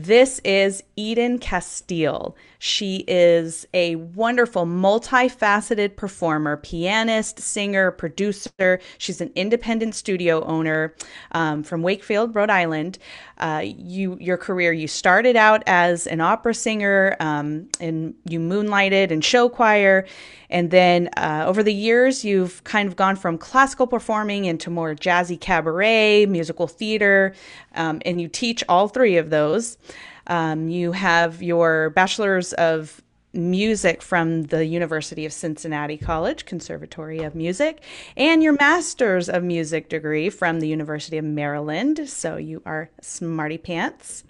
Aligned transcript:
This 0.00 0.40
is 0.44 0.84
Eden 0.94 1.40
Casteel. 1.40 2.36
She 2.60 2.98
is 3.08 3.66
a 3.74 3.96
wonderful, 3.96 4.64
multifaceted 4.64 5.96
performer, 5.96 6.56
pianist, 6.56 7.40
singer, 7.40 7.90
producer. 7.90 8.78
She's 8.98 9.20
an 9.20 9.32
independent 9.34 9.96
studio 9.96 10.44
owner 10.44 10.94
um, 11.32 11.64
from 11.64 11.82
Wakefield, 11.82 12.32
Rhode 12.32 12.50
Island. 12.50 12.98
Uh, 13.38 13.62
you, 13.64 14.16
your 14.20 14.36
career, 14.36 14.72
you 14.72 14.86
started 14.86 15.34
out 15.34 15.64
as 15.66 16.06
an 16.06 16.20
opera 16.20 16.54
singer, 16.54 17.16
um, 17.18 17.68
and 17.80 18.14
you 18.28 18.38
moonlighted 18.38 19.10
in 19.10 19.20
show 19.20 19.48
choir, 19.48 20.06
and 20.50 20.70
then 20.70 21.08
uh, 21.16 21.44
over 21.46 21.62
the 21.62 21.74
years, 21.74 22.24
you've 22.24 22.64
kind 22.64 22.88
of 22.88 22.96
gone 22.96 23.16
from 23.16 23.36
classical 23.36 23.86
performing 23.86 24.46
into 24.46 24.70
more 24.70 24.94
jazzy 24.94 25.38
cabaret, 25.38 26.26
musical 26.26 26.66
theater, 26.66 27.34
um, 27.78 28.02
and 28.04 28.20
you 28.20 28.28
teach 28.28 28.62
all 28.68 28.88
three 28.88 29.16
of 29.16 29.30
those. 29.30 29.78
Um, 30.26 30.68
you 30.68 30.92
have 30.92 31.42
your 31.42 31.90
bachelor's 31.90 32.52
of 32.54 33.00
music 33.32 34.02
from 34.02 34.44
the 34.44 34.66
University 34.66 35.24
of 35.24 35.32
Cincinnati 35.32 35.96
College 35.96 36.44
Conservatory 36.44 37.20
of 37.20 37.34
Music 37.34 37.82
and 38.16 38.42
your 38.42 38.54
master's 38.54 39.28
of 39.28 39.44
music 39.44 39.88
degree 39.88 40.30
from 40.30 40.60
the 40.60 40.68
University 40.68 41.18
of 41.18 41.24
Maryland. 41.24 42.08
So 42.08 42.36
you 42.36 42.62
are 42.66 42.90
smarty 43.00 43.58
pants. 43.58 44.24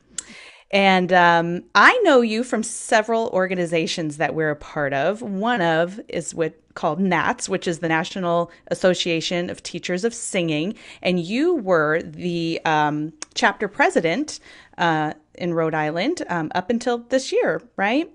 And 0.70 1.12
um, 1.12 1.64
I 1.74 1.98
know 2.04 2.20
you 2.20 2.44
from 2.44 2.62
several 2.62 3.28
organizations 3.28 4.18
that 4.18 4.34
we're 4.34 4.50
a 4.50 4.56
part 4.56 4.92
of. 4.92 5.22
One 5.22 5.62
of 5.62 5.98
is 6.08 6.34
what 6.34 6.54
called 6.74 7.00
NATS, 7.00 7.48
which 7.48 7.66
is 7.66 7.78
the 7.78 7.88
National 7.88 8.50
Association 8.68 9.48
of 9.48 9.62
Teachers 9.62 10.04
of 10.04 10.12
Singing, 10.12 10.74
and 11.02 11.18
you 11.18 11.54
were 11.54 12.02
the 12.02 12.60
um, 12.64 13.12
chapter 13.34 13.68
president 13.68 14.40
uh, 14.76 15.14
in 15.34 15.54
Rhode 15.54 15.74
Island 15.74 16.22
um, 16.28 16.50
up 16.54 16.70
until 16.70 16.98
this 16.98 17.32
year, 17.32 17.62
right? 17.76 18.10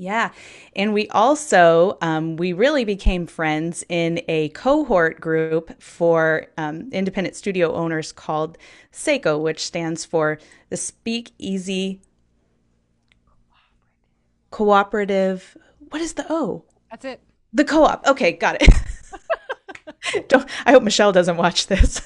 Yeah. 0.00 0.30
And 0.74 0.94
we 0.94 1.08
also, 1.08 1.98
um, 2.00 2.36
we 2.36 2.54
really 2.54 2.86
became 2.86 3.26
friends 3.26 3.84
in 3.90 4.22
a 4.28 4.48
cohort 4.48 5.20
group 5.20 5.82
for 5.82 6.46
um, 6.56 6.88
independent 6.90 7.36
studio 7.36 7.74
owners 7.74 8.10
called 8.10 8.56
SACO, 8.92 9.36
which 9.36 9.62
stands 9.62 10.06
for 10.06 10.38
the 10.70 10.78
Speakeasy 10.78 12.00
Cooperative. 14.50 15.54
What 15.90 16.00
is 16.00 16.14
the 16.14 16.24
O? 16.30 16.64
That's 16.90 17.04
it. 17.04 17.20
The 17.52 17.64
co 17.66 17.84
op. 17.84 18.06
Okay, 18.06 18.32
got 18.32 18.56
it. 18.58 18.72
Don't, 20.28 20.48
I 20.64 20.72
hope 20.72 20.82
Michelle 20.82 21.12
doesn't 21.12 21.36
watch 21.36 21.66
this. 21.66 22.00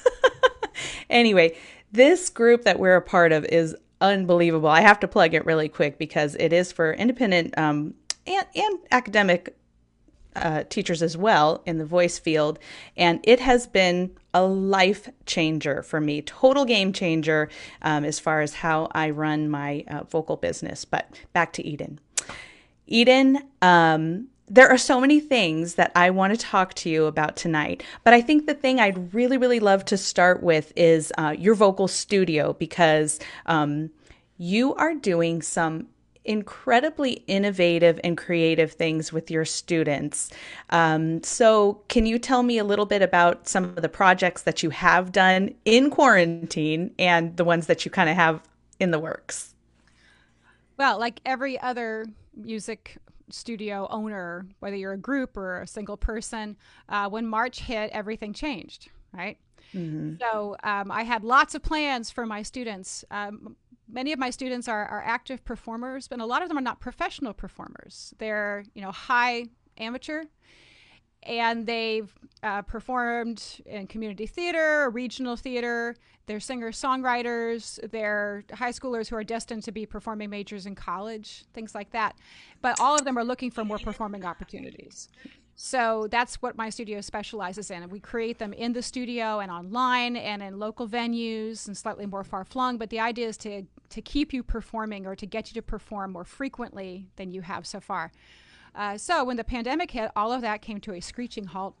anyway, 1.09 1.55
this 1.91 2.29
group 2.29 2.63
that 2.63 2.79
we're 2.79 2.95
a 2.95 3.01
part 3.01 3.31
of 3.31 3.45
is 3.45 3.75
unbelievable. 4.01 4.69
I 4.69 4.81
have 4.81 4.99
to 5.01 5.07
plug 5.07 5.33
it 5.33 5.45
really 5.45 5.69
quick 5.69 5.97
because 5.97 6.35
it 6.35 6.51
is 6.53 6.71
for 6.71 6.93
independent 6.93 7.57
um, 7.57 7.93
and, 8.27 8.45
and 8.55 8.79
academic 8.91 9.55
uh, 10.35 10.63
teachers 10.69 11.01
as 11.01 11.15
well 11.15 11.61
in 11.65 11.77
the 11.77 11.85
voice 11.85 12.19
field. 12.19 12.59
And 12.97 13.19
it 13.23 13.39
has 13.39 13.67
been 13.67 14.15
a 14.33 14.43
life 14.43 15.09
changer 15.25 15.81
for 15.81 16.01
me, 16.01 16.21
total 16.21 16.65
game 16.65 16.91
changer 16.91 17.49
um, 17.81 18.03
as 18.03 18.19
far 18.19 18.41
as 18.41 18.55
how 18.55 18.89
I 18.91 19.11
run 19.11 19.49
my 19.49 19.85
uh, 19.87 20.03
vocal 20.03 20.35
business. 20.35 20.83
But 20.83 21.09
back 21.31 21.53
to 21.53 21.65
Eden. 21.65 21.99
Eden, 22.87 23.39
um, 23.61 24.27
there 24.47 24.69
are 24.69 24.77
so 24.77 25.01
many 25.01 25.19
things 25.19 25.75
that 25.75 25.91
I 25.95 26.11
want 26.11 26.33
to 26.33 26.39
talk 26.39 26.73
to 26.75 26.89
you 26.89 27.05
about 27.05 27.35
tonight, 27.35 27.83
but 28.03 28.13
I 28.13 28.21
think 28.21 28.45
the 28.45 28.53
thing 28.53 28.79
I'd 28.79 29.13
really, 29.13 29.37
really 29.37 29.59
love 29.59 29.85
to 29.85 29.97
start 29.97 30.43
with 30.43 30.71
is 30.75 31.11
uh, 31.17 31.35
your 31.37 31.55
vocal 31.55 31.87
studio 31.87 32.53
because 32.53 33.19
um, 33.47 33.89
you 34.37 34.75
are 34.75 34.93
doing 34.93 35.41
some 35.41 35.87
incredibly 36.25 37.23
innovative 37.27 37.99
and 38.03 38.17
creative 38.17 38.73
things 38.73 39.13
with 39.13 39.29
your 39.29 39.45
students. 39.45 40.31
Um, 40.71 41.23
so, 41.23 41.81
can 41.87 42.05
you 42.05 42.19
tell 42.19 42.43
me 42.43 42.57
a 42.57 42.63
little 42.63 42.85
bit 42.85 43.01
about 43.01 43.47
some 43.47 43.63
of 43.63 43.81
the 43.81 43.89
projects 43.89 44.41
that 44.43 44.63
you 44.63 44.71
have 44.71 45.11
done 45.11 45.53
in 45.65 45.89
quarantine 45.89 46.93
and 46.97 47.37
the 47.37 47.43
ones 47.43 47.67
that 47.67 47.85
you 47.85 47.91
kind 47.91 48.09
of 48.09 48.15
have 48.15 48.41
in 48.79 48.91
the 48.91 48.99
works? 48.99 49.53
Well, 50.77 50.99
like 50.99 51.21
every 51.25 51.59
other 51.59 52.05
music 52.35 52.97
studio 53.29 53.87
owner, 53.89 54.47
whether 54.59 54.75
you're 54.75 54.93
a 54.93 54.97
group 54.97 55.37
or 55.37 55.61
a 55.61 55.67
single 55.67 55.97
person, 55.97 56.57
uh, 56.89 57.09
when 57.09 57.25
March 57.25 57.61
hit, 57.61 57.91
everything 57.91 58.33
changed, 58.33 58.89
right? 59.13 59.37
Mm-hmm. 59.73 60.15
So 60.21 60.55
um, 60.63 60.91
I 60.91 61.03
had 61.03 61.23
lots 61.23 61.55
of 61.55 61.63
plans 61.63 62.11
for 62.11 62.25
my 62.25 62.41
students. 62.41 63.03
Um, 63.11 63.55
many 63.89 64.13
of 64.13 64.19
my 64.19 64.29
students 64.29 64.67
are, 64.67 64.85
are 64.85 65.03
active 65.03 65.43
performers, 65.43 66.07
but 66.07 66.19
a 66.19 66.25
lot 66.25 66.41
of 66.41 66.47
them 66.47 66.57
are 66.57 66.61
not 66.61 66.79
professional 66.79 67.33
performers. 67.33 68.13
They're 68.17 68.63
you 68.73 68.81
know 68.81 68.91
high 68.91 69.45
amateur, 69.77 70.23
and 71.25 71.65
they've 71.65 72.13
uh, 72.43 72.61
performed 72.61 73.61
in 73.65 73.87
community 73.87 74.27
theater, 74.27 74.89
regional 74.91 75.35
theater. 75.35 75.95
They're 76.27 76.39
singers, 76.39 76.79
songwriters. 76.79 77.79
They're 77.91 78.43
high 78.53 78.71
schoolers 78.71 79.09
who 79.09 79.15
are 79.15 79.23
destined 79.23 79.63
to 79.63 79.71
be 79.71 79.85
performing 79.85 80.29
majors 80.29 80.65
in 80.65 80.75
college, 80.75 81.45
things 81.53 81.75
like 81.75 81.91
that. 81.91 82.15
But 82.61 82.79
all 82.79 82.95
of 82.95 83.05
them 83.05 83.17
are 83.17 83.23
looking 83.23 83.51
for 83.51 83.63
more 83.63 83.77
performing 83.77 84.25
opportunities. 84.25 85.09
So 85.55 86.07
that's 86.11 86.41
what 86.41 86.57
my 86.57 86.69
studio 86.69 86.99
specializes 86.99 87.71
in. 87.71 87.87
We 87.89 87.99
create 87.99 88.39
them 88.39 88.51
in 88.51 88.73
the 88.73 88.81
studio 88.81 89.39
and 89.39 89.49
online 89.49 90.17
and 90.17 90.43
in 90.43 90.59
local 90.59 90.87
venues 90.87 91.67
and 91.67 91.77
slightly 91.77 92.05
more 92.05 92.25
far 92.25 92.43
flung. 92.43 92.77
But 92.77 92.89
the 92.89 92.99
idea 92.99 93.27
is 93.27 93.37
to 93.37 93.63
to 93.87 94.01
keep 94.01 94.33
you 94.33 94.43
performing 94.43 95.05
or 95.05 95.15
to 95.15 95.25
get 95.25 95.49
you 95.49 95.53
to 95.53 95.61
perform 95.61 96.11
more 96.11 96.25
frequently 96.25 97.07
than 97.15 97.31
you 97.31 97.41
have 97.41 97.65
so 97.65 97.79
far. 97.79 98.11
Uh, 98.75 98.97
so 98.97 99.23
when 99.23 99.37
the 99.37 99.43
pandemic 99.43 99.91
hit, 99.91 100.11
all 100.15 100.31
of 100.31 100.41
that 100.41 100.61
came 100.61 100.79
to 100.81 100.93
a 100.93 100.99
screeching 100.99 101.45
halt 101.45 101.75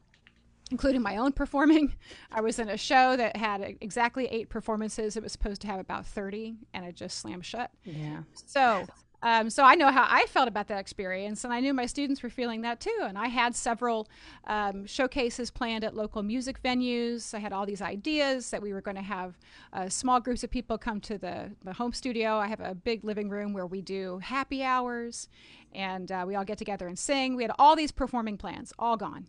including 0.71 1.01
my 1.01 1.17
own 1.17 1.31
performing. 1.31 1.93
I 2.31 2.41
was 2.41 2.59
in 2.59 2.69
a 2.69 2.77
show 2.77 3.15
that 3.15 3.37
had 3.37 3.77
exactly 3.81 4.25
eight 4.27 4.49
performances. 4.49 5.15
It 5.15 5.23
was 5.23 5.31
supposed 5.31 5.61
to 5.61 5.67
have 5.67 5.79
about 5.79 6.05
30, 6.05 6.55
and 6.73 6.85
it 6.85 6.95
just 6.95 7.19
slammed 7.19 7.45
shut. 7.45 7.71
Yeah. 7.83 8.23
So 8.33 8.85
um, 9.25 9.49
so 9.49 9.63
I 9.63 9.73
know 9.73 9.89
how 9.89 10.05
I 10.07 10.27
felt 10.27 10.47
about 10.47 10.67
that 10.67 10.79
experience, 10.79 11.43
and 11.43 11.51
I 11.51 11.59
knew 11.59 11.73
my 11.73 11.87
students 11.87 12.21
were 12.21 12.29
feeling 12.29 12.61
that 12.61 12.79
too. 12.79 12.95
And 13.01 13.17
I 13.17 13.25
had 13.25 13.55
several 13.55 14.07
um, 14.45 14.85
showcases 14.85 15.49
planned 15.49 15.83
at 15.83 15.95
local 15.95 16.21
music 16.21 16.61
venues. 16.61 17.33
I 17.33 17.39
had 17.39 17.51
all 17.51 17.65
these 17.65 17.81
ideas 17.81 18.51
that 18.51 18.61
we 18.61 18.71
were 18.71 18.81
going 18.81 18.97
to 18.97 19.01
have 19.01 19.39
uh, 19.73 19.89
small 19.89 20.19
groups 20.19 20.43
of 20.43 20.51
people 20.51 20.77
come 20.77 21.01
to 21.01 21.17
the, 21.17 21.49
the 21.63 21.73
home 21.73 21.91
studio. 21.91 22.37
I 22.37 22.45
have 22.45 22.59
a 22.59 22.75
big 22.75 23.03
living 23.03 23.27
room 23.27 23.51
where 23.51 23.65
we 23.65 23.81
do 23.81 24.19
happy 24.19 24.61
hours, 24.61 25.27
and 25.73 26.11
uh, 26.11 26.23
we 26.27 26.35
all 26.35 26.45
get 26.45 26.59
together 26.59 26.87
and 26.87 26.97
sing. 26.97 27.35
We 27.35 27.41
had 27.41 27.51
all 27.57 27.75
these 27.75 27.91
performing 27.91 28.37
plans, 28.37 28.73
all 28.77 28.95
gone. 28.95 29.25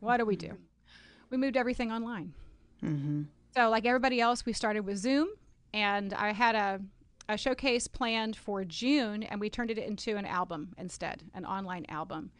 What 0.00 0.16
do 0.16 0.24
we 0.24 0.34
do? 0.34 0.58
We 1.30 1.36
moved 1.36 1.56
everything 1.56 1.92
online. 1.92 2.32
Mm-hmm. 2.84 3.22
So, 3.54 3.70
like 3.70 3.86
everybody 3.86 4.20
else, 4.20 4.44
we 4.44 4.52
started 4.52 4.80
with 4.80 4.96
Zoom, 4.96 5.28
and 5.72 6.12
I 6.12 6.32
had 6.32 6.56
a 6.56 6.80
a 7.28 7.36
showcase 7.36 7.86
planned 7.86 8.36
for 8.36 8.64
June, 8.64 9.22
and 9.22 9.40
we 9.40 9.50
turned 9.50 9.70
it 9.70 9.78
into 9.78 10.16
an 10.16 10.24
album 10.24 10.74
instead, 10.78 11.22
an 11.34 11.44
online 11.44 11.84
album. 11.88 12.30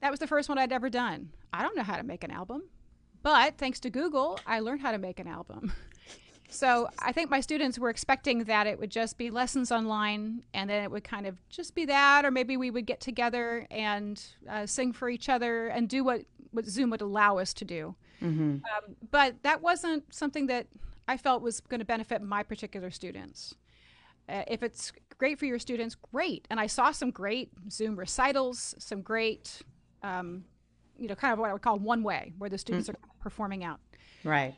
That 0.00 0.10
was 0.10 0.18
the 0.18 0.26
first 0.26 0.48
one 0.48 0.58
I'd 0.58 0.72
ever 0.72 0.90
done. 0.90 1.30
I 1.52 1.62
don't 1.62 1.76
know 1.76 1.84
how 1.84 1.96
to 1.96 2.02
make 2.02 2.24
an 2.24 2.32
album, 2.32 2.64
but 3.22 3.56
thanks 3.56 3.78
to 3.80 3.90
Google, 3.90 4.40
I 4.46 4.60
learned 4.60 4.80
how 4.80 4.90
to 4.90 4.98
make 4.98 5.20
an 5.20 5.28
album. 5.28 5.72
so 6.48 6.88
I 6.98 7.12
think 7.12 7.30
my 7.30 7.40
students 7.40 7.78
were 7.78 7.88
expecting 7.88 8.44
that 8.44 8.66
it 8.66 8.80
would 8.80 8.90
just 8.90 9.16
be 9.16 9.30
lessons 9.30 9.70
online, 9.70 10.42
and 10.54 10.68
then 10.68 10.82
it 10.82 10.90
would 10.90 11.04
kind 11.04 11.26
of 11.26 11.36
just 11.48 11.76
be 11.76 11.84
that, 11.84 12.24
or 12.24 12.32
maybe 12.32 12.56
we 12.56 12.70
would 12.70 12.86
get 12.86 13.00
together 13.00 13.66
and 13.70 14.20
uh, 14.50 14.66
sing 14.66 14.92
for 14.92 15.08
each 15.08 15.28
other 15.28 15.68
and 15.68 15.88
do 15.88 16.02
what, 16.02 16.22
what 16.50 16.66
Zoom 16.66 16.90
would 16.90 17.00
allow 17.00 17.38
us 17.38 17.54
to 17.54 17.64
do. 17.64 17.94
Mm-hmm. 18.20 18.54
Um, 18.54 18.96
but 19.12 19.36
that 19.42 19.62
wasn't 19.62 20.12
something 20.12 20.46
that 20.48 20.66
I 21.06 21.16
felt 21.16 21.42
was 21.42 21.60
going 21.60 21.80
to 21.80 21.86
benefit 21.86 22.22
my 22.22 22.42
particular 22.42 22.90
students. 22.90 23.54
Uh, 24.32 24.44
if 24.46 24.62
it's 24.62 24.92
great 25.18 25.38
for 25.38 25.44
your 25.44 25.58
students, 25.58 25.94
great. 25.94 26.48
And 26.50 26.58
I 26.58 26.66
saw 26.66 26.90
some 26.90 27.10
great 27.10 27.50
Zoom 27.70 27.96
recitals, 27.96 28.74
some 28.78 29.02
great, 29.02 29.60
um, 30.02 30.44
you 30.98 31.06
know, 31.06 31.14
kind 31.14 31.32
of 31.34 31.38
what 31.38 31.50
I 31.50 31.52
would 31.52 31.62
call 31.62 31.78
one 31.78 32.02
way, 32.02 32.32
where 32.38 32.48
the 32.48 32.56
students 32.56 32.88
mm. 32.88 32.94
are 32.94 32.98
performing 33.20 33.62
out. 33.62 33.78
Right. 34.24 34.54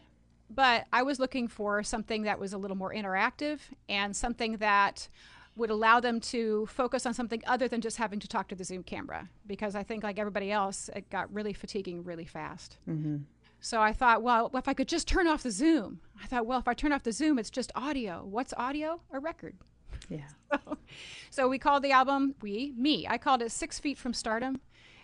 But 0.48 0.86
I 0.92 1.02
was 1.02 1.18
looking 1.18 1.48
for 1.48 1.82
something 1.82 2.22
that 2.22 2.38
was 2.38 2.52
a 2.52 2.58
little 2.58 2.76
more 2.76 2.94
interactive 2.94 3.58
and 3.88 4.14
something 4.14 4.58
that 4.58 5.08
would 5.56 5.70
allow 5.70 6.00
them 6.00 6.20
to 6.20 6.66
focus 6.66 7.06
on 7.06 7.14
something 7.14 7.42
other 7.46 7.66
than 7.66 7.80
just 7.80 7.96
having 7.96 8.20
to 8.20 8.28
talk 8.28 8.48
to 8.48 8.54
the 8.54 8.64
Zoom 8.64 8.82
camera. 8.82 9.28
Because 9.46 9.74
I 9.74 9.82
think, 9.82 10.04
like 10.04 10.18
everybody 10.18 10.52
else, 10.52 10.88
it 10.94 11.10
got 11.10 11.32
really 11.32 11.52
fatiguing 11.52 12.04
really 12.04 12.26
fast. 12.26 12.78
Mm-hmm. 12.88 13.16
So 13.64 13.80
I 13.80 13.94
thought, 13.94 14.22
well, 14.22 14.50
if 14.52 14.68
I 14.68 14.74
could 14.74 14.88
just 14.88 15.08
turn 15.08 15.26
off 15.26 15.42
the 15.42 15.50
Zoom, 15.50 16.00
I 16.22 16.26
thought, 16.26 16.44
well, 16.44 16.58
if 16.58 16.68
I 16.68 16.74
turn 16.74 16.92
off 16.92 17.02
the 17.02 17.12
Zoom, 17.12 17.38
it's 17.38 17.48
just 17.48 17.72
audio. 17.74 18.22
What's 18.22 18.52
audio? 18.58 19.00
A 19.10 19.18
record. 19.18 19.56
Yeah. 20.10 20.28
so, 20.52 20.78
so 21.30 21.48
we 21.48 21.58
called 21.58 21.82
the 21.82 21.90
album, 21.90 22.34
we, 22.42 22.74
me, 22.76 23.06
I 23.08 23.16
called 23.16 23.40
it 23.40 23.50
Six 23.50 23.78
Feet 23.78 23.96
from 23.96 24.12
Stardom 24.12 24.60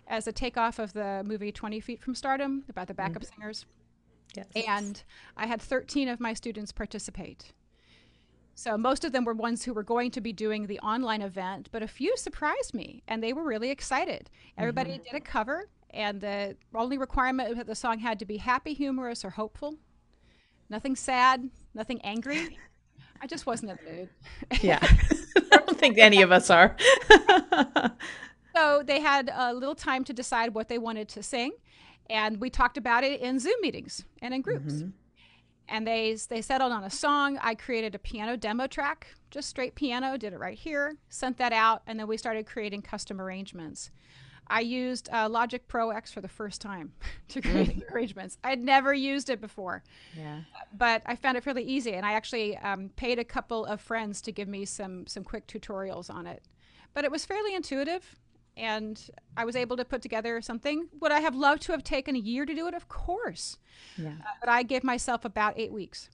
as 0.06 0.26
a 0.26 0.32
takeoff 0.32 0.78
of 0.78 0.92
the 0.92 1.22
movie 1.24 1.50
20 1.50 1.80
Feet 1.80 2.02
from 2.02 2.14
Stardom 2.14 2.64
about 2.68 2.86
the 2.86 2.92
backup 2.92 3.22
mm-hmm. 3.22 3.34
singers. 3.34 3.64
Yes. 4.36 4.46
And 4.54 5.02
I 5.38 5.46
had 5.46 5.62
13 5.62 6.10
of 6.10 6.20
my 6.20 6.34
students 6.34 6.70
participate. 6.70 7.54
So 8.54 8.76
most 8.76 9.06
of 9.06 9.12
them 9.12 9.24
were 9.24 9.32
ones 9.32 9.64
who 9.64 9.72
were 9.72 9.82
going 9.82 10.10
to 10.10 10.20
be 10.20 10.34
doing 10.34 10.66
the 10.66 10.80
online 10.80 11.22
event, 11.22 11.70
but 11.72 11.82
a 11.82 11.88
few 11.88 12.14
surprised 12.18 12.74
me 12.74 13.02
and 13.08 13.22
they 13.22 13.32
were 13.32 13.42
really 13.42 13.70
excited. 13.70 14.28
Everybody 14.58 14.90
mm-hmm. 14.90 15.04
did 15.04 15.14
a 15.14 15.20
cover, 15.20 15.70
and 15.92 16.20
the 16.20 16.56
only 16.74 16.98
requirement 16.98 17.56
that 17.56 17.66
the 17.66 17.74
song 17.74 17.98
had 17.98 18.18
to 18.18 18.24
be 18.24 18.36
happy, 18.36 18.74
humorous, 18.74 19.24
or 19.24 19.30
hopeful. 19.30 19.76
Nothing 20.68 20.94
sad, 20.96 21.50
nothing 21.74 22.00
angry. 22.02 22.58
I 23.20 23.26
just 23.26 23.46
wasn't 23.46 23.72
in 23.72 23.78
the 23.84 23.92
mood. 23.92 24.08
yeah. 24.62 24.78
I 25.52 25.56
don't 25.58 25.78
think 25.78 25.98
any 25.98 26.22
of 26.22 26.32
us 26.32 26.48
are. 26.48 26.76
so 28.56 28.82
they 28.84 29.00
had 29.00 29.30
a 29.34 29.52
little 29.52 29.74
time 29.74 30.04
to 30.04 30.12
decide 30.12 30.54
what 30.54 30.68
they 30.68 30.78
wanted 30.78 31.08
to 31.10 31.22
sing. 31.22 31.52
And 32.08 32.40
we 32.40 32.50
talked 32.50 32.76
about 32.76 33.04
it 33.04 33.20
in 33.20 33.38
Zoom 33.38 33.60
meetings 33.60 34.04
and 34.22 34.32
in 34.32 34.42
groups. 34.42 34.74
Mm-hmm. 34.74 34.88
And 35.68 35.86
they, 35.86 36.16
they 36.28 36.42
settled 36.42 36.72
on 36.72 36.82
a 36.82 36.90
song. 36.90 37.38
I 37.40 37.54
created 37.54 37.94
a 37.94 37.98
piano 37.98 38.36
demo 38.36 38.66
track, 38.66 39.08
just 39.30 39.48
straight 39.48 39.76
piano, 39.76 40.16
did 40.16 40.32
it 40.32 40.38
right 40.38 40.58
here, 40.58 40.96
sent 41.08 41.38
that 41.38 41.52
out, 41.52 41.82
and 41.86 42.00
then 42.00 42.08
we 42.08 42.16
started 42.16 42.46
creating 42.46 42.82
custom 42.82 43.20
arrangements. 43.20 43.90
I 44.50 44.60
used 44.60 45.08
uh, 45.12 45.28
Logic 45.28 45.66
Pro 45.68 45.90
X 45.90 46.12
for 46.12 46.20
the 46.20 46.28
first 46.28 46.60
time 46.60 46.92
to 47.28 47.40
create 47.40 47.84
arrangements. 47.90 48.36
I'd 48.44 48.62
never 48.62 48.92
used 48.92 49.30
it 49.30 49.40
before. 49.40 49.82
Yeah. 50.16 50.40
But 50.76 51.02
I 51.06 51.16
found 51.16 51.36
it 51.36 51.44
fairly 51.44 51.62
easy, 51.62 51.92
and 51.92 52.04
I 52.04 52.12
actually 52.12 52.56
um, 52.58 52.90
paid 52.96 53.18
a 53.18 53.24
couple 53.24 53.64
of 53.64 53.80
friends 53.80 54.20
to 54.22 54.32
give 54.32 54.48
me 54.48 54.64
some 54.64 55.06
some 55.06 55.24
quick 55.24 55.46
tutorials 55.46 56.10
on 56.10 56.26
it. 56.26 56.42
But 56.92 57.04
it 57.04 57.10
was 57.10 57.24
fairly 57.24 57.54
intuitive, 57.54 58.16
and 58.56 59.00
I 59.36 59.44
was 59.44 59.54
able 59.54 59.76
to 59.76 59.84
put 59.84 60.02
together 60.02 60.40
something. 60.42 60.88
Would 61.00 61.12
I 61.12 61.20
have 61.20 61.36
loved 61.36 61.62
to 61.62 61.72
have 61.72 61.84
taken 61.84 62.16
a 62.16 62.18
year 62.18 62.44
to 62.44 62.54
do 62.54 62.66
it? 62.66 62.74
Of 62.74 62.88
course. 62.88 63.56
Yeah. 63.96 64.08
Uh, 64.08 64.32
but 64.40 64.48
I 64.48 64.64
gave 64.64 64.82
myself 64.82 65.24
about 65.24 65.54
eight 65.56 65.72
weeks. 65.72 66.10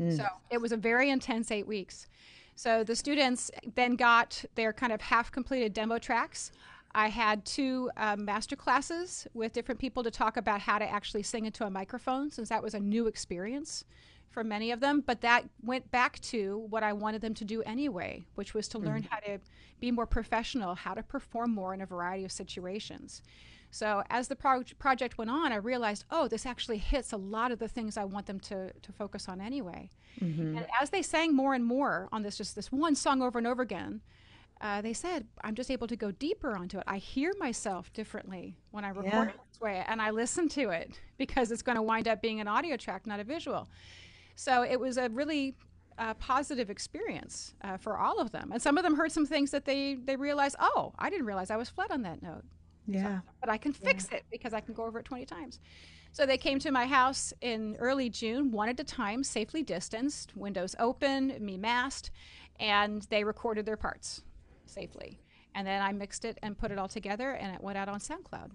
Mm. 0.00 0.16
So 0.16 0.24
it 0.50 0.60
was 0.60 0.72
a 0.72 0.76
very 0.76 1.10
intense 1.10 1.50
eight 1.50 1.66
weeks. 1.66 2.06
So 2.54 2.84
the 2.84 2.94
students 2.94 3.50
then 3.74 3.96
got 3.96 4.44
their 4.54 4.72
kind 4.72 4.92
of 4.92 5.00
half 5.00 5.32
completed 5.32 5.72
demo 5.72 5.98
tracks. 5.98 6.52
I 6.94 7.08
had 7.08 7.44
two 7.44 7.90
um, 7.96 8.24
master 8.24 8.56
classes 8.56 9.26
with 9.34 9.52
different 9.52 9.80
people 9.80 10.02
to 10.02 10.10
talk 10.10 10.36
about 10.36 10.60
how 10.60 10.78
to 10.78 10.90
actually 10.90 11.22
sing 11.22 11.46
into 11.46 11.64
a 11.64 11.70
microphone, 11.70 12.30
since 12.30 12.48
that 12.48 12.62
was 12.62 12.74
a 12.74 12.80
new 12.80 13.06
experience 13.06 13.84
for 14.28 14.44
many 14.44 14.70
of 14.70 14.80
them. 14.80 15.02
But 15.06 15.20
that 15.20 15.44
went 15.62 15.90
back 15.90 16.18
to 16.20 16.66
what 16.70 16.82
I 16.82 16.92
wanted 16.92 17.20
them 17.20 17.34
to 17.34 17.44
do 17.44 17.62
anyway, 17.62 18.24
which 18.34 18.54
was 18.54 18.68
to 18.68 18.78
mm 18.78 18.86
learn 18.86 19.06
how 19.08 19.18
to 19.20 19.38
be 19.80 19.90
more 19.90 20.06
professional, 20.06 20.74
how 20.74 20.94
to 20.94 21.02
perform 21.02 21.52
more 21.52 21.74
in 21.74 21.80
a 21.80 21.86
variety 21.86 22.24
of 22.24 22.32
situations. 22.32 23.22
So 23.70 24.02
as 24.10 24.26
the 24.26 24.36
pro- 24.36 24.64
project 24.78 25.16
went 25.16 25.30
on, 25.30 25.52
I 25.52 25.56
realized, 25.56 26.04
oh, 26.10 26.26
this 26.26 26.44
actually 26.44 26.78
hits 26.78 27.12
a 27.12 27.16
lot 27.16 27.52
of 27.52 27.60
the 27.60 27.68
things 27.68 27.96
I 27.96 28.04
want 28.04 28.26
them 28.26 28.40
to, 28.40 28.72
to 28.72 28.92
focus 28.92 29.28
on 29.28 29.40
anyway. 29.40 29.90
Mm-hmm. 30.20 30.56
And 30.58 30.66
as 30.80 30.90
they 30.90 31.02
sang 31.02 31.36
more 31.36 31.54
and 31.54 31.64
more 31.64 32.08
on 32.10 32.22
this, 32.22 32.36
just 32.36 32.56
this 32.56 32.72
one 32.72 32.96
song 32.96 33.22
over 33.22 33.38
and 33.38 33.46
over 33.46 33.62
again, 33.62 34.00
uh, 34.60 34.82
they 34.82 34.92
said, 34.92 35.26
I'm 35.42 35.54
just 35.54 35.70
able 35.70 35.86
to 35.86 35.96
go 35.96 36.10
deeper 36.10 36.54
onto 36.54 36.78
it. 36.78 36.84
I 36.86 36.98
hear 36.98 37.32
myself 37.38 37.92
differently 37.92 38.56
when 38.72 38.84
I 38.84 38.90
record 38.90 39.28
yeah. 39.28 39.42
this 39.50 39.60
way, 39.60 39.84
and 39.86 40.02
I 40.02 40.10
listen 40.10 40.48
to 40.50 40.70
it 40.70 41.00
because 41.18 41.50
it's 41.50 41.62
going 41.62 41.76
to 41.76 41.82
wind 41.82 42.08
up 42.08 42.20
being 42.20 42.40
an 42.40 42.48
audio 42.48 42.76
track, 42.76 43.06
not 43.06 43.20
a 43.20 43.24
visual. 43.24 43.68
So 44.34 44.62
it 44.62 44.78
was 44.78 44.98
a 44.98 45.08
really 45.08 45.54
uh, 45.98 46.14
positive 46.14 46.68
experience 46.68 47.54
uh, 47.62 47.78
for 47.78 47.96
all 47.96 48.20
of 48.20 48.32
them. 48.32 48.50
And 48.52 48.60
some 48.60 48.76
of 48.76 48.84
them 48.84 48.96
heard 48.96 49.12
some 49.12 49.26
things 49.26 49.50
that 49.50 49.64
they, 49.64 49.94
they 49.94 50.16
realized, 50.16 50.56
oh, 50.60 50.92
I 50.98 51.08
didn't 51.08 51.26
realize 51.26 51.50
I 51.50 51.56
was 51.56 51.68
flat 51.70 51.90
on 51.90 52.02
that 52.02 52.22
note. 52.22 52.44
Yeah. 52.86 53.18
So, 53.18 53.22
but 53.40 53.48
I 53.48 53.56
can 53.56 53.72
fix 53.72 54.08
yeah. 54.10 54.18
it 54.18 54.24
because 54.30 54.52
I 54.52 54.60
can 54.60 54.74
go 54.74 54.84
over 54.84 54.98
it 54.98 55.04
20 55.04 55.24
times. 55.24 55.58
So 56.12 56.26
they 56.26 56.38
came 56.38 56.58
to 56.60 56.70
my 56.70 56.86
house 56.86 57.32
in 57.40 57.76
early 57.78 58.10
June, 58.10 58.50
one 58.50 58.68
at 58.68 58.80
a 58.80 58.84
time, 58.84 59.22
safely 59.22 59.62
distanced, 59.62 60.36
windows 60.36 60.74
open, 60.78 61.34
me 61.38 61.56
masked, 61.56 62.10
and 62.58 63.02
they 63.10 63.22
recorded 63.22 63.64
their 63.64 63.76
parts 63.76 64.22
safely. 64.70 65.18
And 65.54 65.66
then 65.66 65.82
I 65.82 65.92
mixed 65.92 66.24
it 66.24 66.38
and 66.42 66.56
put 66.56 66.70
it 66.70 66.78
all 66.78 66.88
together, 66.88 67.32
and 67.32 67.54
it 67.54 67.60
went 67.60 67.76
out 67.76 67.88
on 67.88 67.98
SoundCloud. 67.98 68.50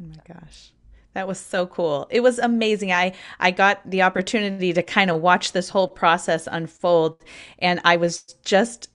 Oh 0.00 0.06
my 0.06 0.34
gosh. 0.34 0.72
That 1.14 1.26
was 1.26 1.40
so 1.40 1.66
cool. 1.66 2.06
It 2.10 2.20
was 2.20 2.38
amazing. 2.38 2.92
I 2.92 3.12
I 3.40 3.50
got 3.50 3.88
the 3.88 4.02
opportunity 4.02 4.72
to 4.72 4.82
kind 4.82 5.10
of 5.10 5.20
watch 5.20 5.52
this 5.52 5.68
whole 5.68 5.88
process 5.88 6.46
unfold 6.50 7.24
and 7.58 7.80
I 7.84 7.96
was 7.96 8.22
just 8.44 8.88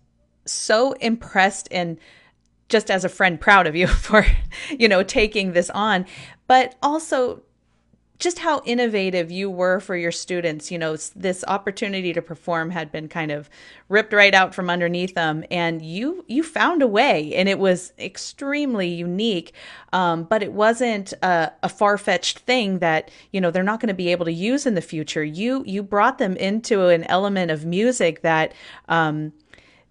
so 0.45 0.93
impressed 0.93 1.67
and 1.71 1.97
just 2.69 2.89
as 2.89 3.03
a 3.03 3.09
friend 3.09 3.39
proud 3.41 3.67
of 3.67 3.75
you 3.75 3.87
for 4.07 4.25
you 4.69 4.87
know 4.87 5.03
taking 5.03 5.53
this 5.53 5.69
on, 5.71 6.05
but 6.47 6.75
also 6.81 7.43
just 8.19 8.39
how 8.39 8.61
innovative 8.65 9.31
you 9.31 9.49
were 9.49 9.79
for 9.79 9.95
your 9.95 10.11
students. 10.11 10.71
You 10.71 10.77
know, 10.77 10.95
this 11.15 11.43
opportunity 11.47 12.13
to 12.13 12.21
perform 12.21 12.69
had 12.69 12.91
been 12.91 13.07
kind 13.07 13.31
of 13.31 13.49
ripped 13.89 14.13
right 14.13 14.33
out 14.33 14.55
from 14.55 14.69
underneath 14.69 15.13
them, 15.15 15.43
and 15.51 15.81
you 15.81 16.23
you 16.27 16.43
found 16.43 16.81
a 16.81 16.87
way, 16.87 17.33
and 17.35 17.49
it 17.49 17.59
was 17.59 17.93
extremely 17.99 18.87
unique. 18.87 19.53
Um, 19.91 20.23
but 20.23 20.41
it 20.41 20.53
wasn't 20.53 21.13
a, 21.21 21.51
a 21.63 21.69
far 21.69 21.97
fetched 21.97 22.39
thing 22.39 22.79
that 22.79 23.11
you 23.31 23.41
know 23.41 23.51
they're 23.51 23.63
not 23.63 23.79
going 23.79 23.89
to 23.89 23.93
be 23.93 24.11
able 24.11 24.25
to 24.25 24.33
use 24.33 24.65
in 24.65 24.75
the 24.75 24.81
future. 24.81 25.23
You 25.23 25.63
you 25.65 25.83
brought 25.83 26.17
them 26.17 26.35
into 26.37 26.87
an 26.87 27.03
element 27.05 27.51
of 27.51 27.65
music 27.65 28.21
that. 28.21 28.53
Um, 28.87 29.33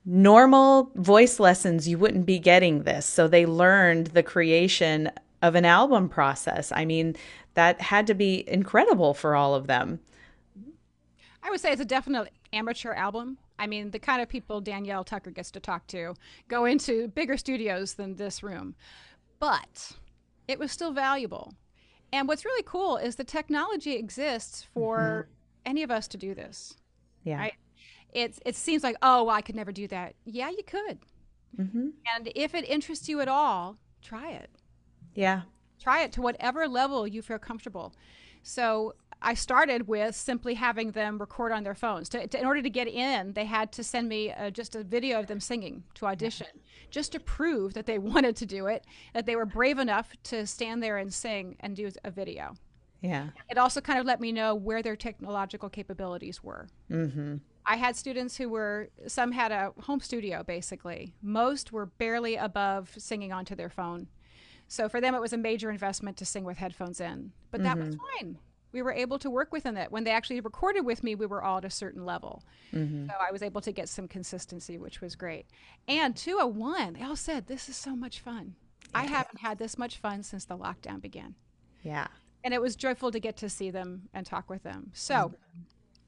normal 0.04 0.90
voice 0.96 1.38
lessons 1.38 1.86
you 1.86 1.96
wouldn't 1.96 2.26
be 2.26 2.36
getting 2.36 2.82
this 2.82 3.06
so 3.06 3.28
they 3.28 3.46
learned 3.46 4.08
the 4.08 4.22
creation 4.22 5.08
of 5.42 5.54
an 5.54 5.64
album 5.64 6.08
process 6.08 6.72
i 6.74 6.84
mean 6.84 7.14
that 7.54 7.80
had 7.80 8.06
to 8.06 8.14
be 8.14 8.48
incredible 8.48 9.14
for 9.14 9.34
all 9.34 9.54
of 9.54 9.66
them. 9.66 10.00
I 11.42 11.50
would 11.50 11.60
say 11.60 11.72
it's 11.72 11.80
a 11.80 11.84
definite 11.84 12.32
amateur 12.52 12.92
album. 12.92 13.38
I 13.58 13.66
mean, 13.66 13.90
the 13.90 13.98
kind 13.98 14.22
of 14.22 14.28
people 14.28 14.60
Danielle 14.60 15.04
Tucker 15.04 15.30
gets 15.30 15.50
to 15.52 15.60
talk 15.60 15.86
to 15.88 16.14
go 16.48 16.64
into 16.64 17.08
bigger 17.08 17.36
studios 17.36 17.94
than 17.94 18.16
this 18.16 18.42
room. 18.42 18.74
But 19.38 19.92
it 20.48 20.58
was 20.58 20.70
still 20.70 20.92
valuable. 20.92 21.54
And 22.12 22.28
what's 22.28 22.44
really 22.44 22.62
cool 22.64 22.96
is 22.96 23.16
the 23.16 23.24
technology 23.24 23.94
exists 23.94 24.66
for 24.74 25.26
mm-hmm. 25.26 25.70
any 25.70 25.82
of 25.82 25.90
us 25.90 26.06
to 26.08 26.18
do 26.18 26.34
this. 26.34 26.76
Yeah. 27.24 27.38
Right? 27.38 27.54
It's, 28.12 28.38
it 28.44 28.54
seems 28.54 28.82
like, 28.82 28.96
oh, 29.02 29.24
well, 29.24 29.34
I 29.34 29.40
could 29.40 29.56
never 29.56 29.72
do 29.72 29.88
that. 29.88 30.14
Yeah, 30.24 30.50
you 30.50 30.62
could. 30.66 30.98
Mm-hmm. 31.58 31.88
And 32.14 32.32
if 32.34 32.54
it 32.54 32.68
interests 32.68 33.08
you 33.08 33.20
at 33.20 33.28
all, 33.28 33.76
try 34.02 34.32
it. 34.32 34.50
Yeah. 35.14 35.42
Try 35.82 36.02
it 36.02 36.12
to 36.12 36.22
whatever 36.22 36.68
level 36.68 37.08
you 37.08 37.22
feel 37.22 37.38
comfortable. 37.38 37.92
So 38.44 38.94
I 39.20 39.34
started 39.34 39.88
with 39.88 40.14
simply 40.14 40.54
having 40.54 40.92
them 40.92 41.18
record 41.18 41.50
on 41.50 41.64
their 41.64 41.74
phones. 41.74 42.08
To, 42.10 42.24
to, 42.24 42.38
in 42.38 42.46
order 42.46 42.62
to 42.62 42.70
get 42.70 42.86
in, 42.86 43.32
they 43.32 43.46
had 43.46 43.72
to 43.72 43.82
send 43.82 44.08
me 44.08 44.30
uh, 44.30 44.50
just 44.50 44.76
a 44.76 44.84
video 44.84 45.18
of 45.18 45.26
them 45.26 45.40
singing 45.40 45.82
to 45.94 46.06
audition, 46.06 46.46
just 46.90 47.10
to 47.12 47.20
prove 47.20 47.74
that 47.74 47.86
they 47.86 47.98
wanted 48.12 48.36
to 48.36 48.46
do 48.46 48.66
it, 48.66 48.84
that 49.12 49.26
they 49.26 49.34
were 49.34 49.44
brave 49.44 49.80
enough 49.80 50.12
to 50.24 50.46
stand 50.46 50.82
there 50.82 50.98
and 50.98 51.12
sing 51.12 51.56
and 51.58 51.74
do 51.74 51.90
a 52.04 52.12
video. 52.12 52.54
Yeah. 53.00 53.30
It 53.50 53.58
also 53.58 53.80
kind 53.80 53.98
of 53.98 54.06
let 54.06 54.20
me 54.20 54.30
know 54.30 54.54
where 54.54 54.82
their 54.82 54.94
technological 54.94 55.68
capabilities 55.68 56.44
were. 56.44 56.68
Mm-hmm. 56.88 57.38
I 57.66 57.76
had 57.76 57.96
students 57.96 58.36
who 58.36 58.48
were, 58.48 58.88
some 59.08 59.32
had 59.32 59.50
a 59.50 59.72
home 59.80 59.98
studio 59.98 60.44
basically. 60.44 61.12
Most 61.22 61.72
were 61.72 61.86
barely 61.86 62.36
above 62.36 62.92
singing 62.96 63.32
onto 63.32 63.56
their 63.56 63.70
phone. 63.70 64.06
So 64.68 64.88
for 64.88 65.00
them, 65.00 65.14
it 65.14 65.20
was 65.20 65.32
a 65.32 65.38
major 65.38 65.70
investment 65.70 66.16
to 66.18 66.24
sing 66.24 66.44
with 66.44 66.56
headphones 66.56 67.00
in, 67.00 67.32
but 67.50 67.60
mm-hmm. 67.60 67.64
that 67.64 67.78
was 67.78 67.94
mm-hmm. 67.94 68.04
fine. 68.18 68.38
We 68.72 68.80
were 68.80 68.92
able 68.92 69.18
to 69.18 69.28
work 69.28 69.52
within 69.52 69.76
it. 69.76 69.92
When 69.92 70.04
they 70.04 70.12
actually 70.12 70.40
recorded 70.40 70.86
with 70.86 71.04
me, 71.04 71.14
we 71.14 71.26
were 71.26 71.42
all 71.42 71.58
at 71.58 71.64
a 71.64 71.70
certain 71.70 72.06
level. 72.06 72.42
Mm-hmm. 72.72 73.06
So 73.06 73.14
I 73.20 73.30
was 73.30 73.42
able 73.42 73.60
to 73.60 73.72
get 73.72 73.88
some 73.88 74.08
consistency, 74.08 74.78
which 74.78 75.02
was 75.02 75.14
great. 75.14 75.44
And 75.88 76.16
201, 76.16 76.94
they 76.94 77.02
all 77.02 77.16
said, 77.16 77.46
This 77.46 77.68
is 77.68 77.76
so 77.76 77.94
much 77.94 78.20
fun. 78.20 78.54
Yeah. 78.84 79.00
I 79.00 79.02
haven't 79.04 79.40
had 79.40 79.58
this 79.58 79.76
much 79.76 79.98
fun 79.98 80.22
since 80.22 80.46
the 80.46 80.56
lockdown 80.56 81.02
began. 81.02 81.34
Yeah. 81.82 82.06
And 82.44 82.54
it 82.54 82.62
was 82.62 82.74
joyful 82.74 83.10
to 83.10 83.20
get 83.20 83.36
to 83.38 83.50
see 83.50 83.70
them 83.70 84.08
and 84.14 84.24
talk 84.24 84.48
with 84.48 84.62
them. 84.62 84.90
So 84.94 85.14
mm-hmm. 85.14 85.60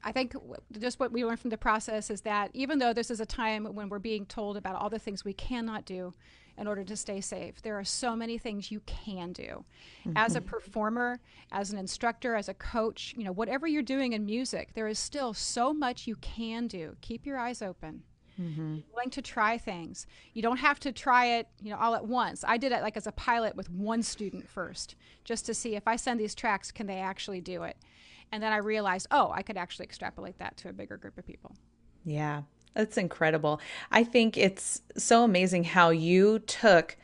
I 0.05 0.11
think 0.11 0.35
just 0.79 0.99
what 0.99 1.11
we 1.11 1.25
learned 1.25 1.39
from 1.39 1.49
the 1.49 1.57
process 1.57 2.11
is 2.11 2.21
that 2.21 2.51
even 2.53 2.77
though 2.77 2.93
this 2.93 3.09
is 3.09 3.19
a 3.19 3.25
time 3.25 3.65
when 3.65 3.89
we're 3.89 3.99
being 3.99 4.27
told 4.27 4.55
about 4.55 4.75
all 4.75 4.89
the 4.89 4.99
things 4.99 5.25
we 5.25 5.33
cannot 5.33 5.83
do, 5.83 6.13
in 6.57 6.67
order 6.67 6.83
to 6.83 6.95
stay 6.95 7.21
safe. 7.21 7.61
There 7.61 7.77
are 7.77 7.83
so 7.83 8.15
many 8.15 8.37
things 8.37 8.71
you 8.71 8.81
can 8.85 9.33
do. 9.33 9.65
Mm-hmm. 10.05 10.13
As 10.15 10.35
a 10.35 10.41
performer, 10.41 11.19
as 11.51 11.71
an 11.71 11.77
instructor, 11.77 12.35
as 12.35 12.49
a 12.49 12.53
coach, 12.53 13.13
you 13.17 13.23
know, 13.23 13.31
whatever 13.31 13.67
you're 13.67 13.81
doing 13.81 14.13
in 14.13 14.25
music, 14.25 14.73
there 14.73 14.87
is 14.87 14.99
still 14.99 15.33
so 15.33 15.73
much 15.73 16.07
you 16.07 16.15
can 16.17 16.67
do. 16.67 16.95
Keep 17.01 17.25
your 17.25 17.37
eyes 17.37 17.61
open. 17.61 18.03
Mm-hmm. 18.39 18.79
willing 18.93 19.09
to 19.11 19.21
try 19.21 19.57
things. 19.57 20.07
You 20.33 20.41
don't 20.41 20.57
have 20.57 20.77
to 20.81 20.91
try 20.91 21.37
it, 21.37 21.47
you 21.61 21.69
know, 21.69 21.77
all 21.77 21.95
at 21.95 22.05
once. 22.05 22.43
I 22.45 22.57
did 22.57 22.73
it 22.73 22.81
like 22.81 22.97
as 22.97 23.07
a 23.07 23.13
pilot 23.13 23.55
with 23.55 23.69
one 23.69 24.03
student 24.03 24.49
first, 24.49 24.95
just 25.23 25.45
to 25.45 25.53
see 25.53 25.77
if 25.77 25.87
I 25.87 25.95
send 25.95 26.19
these 26.19 26.35
tracks, 26.35 26.69
can 26.69 26.85
they 26.85 26.97
actually 26.97 27.39
do 27.39 27.63
it? 27.63 27.77
And 28.33 28.43
then 28.43 28.51
I 28.51 28.57
realized, 28.57 29.07
oh, 29.09 29.31
I 29.33 29.41
could 29.41 29.55
actually 29.55 29.85
extrapolate 29.85 30.37
that 30.39 30.57
to 30.57 30.69
a 30.69 30.73
bigger 30.73 30.97
group 30.97 31.17
of 31.17 31.25
people. 31.25 31.55
Yeah, 32.03 32.41
that's 32.75 32.97
incredible. 32.97 33.59
I 33.91 34.03
think 34.03 34.37
it's 34.37 34.81
so 34.97 35.23
amazing 35.23 35.63
how 35.63 35.89
you 35.89 36.39
took 36.39 36.97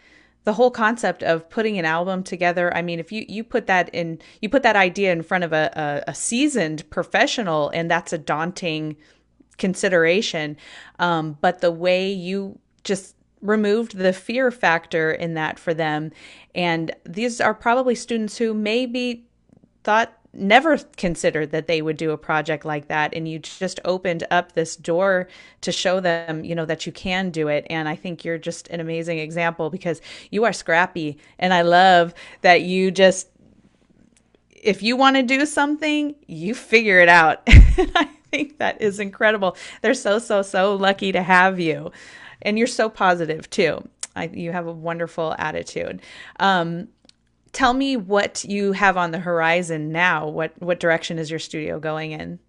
the 0.44 0.54
whole 0.54 0.72
concept 0.72 1.24
of 1.24 1.50
putting 1.50 1.78
an 1.78 1.86
album 1.86 2.24
together. 2.24 2.76
I 2.76 2.82
mean, 2.82 3.00
if 3.00 3.12
you 3.12 3.26
you 3.28 3.44
put 3.44 3.68
that 3.68 3.90
in, 3.94 4.20
you 4.42 4.50
put 4.50 4.64
that 4.64 4.76
idea 4.76 5.12
in 5.12 5.22
front 5.22 5.44
of 5.44 5.54
a, 5.54 6.04
a, 6.08 6.12
a 6.12 6.16
seasoned 6.16 6.90
professional, 6.90 7.70
and 7.70 7.90
that's 7.90 8.12
a 8.12 8.18
daunting 8.18 8.98
consideration. 9.58 10.58
Um, 11.00 11.38
but 11.42 11.62
the 11.62 11.72
way 11.72 12.12
you 12.12 12.60
just 12.84 13.16
removed 13.42 13.98
the 13.98 14.14
fear 14.14 14.52
factor 14.52 15.12
in 15.12 15.34
that 15.34 15.58
for 15.58 15.74
them. 15.74 16.12
And 16.54 16.92
these 17.06 17.42
are 17.42 17.54
probably 17.54 17.96
students 17.96 18.38
who 18.38 18.54
maybe 18.54 19.26
thought 19.84 20.14
never 20.34 20.78
considered 20.96 21.52
that 21.52 21.68
they 21.68 21.82
would 21.82 21.98
do 21.98 22.12
a 22.12 22.18
project 22.18 22.64
like 22.64 22.88
that 22.88 23.14
and 23.14 23.28
you 23.28 23.38
just 23.38 23.80
opened 23.84 24.26
up 24.32 24.54
this 24.54 24.76
door 24.76 25.28
to 25.60 25.72
show 25.72 26.00
them 26.00 26.44
you 26.46 26.56
know 26.56 26.66
that 26.66 26.86
you 26.86 26.92
can 26.92 27.30
do 27.30 27.48
it 27.48 27.66
and 27.70 27.90
i 27.90 27.96
think 27.96 28.24
you're 28.24 28.38
just 28.38 28.68
an 28.70 28.80
amazing 28.80 29.20
example 29.20 29.70
because 29.70 30.02
you 30.30 30.46
are 30.46 30.54
scrappy 30.54 31.18
and 31.38 31.54
i 31.54 31.62
love 31.62 32.14
that 32.42 32.62
you 32.62 32.90
just 32.92 33.28
if 34.50 34.82
you 34.82 34.96
want 34.96 35.18
to 35.18 35.24
do 35.24 35.46
something 35.46 36.16
you 36.28 36.56
figure 36.56 37.00
it 37.00 37.10
out 37.10 37.42
i 37.48 38.10
think 38.30 38.58
that 38.58 38.82
is 38.82 39.00
incredible 39.00 39.58
they're 39.82 39.94
so 39.94 40.18
so 40.18 40.42
so 40.42 40.76
lucky 40.76 41.12
to 41.12 41.22
have 41.22 41.60
you 41.60 41.92
and 42.42 42.58
you're 42.58 42.68
so 42.68 42.90
positive 42.90 43.50
too. 43.50 43.88
I, 44.16 44.26
you 44.28 44.52
have 44.52 44.68
a 44.68 44.74
wonderful 44.74 45.36
attitude. 45.38 46.02
Um, 46.40 46.90
tell 47.52 47.74
me 47.74 47.98
what 47.98 48.44
you 48.44 48.74
have 48.74 48.98
on 48.98 49.12
the 49.12 49.20
horizon 49.20 49.92
now. 49.92 50.28
What 50.28 50.54
what 50.62 50.80
direction 50.80 51.20
is 51.20 51.30
your 51.30 51.40
studio 51.40 51.80
going 51.80 52.12
in? 52.12 52.40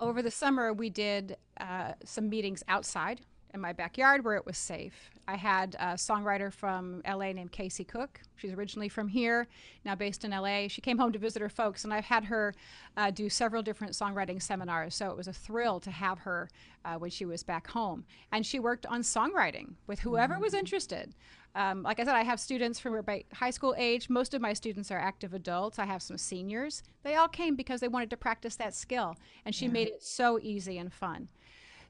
Over 0.00 0.22
the 0.22 0.30
summer, 0.30 0.72
we 0.72 0.90
did 0.90 1.36
uh, 1.58 1.92
some 2.04 2.28
meetings 2.28 2.62
outside 2.68 3.20
in 3.54 3.60
my 3.60 3.72
backyard 3.72 4.24
where 4.24 4.36
it 4.36 4.46
was 4.46 4.56
safe. 4.56 5.10
I 5.26 5.36
had 5.36 5.74
a 5.78 5.94
songwriter 5.94 6.52
from 6.52 7.02
LA 7.06 7.32
named 7.32 7.52
Casey 7.52 7.84
Cook. 7.84 8.20
She's 8.36 8.52
originally 8.52 8.88
from 8.88 9.08
here, 9.08 9.48
now 9.84 9.94
based 9.94 10.24
in 10.24 10.30
LA. 10.30 10.68
She 10.68 10.80
came 10.80 10.98
home 10.98 11.12
to 11.12 11.18
visit 11.18 11.42
her 11.42 11.48
folks, 11.48 11.84
and 11.84 11.92
I've 11.92 12.04
had 12.04 12.24
her 12.24 12.54
uh, 12.96 13.10
do 13.10 13.28
several 13.28 13.62
different 13.62 13.94
songwriting 13.94 14.40
seminars. 14.40 14.94
So 14.94 15.10
it 15.10 15.16
was 15.16 15.28
a 15.28 15.32
thrill 15.32 15.80
to 15.80 15.90
have 15.90 16.18
her 16.20 16.48
uh, 16.84 16.94
when 16.94 17.10
she 17.10 17.24
was 17.24 17.42
back 17.42 17.68
home. 17.68 18.04
And 18.32 18.44
she 18.44 18.60
worked 18.60 18.86
on 18.86 19.02
songwriting 19.02 19.74
with 19.86 20.00
whoever 20.00 20.38
was 20.38 20.54
interested. 20.54 21.14
Um, 21.54 21.82
like 21.82 21.98
I 21.98 22.04
said, 22.04 22.14
I 22.14 22.22
have 22.22 22.38
students 22.38 22.78
from 22.78 22.94
about 22.94 23.22
high 23.32 23.50
school 23.50 23.74
age. 23.76 24.08
Most 24.08 24.34
of 24.34 24.40
my 24.40 24.52
students 24.52 24.90
are 24.90 24.98
active 24.98 25.34
adults. 25.34 25.78
I 25.78 25.86
have 25.86 26.02
some 26.02 26.18
seniors. 26.18 26.82
They 27.02 27.16
all 27.16 27.28
came 27.28 27.56
because 27.56 27.80
they 27.80 27.88
wanted 27.88 28.10
to 28.10 28.16
practice 28.16 28.56
that 28.56 28.74
skill, 28.74 29.16
and 29.44 29.54
she 29.54 29.66
yeah. 29.66 29.72
made 29.72 29.88
it 29.88 30.02
so 30.02 30.38
easy 30.40 30.78
and 30.78 30.92
fun. 30.92 31.28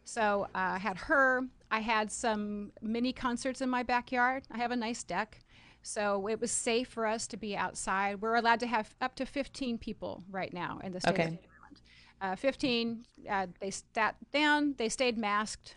So 0.05 0.45
uh, 0.55 0.59
I 0.77 0.79
had 0.79 0.97
her. 0.97 1.43
I 1.71 1.81
had 1.81 2.11
some 2.11 2.73
mini 2.81 3.13
concerts 3.13 3.61
in 3.61 3.69
my 3.69 3.83
backyard. 3.83 4.45
I 4.51 4.57
have 4.57 4.71
a 4.71 4.77
nice 4.77 5.03
deck. 5.03 5.41
So 5.83 6.29
it 6.29 6.41
was 6.41 6.51
safe 6.51 6.89
for 6.89 7.07
us 7.07 7.27
to 7.29 7.37
be 7.37 7.57
outside. 7.57 8.21
We're 8.21 8.37
allowed 8.37 8.61
to 8.61 8.67
have 8.67 8.95
up 9.01 9.15
to 9.17 9.27
15 9.27 9.79
people 9.79 10.23
right 10.31 10.53
now 10.53 10.81
in 10.83 10.93
the 10.93 11.01
state 11.01 11.13
okay. 11.13 11.23
of 11.25 11.31
Maryland. 11.31 11.81
Uh, 12.21 12.37
15, 12.37 13.05
uh, 13.31 13.47
they 13.61 13.71
sat 13.71 14.17
down, 14.33 14.75
they 14.77 14.89
stayed 14.89 15.17
masked, 15.17 15.77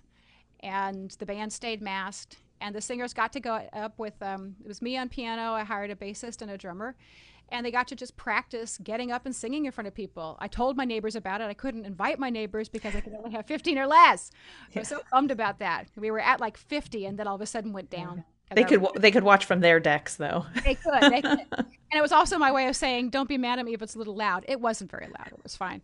and 0.62 1.12
the 1.20 1.26
band 1.26 1.54
stayed 1.54 1.82
masked. 1.82 2.38
And 2.62 2.74
the 2.76 2.82
singers 2.82 3.14
got 3.14 3.34
to 3.34 3.40
go 3.40 3.68
up 3.74 3.98
with, 3.98 4.22
um, 4.22 4.56
it 4.64 4.68
was 4.68 4.82
me 4.82 4.98
on 4.98 5.10
piano. 5.10 5.54
I 5.54 5.64
hired 5.64 5.92
a 5.92 5.96
bassist 5.96 6.42
and 6.42 6.52
a 6.52 6.58
drummer 6.58 6.96
and 7.52 7.66
they 7.66 7.72
got 7.72 7.88
to 7.90 7.96
just 7.96 8.16
practice 8.18 8.80
getting 8.82 9.12
up 9.12 9.26
and 9.26 9.36
singing 9.36 9.66
in 9.66 9.72
front 9.72 9.88
of 9.88 9.94
people. 9.94 10.38
I 10.40 10.48
told 10.48 10.78
my 10.78 10.86
neighbors 10.86 11.16
about 11.16 11.42
it. 11.42 11.46
I 11.46 11.54
couldn't 11.54 11.86
invite 11.86 12.18
my 12.18 12.30
neighbors 12.30 12.70
because 12.70 12.96
I 12.96 13.02
could 13.02 13.14
only 13.14 13.32
have 13.32 13.46
15 13.46 13.78
or 13.78 13.88
less. 13.88 14.32
Yeah. 14.72 14.78
I 14.78 14.80
was 14.80 14.88
so 14.88 15.02
bummed 15.12 15.32
about 15.32 15.60
that. 15.60 15.88
We 15.96 16.12
were 16.12 16.20
at 16.20 16.40
like 16.40 16.58
50 16.58 17.06
and 17.06 17.20
then 17.20 17.28
all 17.28 17.36
of 17.36 17.42
a 17.42 17.46
sudden 17.46 17.74
went 17.74 17.90
down. 17.90 18.24
They 18.54 18.66
could 18.66 18.86
they 18.98 19.12
could 19.12 19.24
watch 19.24 19.46
from 19.46 19.62
their 19.62 19.80
decks 19.80 20.18
though. 20.18 20.46
They 20.66 20.76
could. 20.76 21.02
They 21.04 21.22
could. 21.22 21.40
and 21.58 21.68
it 21.94 22.02
was 22.02 22.12
also 22.12 22.38
my 22.38 22.52
way 22.52 22.68
of 22.68 22.76
saying, 22.76 23.10
"Don't 23.10 23.30
be 23.30 23.38
mad 23.38 23.60
at 23.60 23.66
me 23.66 23.74
if 23.74 23.82
it's 23.82 23.96
a 23.96 23.98
little 23.98 24.14
loud." 24.14 24.44
It 24.46 24.60
wasn't 24.60 24.92
very 24.92 25.08
loud. 25.08 25.28
It 25.28 25.42
was 25.42 25.56
fine. 25.56 25.82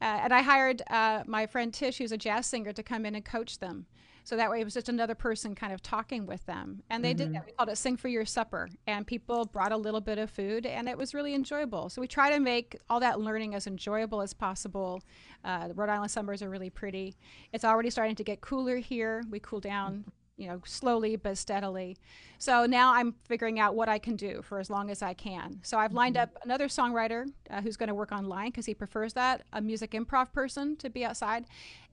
Uh, 0.00 0.20
and 0.22 0.32
I 0.32 0.40
hired 0.40 0.80
uh, 0.88 1.24
my 1.26 1.46
friend 1.46 1.74
Tish, 1.74 1.98
who's 1.98 2.12
a 2.12 2.16
jazz 2.16 2.46
singer, 2.46 2.72
to 2.72 2.82
come 2.82 3.04
in 3.04 3.14
and 3.14 3.22
coach 3.22 3.58
them. 3.58 3.84
So 4.26 4.36
that 4.36 4.50
way 4.50 4.60
it 4.60 4.64
was 4.64 4.74
just 4.74 4.88
another 4.88 5.14
person 5.14 5.54
kind 5.54 5.72
of 5.72 5.80
talking 5.82 6.26
with 6.26 6.44
them. 6.46 6.82
And 6.90 7.04
they 7.04 7.10
mm-hmm. 7.10 7.18
did 7.18 7.28
that. 7.28 7.38
Mm-hmm. 7.38 7.46
We 7.46 7.52
called 7.52 7.68
it 7.68 7.78
Sing 7.78 7.96
for 7.96 8.08
Your 8.08 8.24
Supper. 8.24 8.68
And 8.88 9.06
people 9.06 9.44
brought 9.44 9.70
a 9.70 9.76
little 9.76 10.00
bit 10.00 10.18
of 10.18 10.30
food 10.30 10.66
and 10.66 10.88
it 10.88 10.98
was 10.98 11.14
really 11.14 11.32
enjoyable. 11.32 11.88
So 11.90 12.00
we 12.00 12.08
try 12.08 12.32
to 12.32 12.40
make 12.40 12.76
all 12.90 12.98
that 12.98 13.20
learning 13.20 13.54
as 13.54 13.68
enjoyable 13.68 14.20
as 14.20 14.34
possible. 14.34 15.00
Uh, 15.44 15.68
the 15.68 15.74
Rhode 15.74 15.90
Island 15.90 16.10
summers 16.10 16.42
are 16.42 16.50
really 16.50 16.70
pretty. 16.70 17.14
It's 17.52 17.64
already 17.64 17.88
starting 17.88 18.16
to 18.16 18.24
get 18.24 18.40
cooler 18.40 18.78
here. 18.78 19.22
We 19.30 19.38
cool 19.38 19.60
down 19.60 20.06
you 20.36 20.46
know, 20.46 20.60
slowly 20.64 21.16
but 21.16 21.38
steadily. 21.38 21.96
So 22.38 22.66
now 22.66 22.92
I'm 22.92 23.14
figuring 23.24 23.58
out 23.58 23.74
what 23.74 23.88
I 23.88 23.98
can 23.98 24.16
do 24.16 24.42
for 24.42 24.58
as 24.58 24.68
long 24.68 24.90
as 24.90 25.02
I 25.02 25.14
can. 25.14 25.60
So 25.62 25.78
I've 25.78 25.92
lined 25.92 26.16
mm-hmm. 26.16 26.34
up 26.34 26.42
another 26.44 26.68
songwriter 26.68 27.26
uh, 27.50 27.62
who's 27.62 27.76
going 27.76 27.88
to 27.88 27.94
work 27.94 28.12
online 28.12 28.50
because 28.50 28.66
he 28.66 28.74
prefers 28.74 29.14
that, 29.14 29.42
a 29.52 29.60
music 29.60 29.92
improv 29.92 30.32
person 30.32 30.76
to 30.76 30.90
be 30.90 31.04
outside. 31.04 31.46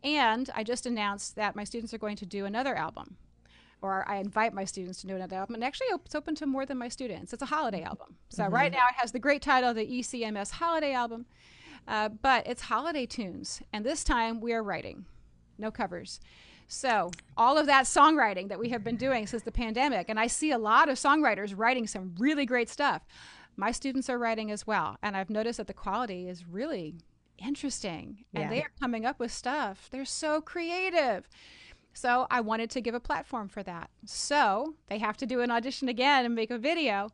And 0.03 0.49
I 0.53 0.63
just 0.63 0.85
announced 0.85 1.35
that 1.37 1.55
my 1.55 1.63
students 1.63 1.93
are 1.93 1.97
going 1.97 2.17
to 2.17 2.25
do 2.25 2.45
another 2.45 2.75
album. 2.75 3.15
Or 3.81 4.07
I 4.07 4.17
invite 4.17 4.53
my 4.53 4.63
students 4.63 5.01
to 5.01 5.07
do 5.07 5.15
another 5.15 5.37
album. 5.37 5.55
And 5.55 5.63
actually, 5.63 5.87
it's 5.87 6.15
open 6.15 6.35
to 6.35 6.45
more 6.45 6.65
than 6.65 6.77
my 6.77 6.87
students. 6.87 7.33
It's 7.33 7.43
a 7.43 7.47
holiday 7.47 7.79
mm-hmm. 7.79 7.87
album. 7.87 8.15
So 8.29 8.43
mm-hmm. 8.43 8.53
right 8.53 8.71
now, 8.71 8.85
it 8.89 8.95
has 8.95 9.11
the 9.11 9.19
great 9.19 9.41
title, 9.41 9.73
the 9.73 9.85
ECMS 9.85 10.51
Holiday 10.51 10.93
Album. 10.93 11.25
Uh, 11.85 12.09
but 12.09 12.47
it's 12.47 12.61
holiday 12.61 13.05
tunes. 13.05 13.61
And 13.73 13.85
this 13.85 14.05
time, 14.05 14.39
we 14.39 14.53
are 14.53 14.63
writing, 14.63 15.05
no 15.57 15.69
covers. 15.69 16.21
So, 16.67 17.11
all 17.37 17.57
of 17.57 17.65
that 17.67 17.85
songwriting 17.85 18.49
that 18.49 18.59
we 18.59 18.69
have 18.69 18.83
been 18.83 18.95
doing 18.95 19.27
since 19.27 19.43
the 19.43 19.51
pandemic, 19.51 20.09
and 20.09 20.19
I 20.19 20.27
see 20.27 20.51
a 20.51 20.57
lot 20.57 20.89
of 20.89 20.97
songwriters 20.97 21.53
writing 21.55 21.87
some 21.87 22.15
really 22.17 22.45
great 22.45 22.69
stuff. 22.69 23.05
My 23.55 23.71
students 23.71 24.09
are 24.09 24.17
writing 24.17 24.51
as 24.51 24.65
well, 24.65 24.97
and 25.01 25.15
I've 25.15 25.29
noticed 25.29 25.57
that 25.57 25.67
the 25.67 25.73
quality 25.73 26.27
is 26.27 26.47
really 26.47 26.95
interesting 27.37 28.23
and 28.33 28.43
yeah. 28.43 28.49
they 28.49 28.61
are 28.61 28.71
coming 28.79 29.05
up 29.05 29.19
with 29.19 29.31
stuff. 29.31 29.89
They're 29.91 30.05
so 30.05 30.39
creative. 30.39 31.27
So, 31.93 32.25
I 32.31 32.41
wanted 32.41 32.71
to 32.71 32.81
give 32.81 32.95
a 32.95 32.99
platform 32.99 33.49
for 33.49 33.61
that. 33.63 33.91
So, 34.05 34.73
they 34.87 34.97
have 34.97 35.17
to 35.17 35.27
do 35.27 35.41
an 35.41 35.51
audition 35.51 35.89
again 35.89 36.25
and 36.25 36.33
make 36.33 36.49
a 36.49 36.57
video, 36.57 37.09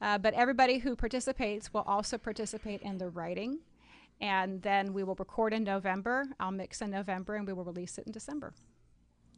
uh, 0.00 0.18
but 0.18 0.34
everybody 0.34 0.78
who 0.78 0.96
participates 0.96 1.72
will 1.72 1.84
also 1.86 2.18
participate 2.18 2.82
in 2.82 2.98
the 2.98 3.08
writing. 3.08 3.60
And 4.20 4.62
then 4.62 4.92
we 4.92 5.04
will 5.04 5.16
record 5.16 5.52
in 5.52 5.64
November. 5.64 6.26
I'll 6.40 6.50
mix 6.50 6.80
in 6.80 6.90
November 6.90 7.34
and 7.34 7.46
we 7.46 7.52
will 7.52 7.64
release 7.64 7.98
it 7.98 8.06
in 8.06 8.12
December. 8.12 8.54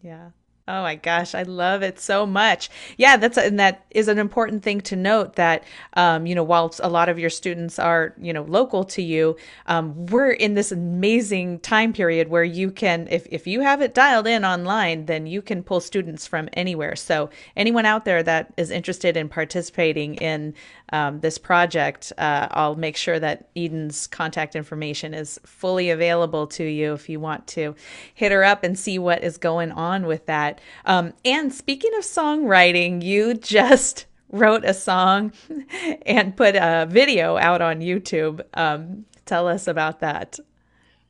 Yeah. 0.02 0.30
Oh 0.68 0.82
my 0.82 0.96
gosh, 0.96 1.32
I 1.36 1.44
love 1.44 1.84
it 1.84 2.00
so 2.00 2.26
much. 2.26 2.70
Yeah, 2.98 3.16
that's 3.16 3.38
and 3.38 3.60
that 3.60 3.86
is 3.92 4.08
an 4.08 4.18
important 4.18 4.64
thing 4.64 4.80
to 4.80 4.96
note 4.96 5.36
that 5.36 5.62
um, 5.92 6.26
you 6.26 6.34
know 6.34 6.42
while 6.42 6.74
a 6.80 6.88
lot 6.88 7.08
of 7.08 7.20
your 7.20 7.30
students 7.30 7.78
are 7.78 8.14
you 8.20 8.32
know 8.32 8.42
local 8.42 8.82
to 8.82 9.00
you, 9.00 9.36
um, 9.66 10.06
we're 10.06 10.32
in 10.32 10.54
this 10.54 10.72
amazing 10.72 11.60
time 11.60 11.92
period 11.92 12.26
where 12.28 12.42
you 12.42 12.72
can 12.72 13.06
if 13.12 13.28
if 13.30 13.46
you 13.46 13.60
have 13.60 13.80
it 13.80 13.94
dialed 13.94 14.26
in 14.26 14.44
online, 14.44 15.06
then 15.06 15.28
you 15.28 15.40
can 15.40 15.62
pull 15.62 15.78
students 15.78 16.26
from 16.26 16.48
anywhere. 16.54 16.96
So 16.96 17.30
anyone 17.56 17.86
out 17.86 18.04
there 18.04 18.24
that 18.24 18.52
is 18.56 18.72
interested 18.72 19.16
in 19.16 19.28
participating 19.28 20.16
in 20.16 20.52
um, 20.92 21.20
this 21.20 21.38
project, 21.38 22.12
uh, 22.18 22.48
I'll 22.50 22.76
make 22.76 22.96
sure 22.96 23.18
that 23.18 23.48
Eden's 23.56 24.06
contact 24.06 24.54
information 24.54 25.14
is 25.14 25.40
fully 25.44 25.90
available 25.90 26.46
to 26.48 26.64
you 26.64 26.92
if 26.92 27.08
you 27.08 27.18
want 27.20 27.46
to 27.48 27.74
hit 28.14 28.32
her 28.32 28.44
up 28.44 28.62
and 28.62 28.78
see 28.78 28.98
what 28.98 29.24
is 29.24 29.38
going 29.38 29.72
on 29.72 30.06
with 30.06 30.26
that. 30.26 30.60
Um, 30.84 31.12
and 31.24 31.52
speaking 31.52 31.92
of 31.96 32.04
songwriting, 32.04 33.02
you 33.02 33.34
just 33.34 34.06
wrote 34.30 34.64
a 34.64 34.74
song 34.74 35.32
and 36.06 36.36
put 36.36 36.54
a 36.56 36.86
video 36.88 37.36
out 37.36 37.60
on 37.60 37.80
YouTube. 37.80 38.42
Um, 38.54 39.06
tell 39.24 39.48
us 39.48 39.66
about 39.66 40.00
that. 40.00 40.38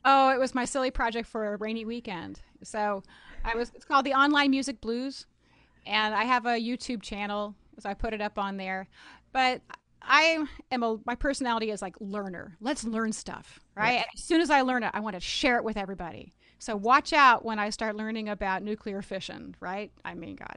Oh, 0.05 0.31
it 0.31 0.39
was 0.39 0.55
my 0.55 0.65
silly 0.65 0.91
project 0.91 1.29
for 1.29 1.53
a 1.53 1.57
rainy 1.57 1.85
weekend. 1.85 2.41
So 2.63 3.03
I 3.45 3.57
was 3.57 3.73
it's 3.75 3.85
called 3.85 4.07
the 4.07 4.15
Online 4.15 4.51
Music 4.51 4.81
Blues 4.81 5.27
and 5.87 6.15
I 6.15 6.25
have 6.25 6.47
a 6.47 6.61
YouTube 6.61 7.03
channel, 7.03 7.55
so 7.79 7.89
I 7.89 7.95
put 7.95 8.13
it 8.13 8.21
up 8.21 8.39
on 8.39 8.57
there. 8.57 8.89
But 9.37 9.61
I 10.01 10.47
am 10.73 10.83
a 10.83 10.97
my 11.05 11.15
personality 11.15 11.71
is 11.71 11.83
like 11.83 11.95
learner. 12.01 12.57
Let's 12.59 12.85
learn 12.85 13.13
stuff, 13.13 13.61
right? 13.77 14.03
As 14.15 14.23
soon 14.23 14.41
as 14.41 14.49
I 14.49 14.63
learn 14.63 14.83
it, 14.83 14.93
I 14.95 15.01
want 15.01 15.15
to 15.15 15.21
share 15.21 15.59
it 15.59 15.65
with 15.65 15.77
everybody. 15.77 16.33
So 16.59 16.75
watch 16.75 17.13
out 17.13 17.45
when 17.45 17.59
I 17.59 17.69
start 17.69 17.97
learning 17.97 18.31
about 18.31 18.63
nuclear 18.63 19.03
fission, 19.03 19.55
right? 19.61 19.93
I 20.07 20.15
mean, 20.15 20.37
God. 20.37 20.57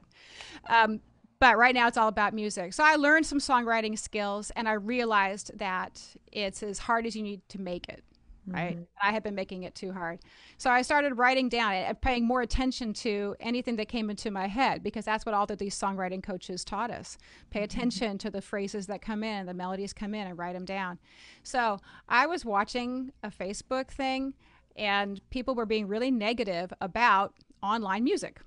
Um, 0.66 1.00
but 1.40 1.58
right 1.58 1.74
now 1.74 1.88
it's 1.88 1.98
all 1.98 2.08
about 2.08 2.32
music. 2.32 2.72
So 2.72 2.82
I 2.82 2.96
learned 2.96 3.26
some 3.26 3.38
songwriting 3.38 3.98
skills 3.98 4.50
and 4.56 4.66
I 4.66 4.72
realized 4.72 5.58
that 5.58 6.00
it's 6.32 6.62
as 6.62 6.78
hard 6.78 7.04
as 7.04 7.14
you 7.14 7.22
need 7.22 7.46
to 7.50 7.60
make 7.60 7.86
it. 7.90 8.02
Right. 8.46 8.74
Mm-hmm. 8.74 8.82
I 9.02 9.12
had 9.12 9.22
been 9.22 9.34
making 9.34 9.64
it 9.64 9.74
too 9.74 9.92
hard. 9.92 10.20
So 10.56 10.70
I 10.70 10.82
started 10.82 11.14
writing 11.14 11.48
down 11.48 11.72
and 11.72 12.00
paying 12.00 12.26
more 12.26 12.40
attention 12.40 12.92
to 12.94 13.36
anything 13.38 13.76
that 13.76 13.88
came 13.88 14.10
into 14.10 14.30
my 14.30 14.46
head 14.46 14.82
because 14.82 15.04
that's 15.04 15.26
what 15.26 15.34
all 15.34 15.44
of 15.48 15.58
these 15.58 15.78
songwriting 15.78 16.22
coaches 16.22 16.64
taught 16.64 16.90
us. 16.90 17.18
Pay 17.50 17.60
mm-hmm. 17.60 17.64
attention 17.64 18.08
mm-hmm. 18.08 18.16
to 18.16 18.30
the 18.30 18.42
phrases 18.42 18.86
that 18.86 19.02
come 19.02 19.22
in, 19.22 19.46
the 19.46 19.54
melodies 19.54 19.92
come 19.92 20.14
in, 20.14 20.26
and 20.26 20.38
write 20.38 20.54
them 20.54 20.64
down. 20.64 20.98
So 21.42 21.78
I 22.08 22.26
was 22.26 22.44
watching 22.44 23.12
a 23.22 23.30
Facebook 23.30 23.88
thing 23.88 24.34
and 24.76 25.20
people 25.30 25.54
were 25.54 25.66
being 25.66 25.86
really 25.86 26.10
negative 26.10 26.72
about 26.80 27.34
online 27.62 28.04
music 28.04 28.40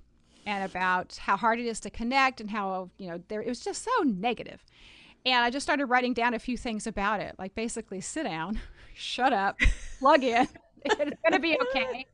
and 0.45 0.63
about 0.63 1.15
how 1.17 1.37
hard 1.37 1.59
it 1.59 1.65
is 1.65 1.79
to 1.81 1.89
connect 1.89 2.41
and 2.41 2.49
how 2.49 2.89
you 2.97 3.09
know 3.09 3.21
there 3.27 3.41
it 3.41 3.47
was 3.47 3.61
just 3.61 3.83
so 3.83 3.91
negative. 4.03 4.21
negative 4.21 4.65
and 5.25 5.45
i 5.45 5.49
just 5.49 5.63
started 5.65 5.85
writing 5.85 6.13
down 6.13 6.33
a 6.33 6.39
few 6.39 6.57
things 6.57 6.87
about 6.87 7.19
it 7.19 7.35
like 7.37 7.53
basically 7.55 8.01
sit 8.01 8.23
down 8.23 8.59
shut 8.95 9.33
up 9.33 9.59
plug 9.99 10.23
in 10.23 10.47
it's 10.85 11.21
going 11.21 11.33
to 11.33 11.39
be 11.39 11.57
okay. 11.61 12.05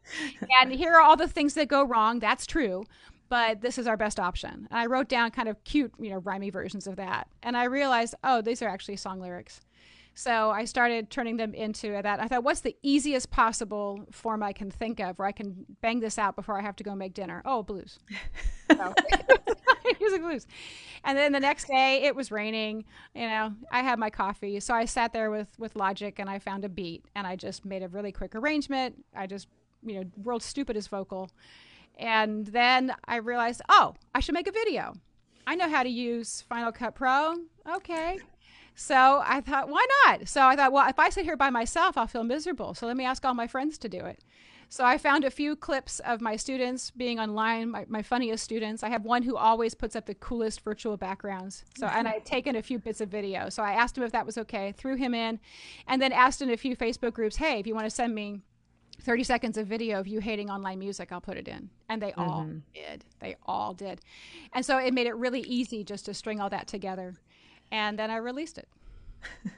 And 0.61 0.71
here 0.71 0.93
are 0.93 1.01
all 1.01 1.15
the 1.15 1.27
things 1.27 1.53
that 1.55 1.67
go 1.67 1.83
wrong. 1.83 2.19
That's 2.19 2.45
true. 2.45 2.85
But 3.27 3.61
this 3.61 3.77
is 3.77 3.87
our 3.87 3.97
best 3.97 4.19
option. 4.19 4.67
And 4.71 4.79
I 4.79 4.87
wrote 4.87 5.07
down 5.07 5.31
kind 5.31 5.49
of 5.49 5.63
cute, 5.63 5.93
you 5.99 6.09
know, 6.09 6.21
rhymey 6.21 6.51
versions 6.51 6.87
of 6.87 6.95
that. 6.95 7.27
And 7.43 7.55
I 7.55 7.65
realized, 7.65 8.15
oh, 8.23 8.41
these 8.41 8.61
are 8.61 8.67
actually 8.67 8.97
song 8.97 9.19
lyrics. 9.19 9.61
So 10.19 10.51
I 10.51 10.65
started 10.65 11.09
turning 11.09 11.37
them 11.37 11.53
into 11.53 11.93
that. 11.93 12.19
I 12.19 12.27
thought, 12.27 12.43
what's 12.43 12.59
the 12.59 12.75
easiest 12.83 13.31
possible 13.31 14.05
form 14.11 14.43
I 14.43 14.51
can 14.51 14.69
think 14.69 14.99
of 14.99 15.17
where 15.17 15.25
I 15.25 15.31
can 15.31 15.65
bang 15.79 16.01
this 16.01 16.17
out 16.17 16.35
before 16.35 16.59
I 16.59 16.61
have 16.61 16.75
to 16.75 16.83
go 16.83 16.93
make 16.93 17.13
dinner? 17.13 17.41
Oh, 17.45 17.63
blues. 17.63 17.99
So, 18.71 18.93
music 19.99 20.21
blues. 20.21 20.45
And 21.03 21.17
then 21.17 21.31
the 21.31 21.39
next 21.39 21.67
day 21.67 22.03
it 22.03 22.15
was 22.15 22.31
raining. 22.31 22.85
You 23.15 23.27
know, 23.27 23.53
I 23.71 23.81
had 23.81 23.97
my 23.97 24.11
coffee. 24.11 24.59
So 24.59 24.75
I 24.75 24.85
sat 24.85 25.11
there 25.11 25.31
with, 25.31 25.47
with 25.57 25.75
Logic 25.75 26.13
and 26.19 26.29
I 26.29 26.37
found 26.37 26.65
a 26.65 26.69
beat 26.69 27.03
and 27.15 27.25
I 27.25 27.35
just 27.35 27.65
made 27.65 27.81
a 27.81 27.87
really 27.87 28.11
quick 28.11 28.35
arrangement. 28.35 29.03
I 29.15 29.25
just, 29.25 29.47
you 29.83 29.95
know, 29.95 30.03
world's 30.17 30.45
stupidest 30.45 30.89
vocal. 30.89 31.31
And 31.97 32.45
then 32.45 32.93
I 33.05 33.15
realized, 33.15 33.61
oh, 33.69 33.95
I 34.13 34.19
should 34.19 34.35
make 34.35 34.47
a 34.47 34.51
video. 34.51 34.93
I 35.47 35.55
know 35.55 35.67
how 35.67 35.81
to 35.81 35.89
use 35.89 36.43
Final 36.47 36.71
Cut 36.71 36.93
Pro. 36.93 37.33
Okay. 37.67 38.19
So 38.79 39.21
I 39.25 39.41
thought, 39.41 39.67
why 39.67 39.85
not? 40.05 40.29
So 40.29 40.41
I 40.41 40.55
thought, 40.55 40.71
well, 40.71 40.87
if 40.87 40.97
I 40.97 41.09
sit 41.09 41.25
here 41.25 41.35
by 41.35 41.49
myself, 41.49 41.97
I'll 41.97 42.07
feel 42.07 42.23
miserable. 42.23 42.73
So 42.73 42.87
let 42.87 42.95
me 42.95 43.03
ask 43.03 43.25
all 43.25 43.33
my 43.33 43.45
friends 43.45 43.77
to 43.79 43.89
do 43.89 43.99
it. 44.05 44.23
So 44.69 44.85
I 44.85 44.97
found 44.97 45.25
a 45.25 45.29
few 45.29 45.57
clips 45.57 45.99
of 45.99 46.21
my 46.21 46.37
students 46.37 46.89
being 46.89 47.19
online, 47.19 47.71
my, 47.71 47.85
my 47.89 48.01
funniest 48.01 48.41
students. 48.41 48.81
I 48.81 48.87
have 48.87 49.03
one 49.03 49.23
who 49.23 49.35
always 49.35 49.75
puts 49.75 49.97
up 49.97 50.05
the 50.05 50.15
coolest 50.15 50.61
virtual 50.61 50.95
backgrounds. 50.95 51.65
So 51.77 51.87
and 51.87 52.07
I 52.07 52.11
had 52.13 52.25
taken 52.25 52.55
a 52.55 52.61
few 52.61 52.79
bits 52.79 53.01
of 53.01 53.09
video. 53.09 53.49
So 53.49 53.63
I 53.63 53.73
asked 53.73 53.97
him 53.97 54.03
if 54.05 54.13
that 54.13 54.25
was 54.25 54.37
okay, 54.37 54.71
threw 54.71 54.95
him 54.95 55.13
in, 55.13 55.41
and 55.85 56.01
then 56.01 56.13
asked 56.13 56.41
in 56.41 56.49
a 56.49 56.55
few 56.55 56.77
Facebook 56.77 57.11
groups, 57.11 57.35
hey, 57.35 57.59
if 57.59 57.67
you 57.67 57.75
want 57.75 57.85
to 57.85 57.93
send 57.93 58.15
me 58.15 58.39
30 59.01 59.23
seconds 59.25 59.57
of 59.57 59.67
video 59.67 59.99
of 59.99 60.07
you 60.07 60.21
hating 60.21 60.49
online 60.49 60.79
music, 60.79 61.11
I'll 61.11 61.19
put 61.19 61.35
it 61.35 61.49
in. 61.49 61.69
And 61.89 62.01
they 62.01 62.11
mm-hmm. 62.11 62.21
all 62.21 62.49
did. 62.73 63.03
They 63.19 63.35
all 63.45 63.73
did. 63.73 63.99
And 64.53 64.65
so 64.65 64.77
it 64.77 64.93
made 64.93 65.07
it 65.07 65.15
really 65.15 65.41
easy 65.41 65.83
just 65.83 66.05
to 66.05 66.13
string 66.13 66.39
all 66.39 66.49
that 66.49 66.67
together 66.67 67.15
and 67.71 67.97
then 67.97 68.11
I 68.11 68.17
released 68.17 68.57
it. 68.57 68.67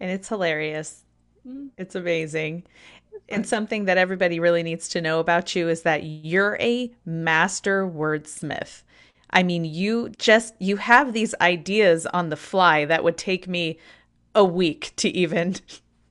and 0.00 0.10
it's 0.10 0.28
hilarious. 0.28 1.04
Mm-hmm. 1.46 1.68
It's 1.78 1.94
amazing. 1.94 2.64
And 3.28 3.46
something 3.46 3.86
that 3.86 3.98
everybody 3.98 4.38
really 4.38 4.62
needs 4.62 4.88
to 4.90 5.00
know 5.00 5.20
about 5.20 5.56
you 5.56 5.68
is 5.68 5.82
that 5.82 6.04
you're 6.04 6.56
a 6.60 6.92
master 7.04 7.86
wordsmith. 7.86 8.82
I 9.30 9.42
mean, 9.42 9.64
you 9.64 10.10
just 10.18 10.54
you 10.60 10.76
have 10.76 11.12
these 11.12 11.34
ideas 11.40 12.06
on 12.06 12.28
the 12.28 12.36
fly 12.36 12.84
that 12.84 13.02
would 13.02 13.16
take 13.16 13.48
me 13.48 13.78
a 14.34 14.44
week 14.44 14.92
to 14.96 15.08
even 15.08 15.56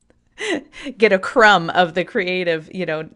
get 0.97 1.13
a 1.13 1.19
crumb 1.19 1.69
of 1.69 1.93
the 1.93 2.03
creative, 2.03 2.69
you 2.73 2.85
know, 2.85 3.07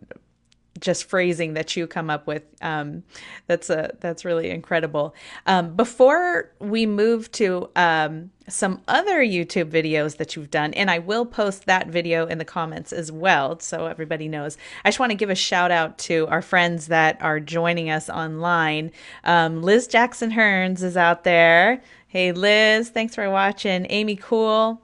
just 0.80 1.06
phrasing 1.06 1.54
that 1.54 1.76
you 1.76 1.88
come 1.88 2.10
up 2.10 2.28
with. 2.28 2.44
Um, 2.62 3.04
that's 3.48 3.70
a 3.70 3.96
that's 4.00 4.24
really 4.26 4.50
incredible. 4.50 5.14
Um, 5.46 5.76
before 5.76 6.52
we 6.60 6.86
move 6.86 7.32
to 7.34 7.70
um, 7.76 8.32
some 8.48 8.82
other 8.88 9.20
YouTube 9.20 9.72
videos 9.72 10.18
that 10.18 10.36
you've 10.36 10.52
done, 10.52 10.74
and 10.74 10.90
I 10.90 11.00
will 11.00 11.26
post 11.26 11.66
that 11.66 11.88
video 11.88 12.28
in 12.28 12.38
the 12.38 12.46
comments 12.46 12.94
as 12.94 13.12
well, 13.12 13.60
so 13.60 13.86
everybody 13.88 14.28
knows. 14.28 14.58
I 14.86 14.90
just 14.90 15.00
want 15.00 15.12
to 15.12 15.18
give 15.18 15.30
a 15.30 15.36
shout 15.36 15.72
out 15.72 15.98
to 16.00 16.28
our 16.28 16.42
friends 16.42 16.88
that 16.88 17.22
are 17.22 17.40
joining 17.40 17.90
us 17.90 18.10
online. 18.10 18.92
Um, 19.24 19.62
Liz 19.62 19.88
Jackson 19.88 20.32
Hearns 20.32 20.82
is 20.84 20.98
out 20.98 21.24
there. 21.24 21.82
Hey 22.08 22.32
Liz, 22.32 22.90
thanks 22.90 23.16
for 23.16 23.30
watching. 23.30 23.86
Amy 23.90 24.16
Cool, 24.16 24.82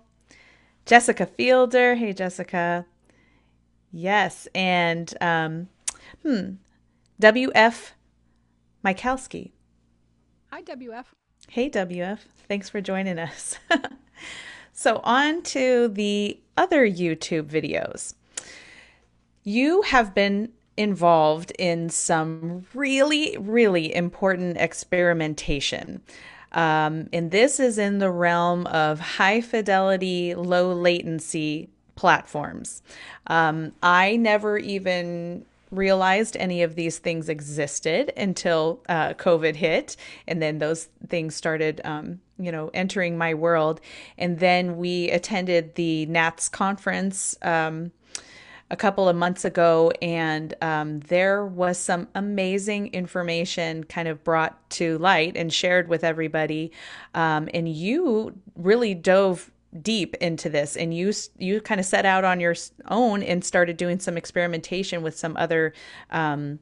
Jessica 0.86 1.26
Fielder. 1.26 1.96
Hey 1.96 2.14
Jessica. 2.14 2.86
Yes, 3.92 4.48
and 4.54 5.14
um, 5.22 5.70
Hmm. 6.26 6.54
WF 7.22 7.92
Michalski. 8.84 9.52
Hi, 10.52 10.64
WF. 10.64 11.06
Hey, 11.50 11.70
WF. 11.70 12.18
Thanks 12.48 12.68
for 12.68 12.82
joining 12.82 13.20
us. 13.20 13.60
so, 14.74 15.02
on 15.04 15.44
to 15.44 15.88
the 15.88 16.40
other 16.58 16.90
YouTube 16.90 17.44
videos. 17.44 18.16
You 19.44 19.84
have 19.84 20.16
been 20.16 20.52
involved 20.76 21.52
in 21.60 21.90
some 21.90 22.66
really, 22.74 23.38
really 23.40 23.94
important 23.94 24.58
experimentation. 24.58 26.02
Um, 26.54 27.08
and 27.14 27.30
this 27.30 27.60
is 27.60 27.78
in 27.78 28.00
the 28.00 28.10
realm 28.10 28.66
of 28.66 29.00
high 29.00 29.42
fidelity, 29.42 30.34
low 30.34 30.74
latency 30.74 31.70
platforms. 31.94 32.82
Um, 33.28 33.74
I 33.84 34.16
never 34.16 34.58
even 34.58 35.46
realized 35.76 36.36
any 36.38 36.64
of 36.64 36.76
these 36.76 36.98
things 36.98 37.30
existed 37.30 38.12
until 38.18 38.82
uh, 38.90 39.14
COVID 39.14 39.56
hit, 39.56 39.96
and 40.28 40.42
then 40.42 40.60
those 40.60 40.90
things 41.08 41.36
started, 41.36 41.82
um, 41.84 42.20
you 42.38 42.52
know, 42.52 42.70
entering 42.74 43.18
my 43.18 43.34
world. 43.34 43.82
And 44.18 44.40
then 44.40 44.78
we 44.78 45.10
attended 45.12 45.76
the 45.76 46.06
NATS 46.08 46.50
conference. 46.50 47.36
Um, 47.42 47.92
a 48.72 48.76
couple 48.76 49.08
of 49.08 49.16
months 49.16 49.46
ago, 49.46 49.92
and 50.02 50.56
um, 50.62 51.00
there 51.02 51.46
was 51.46 51.78
some 51.78 52.08
amazing 52.16 52.88
information 52.94 53.84
kind 53.84 54.08
of 54.08 54.24
brought 54.24 54.68
to 54.72 54.98
light 54.98 55.38
and 55.38 55.54
shared 55.54 55.88
with 55.88 56.04
everybody. 56.04 56.72
Um, 57.14 57.48
and 57.54 57.70
you 57.70 58.34
really 58.56 58.96
dove 58.96 59.52
deep 59.82 60.16
into 60.16 60.50
this 60.50 60.76
and 60.78 60.94
you 60.94 61.12
you 61.38 61.60
kind 61.62 61.80
of 61.80 61.86
set 61.86 62.06
out 62.06 62.24
on 62.24 62.40
your 62.40 62.56
own 62.88 63.22
and 63.24 63.44
started 63.44 63.78
doing 63.78 64.00
some 64.00 64.18
experimentation 64.18 65.04
with 65.04 65.18
some 65.18 65.36
other 65.38 65.74
um, 66.12 66.60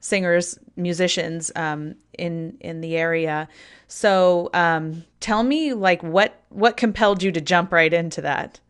singers 0.00 0.58
musicians 0.76 1.52
um, 1.56 1.94
in 2.18 2.56
in 2.60 2.80
the 2.80 2.96
area. 2.96 3.48
So 3.86 4.50
um, 4.54 5.04
tell 5.20 5.42
me 5.42 5.74
like 5.74 6.02
what 6.02 6.42
what 6.48 6.76
compelled 6.76 7.22
you 7.22 7.32
to 7.32 7.40
jump 7.40 7.72
right 7.72 7.92
into 7.92 8.20
that? 8.22 8.60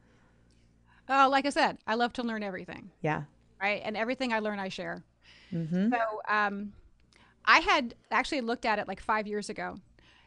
Oh 1.09 1.29
like 1.31 1.45
i 1.45 1.51
said 1.51 1.79
i 1.87 1.95
love 1.95 2.13
to 2.15 2.23
learn 2.23 2.43
everything. 2.43 2.91
Yeah. 3.03 3.23
Right? 3.61 3.83
And 3.85 3.97
everything 3.97 4.33
i 4.33 4.39
learn 4.39 4.59
i 4.59 4.69
share. 4.69 5.03
Mm-hmm. 5.53 5.91
so 5.91 5.99
um, 6.29 6.73
i 7.45 7.59
had 7.59 7.95
actually 8.13 8.41
looked 8.41 8.65
at 8.65 8.79
it 8.79 8.87
like 8.87 9.01
five 9.01 9.27
years 9.27 9.51
ago 9.51 9.81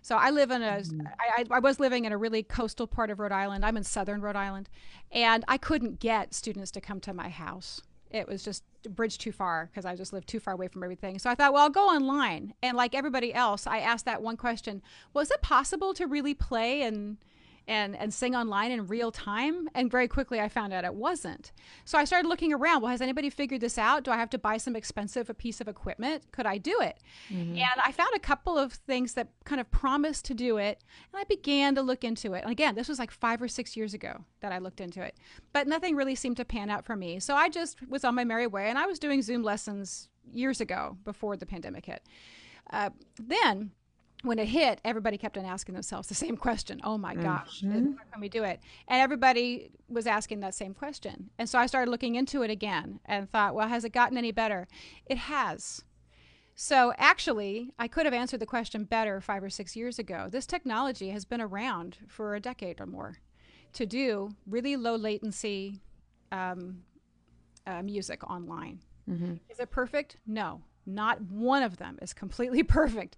so 0.03 0.17
I 0.17 0.31
live 0.31 0.51
in 0.51 0.61
a, 0.61 0.81
mm-hmm. 0.81 1.07
I, 1.17 1.45
I 1.49 1.59
was 1.59 1.79
living 1.79 2.03
in 2.03 2.11
a 2.11 2.17
really 2.17 2.43
coastal 2.43 2.87
part 2.87 3.09
of 3.09 3.19
Rhode 3.19 3.31
Island. 3.31 3.65
I'm 3.65 3.77
in 3.77 3.83
southern 3.83 4.19
Rhode 4.19 4.35
Island, 4.35 4.69
and 5.13 5.45
I 5.47 5.57
couldn't 5.57 6.01
get 6.01 6.33
students 6.33 6.71
to 6.71 6.81
come 6.81 6.99
to 6.99 7.13
my 7.13 7.29
house. 7.29 7.81
It 8.11 8.27
was 8.27 8.43
just 8.43 8.63
a 8.85 8.89
bridge 8.89 9.17
too 9.17 9.31
far 9.31 9.69
because 9.71 9.85
I 9.85 9.95
just 9.95 10.11
lived 10.11 10.27
too 10.27 10.41
far 10.41 10.53
away 10.53 10.67
from 10.67 10.83
everything. 10.83 11.17
So 11.19 11.29
I 11.29 11.35
thought, 11.35 11.53
well, 11.53 11.63
I'll 11.63 11.69
go 11.69 11.87
online. 11.87 12.53
And 12.61 12.75
like 12.75 12.93
everybody 12.93 13.33
else, 13.33 13.65
I 13.65 13.79
asked 13.79 14.03
that 14.05 14.21
one 14.21 14.35
question: 14.35 14.81
Was 15.13 15.31
it 15.31 15.41
possible 15.41 15.93
to 15.93 16.05
really 16.05 16.33
play 16.33 16.81
and 16.81 17.17
and 17.67 17.95
and 17.95 18.13
sing 18.13 18.35
online 18.35 18.71
in 18.71 18.87
real 18.87 19.11
time 19.11 19.69
and 19.73 19.89
very 19.89 20.07
quickly 20.07 20.39
i 20.39 20.49
found 20.49 20.73
out 20.73 20.83
it 20.83 20.93
wasn't. 20.93 21.51
So 21.85 21.97
i 21.97 22.03
started 22.03 22.27
looking 22.27 22.53
around. 22.53 22.81
Well 22.81 22.91
has 22.91 23.01
anybody 23.01 23.29
figured 23.29 23.61
this 23.61 23.77
out? 23.77 24.03
Do 24.03 24.11
i 24.11 24.17
have 24.17 24.29
to 24.31 24.37
buy 24.37 24.57
some 24.57 24.75
expensive 24.75 25.29
a 25.29 25.33
piece 25.33 25.61
of 25.61 25.67
equipment? 25.67 26.31
Could 26.31 26.45
i 26.45 26.57
do 26.57 26.79
it? 26.81 26.97
Mm-hmm. 27.29 27.57
and 27.57 27.81
i 27.83 27.91
found 27.91 28.11
a 28.15 28.19
couple 28.19 28.57
of 28.57 28.73
things 28.73 29.13
that 29.13 29.29
kind 29.45 29.61
of 29.61 29.69
promised 29.71 30.25
to 30.25 30.33
do 30.33 30.57
it 30.57 30.83
and 31.11 31.19
i 31.19 31.23
began 31.25 31.75
to 31.75 31.81
look 31.81 32.03
into 32.03 32.33
it. 32.33 32.43
And 32.43 32.51
again 32.51 32.75
this 32.75 32.89
was 32.89 32.99
like 32.99 33.11
five 33.11 33.41
or 33.41 33.47
six 33.47 33.77
years 33.77 33.93
ago 33.93 34.25
that 34.41 34.51
i 34.51 34.57
looked 34.57 34.81
into 34.81 35.01
it. 35.01 35.17
But 35.51 35.67
nothing 35.67 35.95
really 35.95 36.15
seemed 36.15 36.37
to 36.37 36.45
pan 36.45 36.69
out 36.69 36.85
for 36.85 36.95
me. 36.95 37.19
So 37.19 37.35
i 37.35 37.49
just 37.49 37.77
was 37.87 38.03
on 38.03 38.15
my 38.15 38.23
merry 38.23 38.47
way 38.47 38.69
and 38.69 38.77
i 38.77 38.85
was 38.85 38.99
doing 38.99 39.21
zoom 39.21 39.43
lessons 39.43 40.09
years 40.31 40.61
ago 40.61 40.97
before 41.03 41.37
the 41.37 41.45
pandemic 41.45 41.85
hit. 41.85 42.03
Uh, 42.71 42.89
then 43.17 43.71
when 44.23 44.39
it 44.39 44.47
hit, 44.47 44.79
everybody 44.83 45.17
kept 45.17 45.37
on 45.37 45.45
asking 45.45 45.75
themselves 45.75 46.07
the 46.07 46.15
same 46.15 46.37
question. 46.37 46.79
Oh 46.83 46.97
my 46.97 47.13
gosh, 47.13 47.61
mm-hmm. 47.61 47.91
how 47.91 48.03
can 48.11 48.21
we 48.21 48.29
do 48.29 48.43
it? 48.43 48.59
And 48.87 49.01
everybody 49.01 49.69
was 49.89 50.07
asking 50.07 50.39
that 50.39 50.55
same 50.55 50.73
question. 50.73 51.29
And 51.37 51.47
so 51.47 51.59
I 51.59 51.65
started 51.67 51.91
looking 51.91 52.15
into 52.15 52.41
it 52.41 52.49
again 52.49 52.99
and 53.05 53.29
thought, 53.29 53.53
well, 53.53 53.67
has 53.67 53.83
it 53.83 53.91
gotten 53.91 54.17
any 54.17 54.31
better? 54.31 54.67
It 55.05 55.17
has. 55.17 55.83
So 56.55 56.93
actually, 56.97 57.71
I 57.77 57.87
could 57.87 58.05
have 58.05 58.13
answered 58.13 58.39
the 58.39 58.45
question 58.45 58.85
better 58.85 59.19
five 59.19 59.43
or 59.43 59.49
six 59.49 59.75
years 59.75 59.99
ago. 59.99 60.27
This 60.31 60.45
technology 60.45 61.09
has 61.09 61.25
been 61.25 61.41
around 61.41 61.97
for 62.07 62.35
a 62.35 62.39
decade 62.39 62.79
or 62.79 62.85
more 62.85 63.17
to 63.73 63.85
do 63.85 64.29
really 64.47 64.75
low 64.77 64.95
latency 64.95 65.81
um, 66.31 66.83
uh, 67.67 67.81
music 67.81 68.23
online. 68.29 68.79
Mm-hmm. 69.09 69.33
Is 69.49 69.59
it 69.59 69.69
perfect? 69.69 70.17
No. 70.25 70.61
Not 70.85 71.21
one 71.21 71.63
of 71.63 71.77
them 71.77 71.97
is 72.01 72.13
completely 72.13 72.63
perfect, 72.63 73.17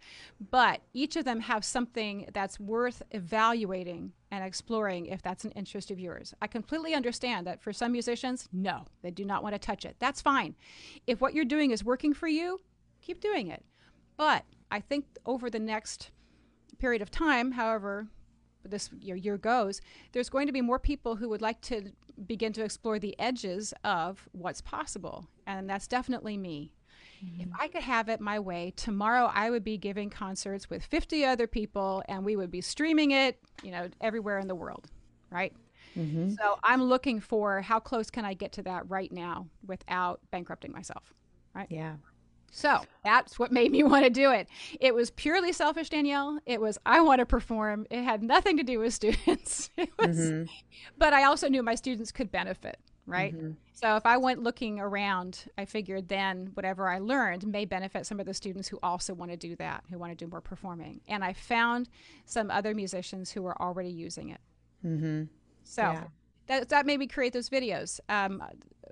but 0.51 0.81
each 0.93 1.15
of 1.15 1.25
them 1.25 1.39
have 1.41 1.65
something 1.65 2.29
that's 2.33 2.59
worth 2.59 3.01
evaluating 3.11 4.13
and 4.31 4.43
exploring 4.43 5.07
if 5.07 5.21
that's 5.21 5.45
an 5.45 5.51
interest 5.51 5.91
of 5.91 5.99
yours. 5.99 6.33
I 6.41 6.47
completely 6.47 6.93
understand 6.93 7.47
that 7.47 7.61
for 7.61 7.73
some 7.73 7.91
musicians, 7.91 8.47
no, 8.51 8.85
they 9.01 9.11
do 9.11 9.25
not 9.25 9.43
want 9.43 9.55
to 9.55 9.59
touch 9.59 9.85
it. 9.85 9.95
That's 9.99 10.21
fine. 10.21 10.55
If 11.07 11.21
what 11.21 11.33
you're 11.33 11.45
doing 11.45 11.71
is 11.71 11.83
working 11.83 12.13
for 12.13 12.27
you, 12.27 12.59
keep 13.01 13.19
doing 13.19 13.47
it. 13.47 13.63
But 14.17 14.43
I 14.71 14.79
think 14.79 15.05
over 15.25 15.49
the 15.49 15.59
next 15.59 16.11
period 16.77 17.01
of 17.01 17.11
time, 17.11 17.51
however 17.53 18.07
this 18.63 18.89
year 18.99 19.37
goes, 19.37 19.81
there's 20.11 20.29
going 20.29 20.47
to 20.47 20.53
be 20.53 20.61
more 20.61 20.79
people 20.79 21.15
who 21.15 21.29
would 21.29 21.41
like 21.41 21.61
to 21.61 21.91
begin 22.25 22.53
to 22.53 22.63
explore 22.63 22.99
the 22.99 23.17
edges 23.19 23.73
of 23.83 24.27
what's 24.31 24.61
possible. 24.61 25.27
And 25.45 25.69
that's 25.69 25.87
definitely 25.87 26.37
me. 26.37 26.73
Mm-hmm. 27.23 27.41
If 27.41 27.47
I 27.59 27.67
could 27.67 27.83
have 27.83 28.09
it 28.09 28.19
my 28.19 28.39
way, 28.39 28.73
tomorrow 28.75 29.31
I 29.33 29.49
would 29.49 29.63
be 29.63 29.77
giving 29.77 30.09
concerts 30.09 30.69
with 30.69 30.83
50 30.85 31.25
other 31.25 31.47
people 31.47 32.03
and 32.07 32.25
we 32.25 32.35
would 32.35 32.51
be 32.51 32.61
streaming 32.61 33.11
it, 33.11 33.39
you 33.63 33.71
know, 33.71 33.89
everywhere 34.01 34.39
in 34.39 34.47
the 34.47 34.55
world, 34.55 34.87
right? 35.29 35.53
Mm-hmm. 35.97 36.31
So 36.31 36.59
I'm 36.63 36.83
looking 36.83 37.19
for 37.19 37.61
how 37.61 37.79
close 37.79 38.09
can 38.09 38.25
I 38.25 38.33
get 38.33 38.51
to 38.53 38.63
that 38.63 38.89
right 38.89 39.11
now 39.11 39.47
without 39.65 40.19
bankrupting 40.31 40.71
myself, 40.71 41.13
right? 41.53 41.67
Yeah. 41.69 41.95
So 42.51 42.79
that's 43.03 43.37
what 43.37 43.51
made 43.51 43.71
me 43.71 43.83
want 43.91 44.05
to 44.05 44.09
do 44.09 44.31
it. 44.31 44.47
It 44.79 44.95
was 44.95 45.11
purely 45.11 45.51
selfish, 45.51 45.89
Danielle. 45.89 46.39
It 46.45 46.61
was 46.61 46.77
I 46.85 47.01
want 47.01 47.19
to 47.19 47.25
perform. 47.25 47.85
It 47.89 48.03
had 48.03 48.23
nothing 48.23 48.57
to 48.57 48.63
do 48.63 48.79
with 48.79 48.93
students. 49.01 49.69
was, 49.77 50.17
mm-hmm. 50.17 50.43
but 50.97 51.13
I 51.13 51.25
also 51.25 51.47
knew 51.47 51.63
my 51.63 51.75
students 51.75 52.11
could 52.11 52.31
benefit, 52.31 52.79
right? 53.05 53.35
Mm-hmm. 53.35 53.51
So 53.73 53.95
if 53.95 54.05
I 54.05 54.17
went 54.17 54.41
looking 54.41 54.79
around, 54.79 55.45
I 55.57 55.65
figured 55.65 56.07
then 56.07 56.51
whatever 56.53 56.89
I 56.89 56.99
learned 56.99 57.45
may 57.45 57.65
benefit 57.65 58.05
some 58.05 58.19
of 58.19 58.25
the 58.25 58.33
students 58.33 58.67
who 58.67 58.79
also 58.81 59.13
want 59.13 59.31
to 59.31 59.37
do 59.37 59.55
that, 59.57 59.83
who 59.89 59.97
want 59.97 60.11
to 60.11 60.15
do 60.15 60.29
more 60.29 60.41
performing. 60.41 61.01
And 61.07 61.23
I 61.23 61.33
found 61.33 61.89
some 62.25 62.49
other 62.49 62.73
musicians 62.73 63.31
who 63.31 63.41
were 63.41 63.59
already 63.61 63.91
using 63.91 64.29
it. 64.29 64.41
Mm-hmm. 64.85 65.23
So. 65.63 65.81
Yeah 65.81 66.03
that, 66.47 66.69
that 66.69 66.85
made 66.85 66.99
me 66.99 67.07
create 67.07 67.33
those 67.33 67.49
videos. 67.49 67.99
Um, 68.09 68.43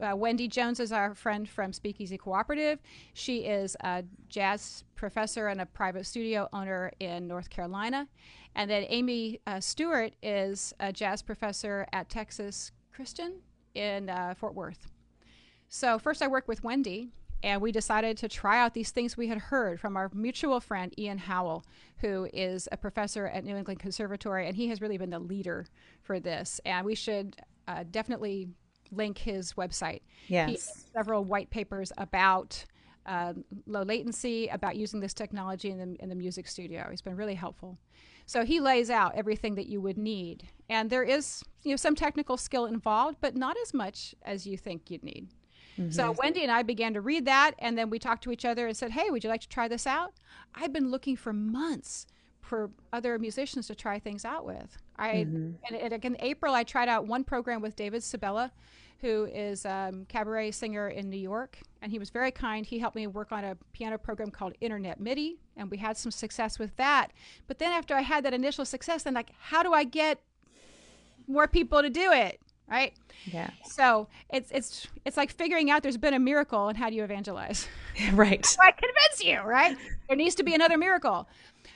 uh, 0.02 0.16
Wendy 0.16 0.48
Jones 0.48 0.80
is 0.80 0.92
our 0.92 1.14
friend 1.14 1.48
from 1.48 1.72
Speakeasy 1.72 2.18
Cooperative. 2.18 2.80
She 3.14 3.40
is 3.40 3.78
a 3.82 4.04
jazz 4.28 4.84
professor 4.96 5.48
and 5.48 5.62
a 5.62 5.66
private 5.66 6.06
studio 6.06 6.50
owner 6.52 6.92
in 7.00 7.28
North 7.28 7.50
Carolina. 7.50 8.08
And 8.56 8.70
then 8.70 8.86
Amy 8.90 9.40
uh, 9.46 9.60
Stewart 9.60 10.14
is 10.24 10.74
a 10.80 10.92
jazz 10.92 11.22
professor 11.22 11.86
at 11.94 12.10
Texas 12.10 12.72
Christian 12.92 13.42
in 13.76 14.10
uh, 14.10 14.34
Fort 14.38 14.56
Worth. 14.56 14.88
So, 15.68 15.98
first 15.98 16.22
I 16.22 16.28
worked 16.28 16.48
with 16.48 16.64
Wendy, 16.64 17.10
and 17.42 17.62
we 17.62 17.72
decided 17.72 18.18
to 18.18 18.30
try 18.30 18.60
out 18.60 18.74
these 18.74 18.92
things 18.92 19.18
we 19.18 19.28
had 19.28 19.38
heard 19.38 19.80
from 19.80 19.98
our 19.98 20.10
mutual 20.14 20.60
friend 20.60 20.94
Ian 20.98 21.18
Howell, 21.18 21.66
who 21.98 22.28
is 22.34 22.70
a 22.72 22.78
professor 22.78 23.28
at 23.28 23.44
New 23.44 23.56
England 23.56 23.80
Conservatory, 23.80 24.48
and 24.48 24.56
he 24.56 24.68
has 24.70 24.82
really 24.82 24.98
been 24.98 25.10
the 25.10 25.20
leader 25.20 25.66
for 26.02 26.20
this. 26.20 26.62
And 26.66 26.86
we 26.86 26.96
should 26.96 27.36
uh, 27.68 27.84
definitely 27.90 28.50
link 28.92 29.18
his 29.18 29.54
website. 29.54 30.02
Yes, 30.28 30.86
several 30.94 31.26
white 31.26 31.50
papers 31.50 31.92
about 31.98 32.66
uh, 33.06 33.34
low 33.68 33.84
latency, 33.84 34.48
about 34.48 34.76
using 34.76 35.00
this 35.00 35.14
technology 35.14 35.70
in 35.72 35.78
the 35.78 36.02
in 36.02 36.10
the 36.10 36.16
music 36.16 36.48
studio. 36.48 36.88
He's 36.90 37.02
been 37.02 37.16
really 37.16 37.36
helpful. 37.36 37.78
So 38.26 38.46
he 38.46 38.60
lays 38.60 38.90
out 38.90 39.16
everything 39.16 39.56
that 39.56 39.68
you 39.68 39.82
would 39.82 39.98
need, 39.98 40.48
and 40.70 40.90
there 40.90 41.04
is 41.04 41.44
you 41.64 41.72
know 41.72 41.76
some 41.76 41.96
technical 41.96 42.38
skill 42.38 42.66
involved, 42.66 43.18
but 43.22 43.36
not 43.36 43.56
as 43.64 43.74
much 43.74 44.16
as 44.24 44.48
you 44.48 44.58
think 44.58 44.90
you'd 44.90 45.04
need. 45.04 45.30
Mm-hmm. 45.78 45.92
So 45.92 46.12
Wendy 46.12 46.44
and 46.44 46.52
I 46.52 46.64
began 46.64 46.94
to 46.94 47.02
read 47.02 47.26
that, 47.26 47.54
and 47.60 47.78
then 47.78 47.90
we 47.90 48.00
talked 48.00 48.24
to 48.24 48.32
each 48.32 48.46
other 48.46 48.68
and 48.68 48.78
said, 48.78 48.92
"Hey, 48.92 49.10
would 49.10 49.24
you 49.24 49.30
like 49.30 49.42
to 49.42 49.50
try 49.50 49.68
this 49.68 49.88
out?" 49.88 50.14
I've 50.56 50.72
been 50.72 50.90
looking 50.90 51.16
for 51.16 51.34
months 51.34 52.06
for 52.42 52.70
other 52.92 53.18
musicians 53.18 53.68
to 53.68 53.76
try 53.76 54.00
things 54.00 54.26
out 54.26 54.46
with. 54.46 54.78
I 54.98 55.26
mm-hmm. 55.26 55.76
and, 55.76 55.94
and 55.94 56.06
in 56.06 56.18
April 56.20 56.54
I 56.54 56.64
tried 56.64 56.90
out 56.90 57.08
one 57.08 57.24
program 57.24 57.62
with 57.62 57.76
David 57.76 58.04
Sabella, 58.04 58.52
who 59.00 59.26
is 59.26 59.66
a 59.66 59.90
um, 59.92 60.06
cabaret 60.06 60.52
singer 60.52 60.90
in 60.90 61.10
New 61.10 61.18
York, 61.18 61.58
and 61.84 61.92
he 61.92 62.00
was 62.00 62.10
very 62.10 62.32
kind. 62.32 62.66
He 62.66 62.80
helped 62.80 62.96
me 62.96 63.06
work 63.08 63.32
on 63.34 63.44
a 63.44 63.56
piano 63.74 63.98
program 63.98 64.32
called 64.32 64.54
Internet 64.62 65.00
MIDI, 65.02 65.38
and 65.58 65.70
we 65.70 65.78
had 65.78 65.98
some 65.98 66.12
success 66.12 66.58
with 66.58 66.76
that. 66.78 67.10
But 67.46 67.60
then 67.60 67.74
after 67.74 67.94
I 67.94 68.02
had 68.02 68.24
that 68.26 68.34
initial 68.34 68.64
success, 68.64 69.04
then 69.04 69.14
like, 69.14 69.32
how 69.38 69.62
do 69.62 69.74
I 69.74 69.84
get 69.84 70.20
more 71.28 71.48
people 71.48 71.82
to 71.82 71.90
do 71.90 72.12
it? 72.12 72.40
right 72.70 72.94
yeah 73.26 73.50
so 73.66 74.08
it's 74.30 74.50
it's 74.52 74.88
it's 75.04 75.18
like 75.18 75.30
figuring 75.30 75.70
out 75.70 75.84
there's 75.84 75.98
been 75.98 76.14
a 76.14 76.20
miracle 76.20 76.70
and 76.70 76.78
how 76.78 76.90
do 76.90 76.96
you 76.96 77.04
evangelize 77.04 77.68
right 78.14 78.46
So 78.46 78.58
i 78.62 78.72
convince 78.72 79.22
you 79.22 79.42
right 79.42 79.76
there 80.08 80.16
needs 80.16 80.34
to 80.36 80.44
be 80.44 80.56
another 80.56 80.78
miracle 80.78 81.28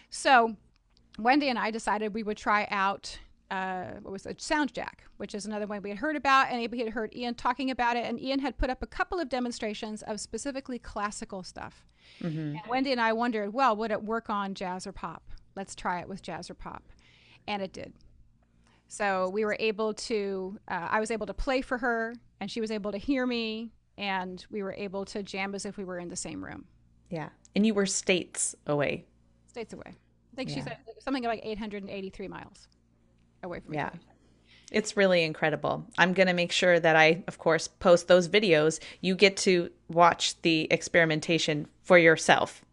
so 0.09 0.55
wendy 1.19 1.49
and 1.49 1.59
i 1.59 1.71
decided 1.71 2.13
we 2.13 2.23
would 2.23 2.37
try 2.37 2.67
out 2.71 3.19
uh, 3.51 3.85
what 4.01 4.11
was 4.11 4.25
it 4.25 4.37
SoundJack 4.39 4.99
which 5.17 5.33
is 5.33 5.45
another 5.45 5.67
one 5.67 5.81
we 5.81 5.89
had 5.89 5.99
heard 5.99 6.15
about 6.15 6.51
and 6.51 6.71
we 6.71 6.79
had 6.79 6.89
heard 6.89 7.15
ian 7.15 7.33
talking 7.33 7.71
about 7.71 7.95
it 7.95 8.05
and 8.05 8.19
ian 8.19 8.39
had 8.39 8.57
put 8.57 8.69
up 8.69 8.81
a 8.81 8.87
couple 8.87 9.19
of 9.19 9.29
demonstrations 9.29 10.01
of 10.03 10.19
specifically 10.19 10.79
classical 10.79 11.43
stuff 11.43 11.85
mm-hmm. 12.21 12.37
and 12.37 12.61
wendy 12.67 12.91
and 12.91 13.01
i 13.01 13.13
wondered 13.13 13.53
well 13.53 13.75
would 13.75 13.91
it 13.91 14.03
work 14.03 14.29
on 14.29 14.53
jazz 14.53 14.85
or 14.85 14.91
pop 14.91 15.31
let's 15.55 15.75
try 15.75 15.99
it 15.99 16.09
with 16.09 16.21
jazz 16.21 16.49
or 16.49 16.53
pop 16.53 16.83
and 17.47 17.61
it 17.61 17.71
did 17.71 17.93
so 18.87 19.29
we 19.29 19.45
were 19.45 19.57
able 19.59 19.93
to, 19.93 20.57
uh, 20.67 20.87
I 20.89 20.99
was 20.99 21.11
able 21.11 21.25
to 21.27 21.33
play 21.33 21.61
for 21.61 21.77
her, 21.77 22.13
and 22.39 22.49
she 22.49 22.61
was 22.61 22.71
able 22.71 22.91
to 22.91 22.97
hear 22.97 23.25
me, 23.25 23.71
and 23.97 24.45
we 24.49 24.63
were 24.63 24.73
able 24.73 25.05
to 25.05 25.23
jam 25.23 25.53
as 25.55 25.65
if 25.65 25.77
we 25.77 25.83
were 25.83 25.99
in 25.99 26.07
the 26.07 26.15
same 26.15 26.43
room. 26.43 26.65
Yeah. 27.09 27.29
And 27.55 27.65
you 27.65 27.73
were 27.73 27.85
states 27.85 28.55
away. 28.65 29.05
States 29.47 29.73
away. 29.73 29.95
I 30.33 30.35
think 30.35 30.49
yeah. 30.49 30.55
she 30.55 30.61
said 30.61 30.77
something 30.99 31.23
like 31.23 31.41
883 31.43 32.27
miles 32.27 32.67
away 33.43 33.59
from. 33.59 33.73
Yeah. 33.73 33.91
It's 34.71 34.97
really 34.97 35.23
incredible. 35.23 35.85
I'm 35.97 36.13
going 36.13 36.27
to 36.27 36.33
make 36.33 36.51
sure 36.51 36.77
that 36.79 36.95
I, 36.95 37.23
of 37.27 37.37
course, 37.37 37.67
post 37.67 38.07
those 38.09 38.27
videos. 38.27 38.79
You 38.99 39.15
get 39.15 39.37
to 39.37 39.69
watch 39.87 40.41
the 40.41 40.67
experimentation 40.71 41.67
for 41.83 41.97
yourself 41.97 42.65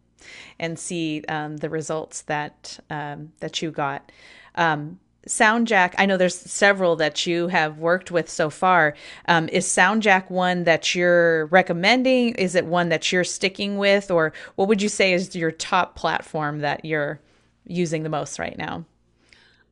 and 0.59 0.77
see 0.77 1.23
um, 1.29 1.57
the 1.57 1.69
results 1.69 2.23
that 2.23 2.79
um, 2.89 3.31
that 3.39 3.61
you 3.61 3.71
got. 3.71 4.11
Um, 4.55 4.99
SoundJack, 5.27 5.95
I 5.97 6.05
know 6.05 6.17
there's 6.17 6.37
several 6.37 6.95
that 6.97 7.25
you 7.25 7.47
have 7.47 7.79
worked 7.79 8.11
with 8.11 8.29
so 8.29 8.49
far. 8.49 8.93
Um, 9.27 9.49
is 9.49 9.65
SoundJack 9.65 10.29
one 10.29 10.65
that 10.65 10.93
you're 10.93 11.47
recommending? 11.47 12.35
Is 12.35 12.55
it 12.55 12.65
one 12.65 12.89
that 12.89 13.11
you're 13.11 13.23
sticking 13.23 13.77
with? 13.77 14.11
Or 14.11 14.33
what 14.55 14.67
would 14.67 14.81
you 14.81 14.89
say 14.89 15.13
is 15.13 15.35
your 15.35 15.51
top 15.51 15.95
platform 15.95 16.59
that 16.59 16.85
you're 16.85 17.19
using 17.65 18.03
the 18.03 18.09
most 18.09 18.37
right 18.37 18.57
now? 18.57 18.85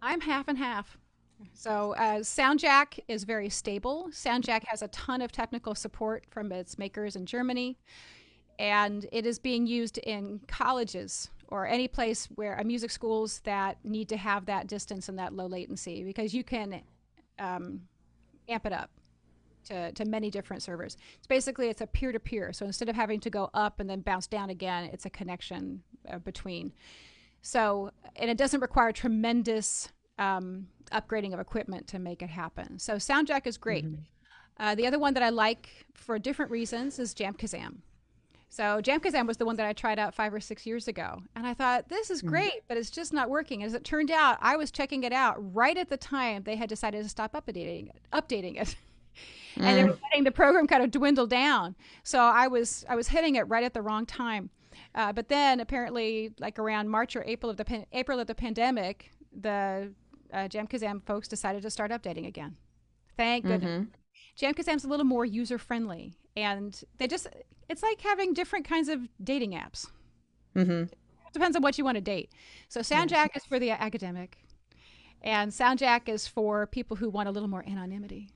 I'm 0.03 0.19
half 0.19 0.49
and 0.49 0.57
half. 0.57 0.97
So, 1.53 1.93
uh, 1.93 2.19
SoundJack 2.19 2.99
is 3.07 3.23
very 3.23 3.49
stable. 3.49 4.09
SoundJack 4.11 4.65
has 4.67 4.81
a 4.81 4.89
ton 4.89 5.21
of 5.21 5.31
technical 5.31 5.75
support 5.75 6.25
from 6.29 6.51
its 6.51 6.77
makers 6.77 7.15
in 7.15 7.25
Germany, 7.25 7.77
and 8.59 9.05
it 9.13 9.25
is 9.25 9.39
being 9.39 9.65
used 9.65 9.97
in 9.99 10.41
colleges 10.47 11.29
or 11.47 11.65
any 11.65 11.87
place 11.87 12.27
where 12.35 12.59
uh, 12.59 12.63
music 12.65 12.91
schools 12.91 13.39
that 13.45 13.77
need 13.85 14.09
to 14.09 14.17
have 14.17 14.45
that 14.45 14.67
distance 14.67 15.07
and 15.07 15.17
that 15.19 15.33
low 15.33 15.47
latency 15.47 16.03
because 16.03 16.33
you 16.33 16.43
can 16.43 16.81
um, 17.39 17.81
amp 18.49 18.65
it 18.65 18.73
up 18.73 18.89
to, 19.65 19.91
to 19.93 20.03
many 20.03 20.29
different 20.29 20.61
servers. 20.61 20.97
It's 21.17 21.27
basically 21.27 21.69
it's 21.69 21.81
a 21.81 21.87
peer 21.87 22.11
to 22.11 22.19
peer. 22.19 22.51
So 22.51 22.65
instead 22.65 22.89
of 22.89 22.95
having 22.95 23.21
to 23.21 23.29
go 23.29 23.49
up 23.53 23.79
and 23.79 23.89
then 23.89 24.01
bounce 24.01 24.27
down 24.27 24.49
again, 24.49 24.89
it's 24.91 25.05
a 25.05 25.09
connection 25.09 25.81
uh, 26.11 26.19
between. 26.19 26.73
So 27.43 27.91
and 28.15 28.31
it 28.31 28.37
doesn't 28.37 28.61
require 28.61 28.91
tremendous 28.91 29.89
um, 30.17 30.67
upgrading 30.91 31.33
of 31.33 31.39
equipment 31.39 31.87
to 31.87 31.99
make 31.99 32.21
it 32.21 32.29
happen. 32.29 32.79
So 32.79 32.95
SoundJack 32.95 33.45
is 33.45 33.57
great. 33.57 33.85
Mm-hmm. 33.85 34.01
Uh, 34.59 34.75
the 34.75 34.87
other 34.87 34.99
one 34.99 35.13
that 35.15 35.23
I 35.23 35.29
like 35.29 35.69
for 35.93 36.17
different 36.17 36.51
reasons 36.51 36.99
is 36.99 37.13
Jamkazam. 37.13 37.77
So 38.49 38.79
Jamkazam 38.83 39.27
was 39.27 39.37
the 39.37 39.45
one 39.45 39.55
that 39.55 39.65
I 39.65 39.73
tried 39.73 39.97
out 39.97 40.13
five 40.13 40.31
or 40.31 40.39
six 40.39 40.65
years 40.65 40.87
ago, 40.87 41.23
and 41.35 41.45
I 41.45 41.55
thought 41.55 41.89
this 41.89 42.11
is 42.11 42.21
mm. 42.21 42.27
great, 42.27 42.61
but 42.67 42.77
it's 42.77 42.91
just 42.91 43.11
not 43.11 43.29
working. 43.29 43.63
As 43.63 43.73
it 43.73 43.83
turned 43.83 44.11
out, 44.11 44.37
I 44.41 44.55
was 44.55 44.69
checking 44.69 45.03
it 45.03 45.11
out 45.11 45.37
right 45.55 45.75
at 45.75 45.89
the 45.89 45.97
time 45.97 46.43
they 46.43 46.55
had 46.55 46.69
decided 46.69 47.01
to 47.01 47.09
stop 47.09 47.33
updating 47.33 47.89
it, 47.89 48.01
updating 48.13 48.61
it, 48.61 48.75
and 49.55 49.65
mm. 49.65 49.75
they 49.75 49.83
were 49.85 49.97
letting 50.03 50.23
the 50.23 50.31
program 50.31 50.67
kind 50.67 50.83
of 50.83 50.91
dwindle 50.91 51.25
down. 51.25 51.75
So 52.03 52.19
I 52.19 52.47
was 52.47 52.85
I 52.87 52.95
was 52.95 53.07
hitting 53.07 53.35
it 53.35 53.47
right 53.49 53.63
at 53.63 53.73
the 53.73 53.81
wrong 53.81 54.05
time. 54.05 54.51
Uh, 54.95 55.11
but 55.11 55.27
then 55.27 55.59
apparently, 55.59 56.31
like 56.39 56.59
around 56.59 56.89
March 56.89 57.15
or 57.15 57.23
April 57.25 57.49
of 57.49 57.57
the 57.57 57.65
pan- 57.65 57.85
April 57.93 58.19
of 58.19 58.27
the 58.27 58.35
pandemic, 58.35 59.11
the 59.31 59.91
uh, 60.31 60.47
Jamkazam 60.47 61.03
folks 61.03 61.27
decided 61.27 61.61
to 61.63 61.69
start 61.69 61.91
updating 61.91 62.27
again. 62.27 62.55
Thank 63.17 63.45
goodness. 63.45 63.85
Mm-hmm. 63.85 64.45
Jamkazam's 64.45 64.83
a 64.83 64.87
little 64.87 65.05
more 65.05 65.25
user 65.25 65.57
friendly, 65.57 66.13
and 66.35 66.79
they 66.97 67.07
just 67.07 67.27
it's 67.69 67.81
like 67.81 68.01
having 68.01 68.33
different 68.33 68.67
kinds 68.67 68.89
of 68.89 69.07
dating 69.23 69.51
apps. 69.51 69.87
Mm-hmm. 70.55 70.91
Depends 71.31 71.55
on 71.55 71.63
what 71.63 71.77
you 71.77 71.83
want 71.83 71.95
to 71.95 72.01
date. 72.01 72.31
So 72.69 72.81
SoundJack 72.81 73.35
is 73.35 73.43
for 73.43 73.57
the 73.57 73.71
academic, 73.71 74.37
and 75.23 75.51
SoundJack 75.51 76.07
is 76.07 76.27
for 76.27 76.67
people 76.67 76.97
who 76.97 77.09
want 77.09 77.27
a 77.27 77.31
little 77.31 77.49
more 77.49 77.63
anonymity. 77.67 78.29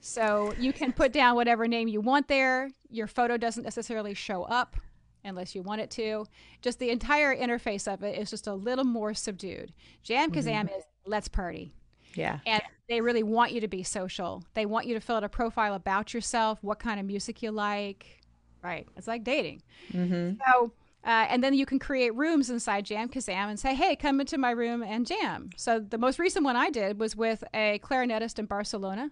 So 0.00 0.54
you 0.58 0.72
can 0.72 0.92
put 0.92 1.12
down 1.12 1.36
whatever 1.36 1.68
name 1.68 1.86
you 1.86 2.00
want 2.00 2.26
there. 2.26 2.70
Your 2.88 3.06
photo 3.06 3.36
doesn't 3.36 3.62
necessarily 3.62 4.14
show 4.14 4.44
up 4.44 4.76
unless 5.24 5.54
you 5.54 5.62
want 5.62 5.80
it 5.80 5.90
to. 5.92 6.26
Just 6.62 6.78
the 6.78 6.90
entire 6.90 7.36
interface 7.36 7.92
of 7.92 8.02
it 8.02 8.18
is 8.18 8.30
just 8.30 8.46
a 8.46 8.54
little 8.54 8.84
more 8.84 9.14
subdued. 9.14 9.72
Jamkazam 10.04 10.66
mm-hmm. 10.66 10.78
is 10.78 10.84
let's 11.06 11.28
party. 11.28 11.72
Yeah. 12.14 12.40
And 12.46 12.62
they 12.88 13.00
really 13.00 13.22
want 13.22 13.52
you 13.52 13.60
to 13.60 13.68
be 13.68 13.82
social. 13.82 14.42
They 14.54 14.66
want 14.66 14.86
you 14.86 14.94
to 14.94 15.00
fill 15.00 15.16
out 15.16 15.24
a 15.24 15.28
profile 15.28 15.74
about 15.74 16.12
yourself, 16.12 16.58
what 16.62 16.78
kind 16.78 16.98
of 16.98 17.06
music 17.06 17.42
you 17.42 17.52
like, 17.52 18.20
Right. 18.62 18.86
It's 18.96 19.08
like 19.08 19.24
dating. 19.24 19.62
Mm-hmm. 19.92 20.34
So, 20.46 20.72
uh, 21.04 21.26
and 21.28 21.42
then 21.42 21.54
you 21.54 21.64
can 21.64 21.78
create 21.78 22.14
rooms 22.14 22.50
inside 22.50 22.84
Jam 22.84 23.08
Jamkazam 23.08 23.48
and 23.48 23.58
say, 23.58 23.74
hey, 23.74 23.96
come 23.96 24.20
into 24.20 24.36
my 24.36 24.50
room 24.50 24.82
and 24.82 25.06
jam. 25.06 25.50
So 25.56 25.80
the 25.80 25.96
most 25.96 26.18
recent 26.18 26.44
one 26.44 26.56
I 26.56 26.70
did 26.70 27.00
was 27.00 27.16
with 27.16 27.42
a 27.54 27.80
clarinetist 27.82 28.38
in 28.38 28.44
Barcelona. 28.44 29.10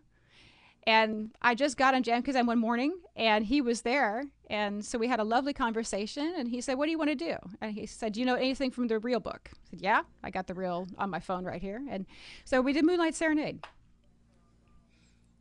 And 0.87 1.31
I 1.43 1.55
just 1.55 1.77
got 1.77 1.95
on 1.95 2.03
Jam 2.03 2.23
Kazam 2.23 2.47
one 2.47 2.59
morning 2.59 2.99
and 3.15 3.45
he 3.45 3.61
was 3.61 3.83
there. 3.83 4.25
And 4.49 4.83
so 4.83 4.99
we 4.99 5.07
had 5.07 5.21
a 5.21 5.25
lovely 5.25 5.53
conversation. 5.53 6.35
And 6.39 6.49
he 6.49 6.61
said, 6.61 6.79
What 6.79 6.87
do 6.87 6.91
you 6.91 6.99
want 6.99 7.11
to 7.11 7.15
do? 7.15 7.37
And 7.61 7.73
he 7.73 7.85
said, 7.85 8.13
Do 8.13 8.21
you 8.21 8.27
know 8.27 8.37
anything 8.37 8.71
from 8.71 8.87
the 8.87 8.99
real 8.99 9.21
book? 9.21 9.51
I 9.53 9.71
said, 9.71 9.81
Yeah, 9.83 10.03
I 10.25 10.31
got 10.31 10.47
the 10.47 10.55
real 10.55 10.87
on 10.97 11.11
my 11.11 11.21
phone 11.21 11.45
right 11.45 11.61
here. 11.61 11.83
And 11.91 12.07
so 12.45 12.63
we 12.63 12.73
did 12.73 12.87
Moonlight 12.87 13.15
Serenade. 13.15 13.65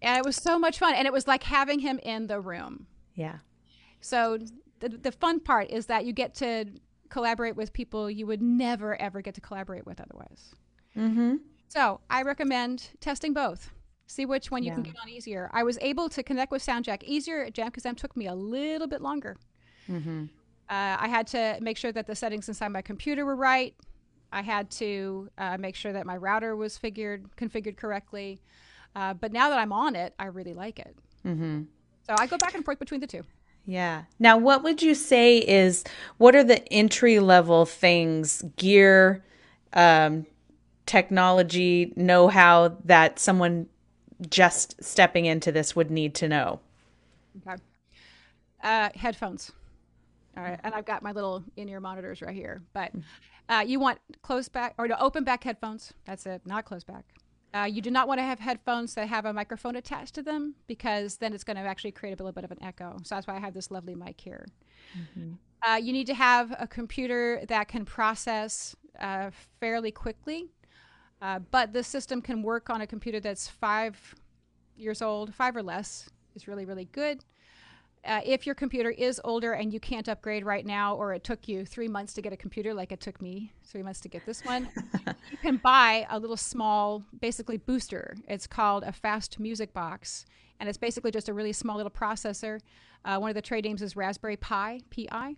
And 0.02 0.18
it 0.18 0.26
was 0.26 0.36
so 0.36 0.60
much 0.60 0.80
fun. 0.80 0.96
And 0.96 1.08
it 1.08 1.14
was 1.14 1.28
like 1.28 1.44
having 1.44 1.80
him 1.80 2.00
in 2.04 2.28
the 2.28 2.42
room. 2.42 2.88
Yeah. 3.16 3.38
So 4.02 4.40
the, 4.80 4.90
the 4.90 5.12
fun 5.12 5.40
part 5.40 5.70
is 5.70 5.86
that 5.88 6.06
you 6.06 6.14
get 6.14 6.36
to 6.36 6.66
collaborate 7.10 7.56
with 7.56 7.74
people 7.74 8.12
you 8.12 8.28
would 8.28 8.42
never, 8.42 9.00
ever 9.02 9.22
get 9.22 9.34
to 9.36 9.42
collaborate 9.42 9.86
with 9.86 10.00
otherwise. 10.00 10.56
Mm-hmm. 10.96 11.36
So 11.70 12.00
I 12.10 12.24
recommend 12.24 12.90
testing 13.00 13.34
both. 13.34 13.72
See 14.08 14.26
which 14.26 14.50
one 14.50 14.64
you 14.64 14.70
Yeah. 14.70 14.76
can 14.76 14.84
get 14.84 14.96
on 15.02 15.10
easier. 15.10 15.50
I 15.54 15.64
was 15.64 15.78
able 15.82 16.10
to 16.10 16.24
connect 16.24 16.52
with 16.52 16.66
SoundJack 16.66 17.04
easier. 17.04 17.50
Jam 17.50 17.72
Kazam 17.72 17.96
took 17.96 18.16
me 18.16 18.26
a 18.28 18.34
little 18.34 18.88
bit 18.88 19.02
longer. 19.02 19.38
Mm-hmm. 19.90 20.26
Uh, 20.70 20.98
I 21.00 21.08
had 21.08 21.28
to 21.28 21.58
make 21.62 21.78
sure 21.78 21.92
that 21.92 22.08
the 22.08 22.16
settings 22.16 22.48
inside 22.48 22.70
my 22.70 22.82
computer 22.82 23.26
were 23.26 23.36
right. 23.36 23.76
I 24.32 24.42
had 24.42 24.70
to 24.72 25.30
uh, 25.38 25.58
make 25.58 25.76
sure 25.76 25.94
that 25.94 26.06
my 26.06 26.18
router 26.18 26.56
was 26.56 26.78
figured 26.78 27.26
configured 27.38 27.78
correctly. 27.78 28.42
Uh, 28.96 29.14
but 29.14 29.32
now 29.32 29.50
that 29.50 29.60
I'm 29.60 29.72
on 29.72 29.96
it, 29.96 30.14
I 30.18 30.26
really 30.26 30.54
like 30.54 30.80
it. 30.80 30.96
Mm-hmm. 31.26 31.64
So 32.08 32.16
I 32.18 32.28
go 32.28 32.38
back 32.38 32.56
and 32.56 32.66
forth 32.66 32.80
between 32.80 33.00
the 33.02 33.08
two. 33.08 33.24
Yeah. 33.66 34.04
Now, 34.20 34.38
what 34.38 34.64
would 34.64 34.82
you 34.82 34.96
say 34.96 35.40
is 35.40 35.84
what 36.18 36.36
are 36.36 36.44
the 36.44 36.66
entry 36.72 37.20
level 37.20 37.66
things, 37.66 38.42
gear, 38.56 39.26
um, 39.74 40.26
technology, 40.86 41.94
know 41.98 42.30
how 42.30 42.78
that 42.86 43.20
someone 43.20 43.68
just 44.30 44.82
stepping 44.84 45.26
into 45.26 45.52
this 45.52 45.76
would 45.76 45.92
need 45.92 46.16
to 46.16 46.28
know? 46.28 46.60
Okay. 47.48 47.62
Uh, 48.64 48.90
headphones. 48.96 49.52
All 50.36 50.44
right, 50.44 50.60
and 50.64 50.74
I've 50.74 50.86
got 50.86 51.02
my 51.02 51.12
little 51.12 51.44
in-ear 51.56 51.80
monitors 51.80 52.22
right 52.22 52.36
here. 52.36 52.62
But 52.74 52.92
uh, 53.50 53.64
you 53.66 53.80
want 53.80 54.00
closed 54.22 54.52
back 54.52 54.76
or 54.78 54.88
no 54.88 54.96
open 55.00 55.24
back 55.24 55.44
headphones. 55.44 55.94
That's 56.06 56.26
it, 56.26 56.42
not 56.46 56.66
closed 56.66 56.86
back. 56.86 57.06
Uh, 57.54 57.64
you 57.64 57.82
do 57.82 57.90
not 57.90 58.08
want 58.08 58.20
to 58.20 58.24
have 58.24 58.40
headphones 58.40 58.94
that 58.96 59.08
have 59.08 59.26
a 59.26 59.34
microphone 59.34 59.78
attached 59.78 60.14
to 60.16 60.22
them 60.22 60.54
because 60.68 61.18
then 61.18 61.34
it's 61.34 61.44
going 61.44 61.58
to 61.58 61.64
actually 61.64 61.92
create 61.92 62.20
a 62.20 62.24
little 62.24 62.34
bit 62.34 62.44
of 62.44 62.52
an 62.52 62.62
echo. 62.62 62.98
So 63.04 63.16
that's 63.16 63.26
why 63.26 63.36
I 63.36 63.40
have 63.40 63.54
this 63.54 63.72
lovely 63.72 63.96
mic 63.96 64.20
here. 64.20 64.46
Uh, 65.68 65.76
you 65.76 65.92
need 65.92 66.08
to 66.08 66.14
have 66.14 66.54
a 66.60 66.68
computer 66.68 67.42
that 67.48 67.68
can 67.68 67.84
process 67.86 68.76
uh, 69.00 69.32
fairly 69.60 69.92
quickly, 69.92 70.50
uh, 71.22 71.40
but 71.52 71.74
the 71.74 71.84
system 71.84 72.22
can 72.22 72.42
work 72.42 72.70
on 72.70 72.82
a 72.82 72.88
computer 72.88 73.20
that's 73.20 73.48
five 73.48 74.16
years 74.76 75.02
old, 75.02 75.34
five 75.34 75.56
or 75.56 75.64
less 75.64 76.10
is 76.36 76.48
really, 76.48 76.66
really 76.66 76.86
good. 76.86 77.24
Uh, 78.06 78.22
if 78.24 78.46
your 78.46 78.56
computer 78.56 78.92
is 78.92 79.20
older 79.24 79.54
and 79.54 79.74
you 79.74 79.80
can't 79.80 80.08
upgrade 80.08 80.46
right 80.46 80.66
now, 80.66 80.96
or 80.96 81.14
it 81.14 81.24
took 81.24 81.48
you 81.48 81.66
three 81.66 81.88
months 81.88 82.14
to 82.14 82.22
get 82.22 82.32
a 82.32 82.38
computer, 82.38 82.74
like 82.74 82.92
it 82.92 83.02
took 83.02 83.22
me 83.22 83.52
three 83.66 83.84
months 83.84 84.00
to 84.00 84.08
get 84.08 84.26
this 84.26 84.46
one, 84.46 84.70
you 85.32 85.38
can 85.42 85.58
buy 85.58 86.06
a 86.10 86.18
little 86.18 86.38
small, 86.38 87.04
basically 87.20 87.58
booster. 87.58 88.16
It's 88.28 88.48
called 88.48 88.84
a 88.84 88.94
fast 88.94 89.40
music 89.40 89.74
box, 89.74 90.26
and 90.60 90.70
it's 90.70 90.78
basically 90.78 91.12
just 91.12 91.28
a 91.28 91.34
really 91.34 91.52
small 91.52 91.76
little 91.76 91.92
processor. 91.92 92.62
Uh, 93.04 93.18
one 93.18 93.30
of 93.30 93.36
the 93.36 93.42
trade 93.42 93.66
names 93.66 93.82
is 93.82 93.96
Raspberry 93.96 94.38
Pi, 94.38 94.82
Pi. 94.90 95.36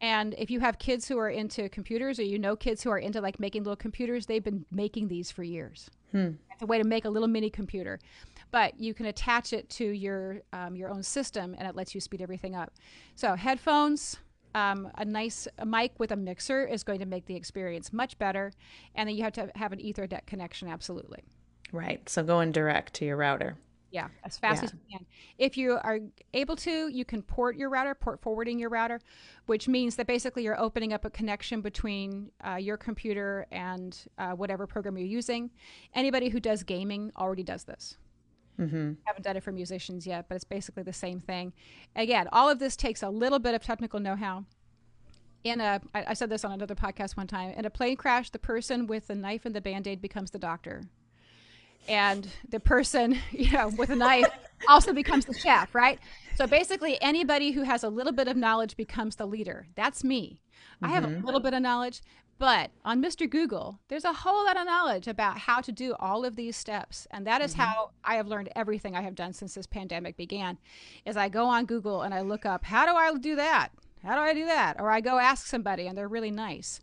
And 0.00 0.34
if 0.38 0.50
you 0.50 0.60
have 0.60 0.78
kids 0.78 1.08
who 1.08 1.18
are 1.18 1.28
into 1.28 1.68
computers, 1.68 2.18
or 2.18 2.22
you 2.22 2.38
know 2.38 2.54
kids 2.54 2.82
who 2.82 2.90
are 2.90 2.98
into 2.98 3.20
like 3.20 3.40
making 3.40 3.64
little 3.64 3.76
computers, 3.76 4.26
they've 4.26 4.44
been 4.44 4.64
making 4.70 5.08
these 5.08 5.30
for 5.30 5.42
years. 5.42 5.90
It's 6.52 6.62
a 6.62 6.66
way 6.66 6.78
to 6.78 6.84
make 6.84 7.04
a 7.04 7.10
little 7.10 7.28
mini 7.28 7.50
computer, 7.50 7.98
but 8.50 8.78
you 8.78 8.94
can 8.94 9.06
attach 9.06 9.52
it 9.52 9.68
to 9.70 9.84
your 9.84 10.40
um, 10.52 10.76
your 10.76 10.88
own 10.88 11.02
system, 11.02 11.54
and 11.58 11.68
it 11.68 11.74
lets 11.74 11.94
you 11.94 12.00
speed 12.00 12.22
everything 12.22 12.54
up. 12.54 12.72
So 13.16 13.34
headphones, 13.34 14.18
um, 14.54 14.90
a 14.96 15.04
nice 15.04 15.48
mic 15.64 15.92
with 15.98 16.12
a 16.12 16.16
mixer 16.16 16.64
is 16.64 16.82
going 16.84 17.00
to 17.00 17.06
make 17.06 17.26
the 17.26 17.36
experience 17.36 17.92
much 17.92 18.18
better, 18.18 18.52
and 18.94 19.08
then 19.08 19.16
you 19.16 19.24
have 19.24 19.32
to 19.34 19.50
have 19.56 19.72
an 19.72 19.80
Ethernet 19.80 20.26
connection, 20.26 20.68
absolutely. 20.68 21.22
Right. 21.72 22.08
So 22.08 22.22
going 22.22 22.52
direct 22.52 22.94
to 22.94 23.04
your 23.04 23.16
router. 23.16 23.56
Yeah, 23.90 24.08
as 24.22 24.36
fast 24.36 24.62
Yeah. 24.62 24.66
as 24.66 24.72
you 24.74 24.80
can. 24.92 25.06
If 25.38 25.56
you 25.56 25.78
are 25.82 25.98
able 26.34 26.56
to, 26.56 26.88
you 26.88 27.04
can 27.06 27.22
port 27.22 27.56
your 27.56 27.70
router, 27.70 27.94
port 27.94 28.20
forwarding 28.20 28.58
your 28.58 28.68
router, 28.68 29.00
which 29.46 29.66
means 29.66 29.96
that 29.96 30.06
basically 30.06 30.42
you're 30.42 30.60
opening 30.60 30.92
up 30.92 31.06
a 31.06 31.10
connection 31.10 31.62
between 31.62 32.30
uh, 32.46 32.56
your 32.56 32.76
computer 32.76 33.46
and 33.50 33.98
uh, 34.18 34.32
whatever 34.32 34.66
program 34.66 34.98
you're 34.98 35.06
using. 35.06 35.50
Anybody 35.94 36.28
who 36.28 36.38
does 36.38 36.62
gaming 36.64 37.12
already 37.16 37.42
does 37.42 37.64
this. 37.64 37.96
Mm-hmm. 38.60 38.94
Haven't 39.04 39.22
done 39.22 39.36
it 39.36 39.42
for 39.42 39.52
musicians 39.52 40.06
yet, 40.06 40.26
but 40.28 40.34
it's 40.34 40.44
basically 40.44 40.82
the 40.82 40.92
same 40.92 41.20
thing. 41.20 41.54
Again, 41.96 42.28
all 42.30 42.50
of 42.50 42.58
this 42.58 42.76
takes 42.76 43.02
a 43.02 43.08
little 43.08 43.38
bit 43.38 43.54
of 43.54 43.62
technical 43.62 44.00
know-how. 44.00 44.44
In 45.44 45.60
a, 45.60 45.80
I 45.94 46.06
I 46.08 46.14
said 46.14 46.28
this 46.28 46.44
on 46.44 46.52
another 46.52 46.74
podcast 46.74 47.16
one 47.16 47.28
time. 47.28 47.52
In 47.52 47.64
a 47.64 47.70
plane 47.70 47.96
crash, 47.96 48.30
the 48.30 48.38
person 48.40 48.86
with 48.88 49.06
the 49.06 49.14
knife 49.14 49.46
and 49.46 49.54
the 49.54 49.60
band-aid 49.60 50.02
becomes 50.02 50.32
the 50.32 50.38
doctor 50.38 50.82
and 51.88 52.28
the 52.48 52.60
person 52.60 53.18
you 53.30 53.50
know 53.52 53.68
with 53.76 53.90
a 53.90 53.96
knife 53.96 54.26
also 54.68 54.92
becomes 54.92 55.24
the 55.24 55.34
chef 55.34 55.74
right? 55.74 55.98
So 56.36 56.46
basically 56.46 57.00
anybody 57.02 57.50
who 57.50 57.62
has 57.62 57.82
a 57.82 57.88
little 57.88 58.12
bit 58.12 58.28
of 58.28 58.36
knowledge 58.36 58.76
becomes 58.76 59.16
the 59.16 59.26
leader. 59.26 59.66
That's 59.74 60.04
me. 60.04 60.40
I 60.80 60.88
have 60.90 61.02
a 61.02 61.08
mm-hmm. 61.08 61.24
little 61.24 61.40
bit 61.40 61.54
of 61.54 61.62
knowledge 61.62 62.00
but 62.38 62.70
on 62.84 63.02
mr 63.02 63.28
google 63.28 63.80
there's 63.88 64.04
a 64.04 64.12
whole 64.12 64.44
lot 64.44 64.56
of 64.56 64.64
knowledge 64.64 65.08
about 65.08 65.36
how 65.36 65.60
to 65.60 65.72
do 65.72 65.92
all 65.98 66.24
of 66.24 66.36
these 66.36 66.56
steps 66.56 67.04
and 67.10 67.26
that 67.26 67.40
is 67.40 67.52
mm-hmm. 67.52 67.62
how 67.62 67.90
i 68.04 68.14
have 68.14 68.28
learned 68.28 68.48
everything 68.54 68.94
i 68.94 69.00
have 69.00 69.16
done 69.16 69.32
since 69.32 69.54
this 69.54 69.66
pandemic 69.66 70.16
began 70.16 70.56
is 71.04 71.16
i 71.16 71.28
go 71.28 71.46
on 71.46 71.66
google 71.66 72.02
and 72.02 72.14
i 72.14 72.20
look 72.20 72.46
up 72.46 72.64
how 72.64 72.86
do 72.86 72.92
i 72.92 73.12
do 73.18 73.36
that? 73.36 73.70
How 74.04 74.14
do 74.14 74.20
i 74.20 74.34
do 74.34 74.46
that? 74.46 74.76
Or 74.78 74.90
i 74.90 75.00
go 75.00 75.18
ask 75.18 75.46
somebody 75.46 75.86
and 75.86 75.96
they're 75.96 76.08
really 76.08 76.30
nice. 76.30 76.80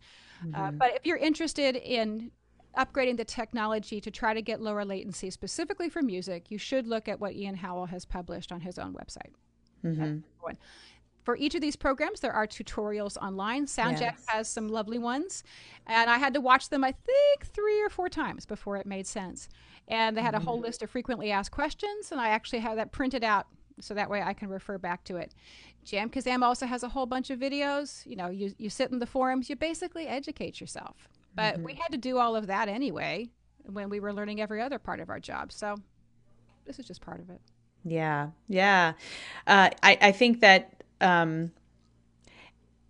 Uh, 0.54 0.58
mm-hmm. 0.58 0.78
but 0.78 0.94
if 0.94 1.06
you're 1.06 1.16
interested 1.16 1.76
in 1.76 2.30
upgrading 2.76 3.16
the 3.16 3.24
technology 3.24 4.00
to 4.00 4.10
try 4.10 4.34
to 4.34 4.42
get 4.42 4.60
lower 4.60 4.84
latency 4.84 5.30
specifically 5.30 5.88
for 5.88 6.02
music, 6.02 6.50
you 6.50 6.58
should 6.58 6.86
look 6.86 7.08
at 7.08 7.20
what 7.20 7.34
Ian 7.34 7.56
Howell 7.56 7.86
has 7.86 8.04
published 8.04 8.52
on 8.52 8.60
his 8.60 8.78
own 8.78 8.94
website. 8.94 9.32
Mm-hmm. 9.84 10.18
For 11.24 11.36
each 11.36 11.56
of 11.56 11.60
these 11.60 11.74
programs, 11.74 12.20
there 12.20 12.32
are 12.32 12.46
tutorials 12.46 13.16
online. 13.16 13.66
SoundJack 13.66 14.00
Yes. 14.00 14.24
has 14.28 14.48
some 14.48 14.68
lovely 14.68 14.98
ones, 14.98 15.42
and 15.84 16.08
I 16.08 16.18
had 16.18 16.32
to 16.34 16.40
watch 16.40 16.68
them, 16.68 16.84
I 16.84 16.92
think, 16.92 17.52
three 17.52 17.82
or 17.82 17.88
four 17.88 18.08
times 18.08 18.46
before 18.46 18.76
it 18.76 18.86
made 18.86 19.08
sense. 19.08 19.48
And 19.88 20.16
they 20.16 20.22
had 20.22 20.36
a 20.36 20.40
whole 20.40 20.60
list 20.60 20.82
of 20.84 20.90
frequently 20.90 21.32
asked 21.32 21.50
questions, 21.50 22.12
and 22.12 22.20
I 22.20 22.28
actually 22.28 22.60
have 22.60 22.76
that 22.76 22.92
printed 22.92 23.24
out 23.24 23.48
so 23.80 23.92
that 23.94 24.08
way 24.08 24.22
I 24.22 24.34
can 24.34 24.48
refer 24.48 24.78
back 24.78 25.02
to 25.04 25.16
it. 25.16 25.34
Jam 25.84 26.10
Kazam 26.10 26.42
also 26.42 26.64
has 26.64 26.84
a 26.84 26.88
whole 26.88 27.06
bunch 27.06 27.30
of 27.30 27.40
videos. 27.40 28.06
You 28.06 28.14
know, 28.14 28.28
you, 28.28 28.54
you 28.56 28.70
sit 28.70 28.92
in 28.92 29.00
the 29.00 29.06
forums, 29.06 29.50
you 29.50 29.56
basically 29.56 30.06
educate 30.06 30.60
yourself. 30.60 31.08
But 31.36 31.60
we 31.60 31.74
had 31.74 31.92
to 31.92 31.98
do 31.98 32.18
all 32.18 32.34
of 32.34 32.46
that 32.46 32.68
anyway 32.68 33.28
when 33.64 33.90
we 33.90 34.00
were 34.00 34.12
learning 34.12 34.40
every 34.40 34.60
other 34.60 34.78
part 34.78 35.00
of 35.00 35.10
our 35.10 35.20
job. 35.20 35.52
So 35.52 35.76
this 36.64 36.78
is 36.78 36.86
just 36.86 37.00
part 37.00 37.20
of 37.20 37.30
it. 37.30 37.40
Yeah, 37.84 38.30
yeah. 38.48 38.94
Uh, 39.46 39.70
I 39.82 39.98
I 40.00 40.12
think 40.12 40.40
that 40.40 40.82
um, 41.00 41.52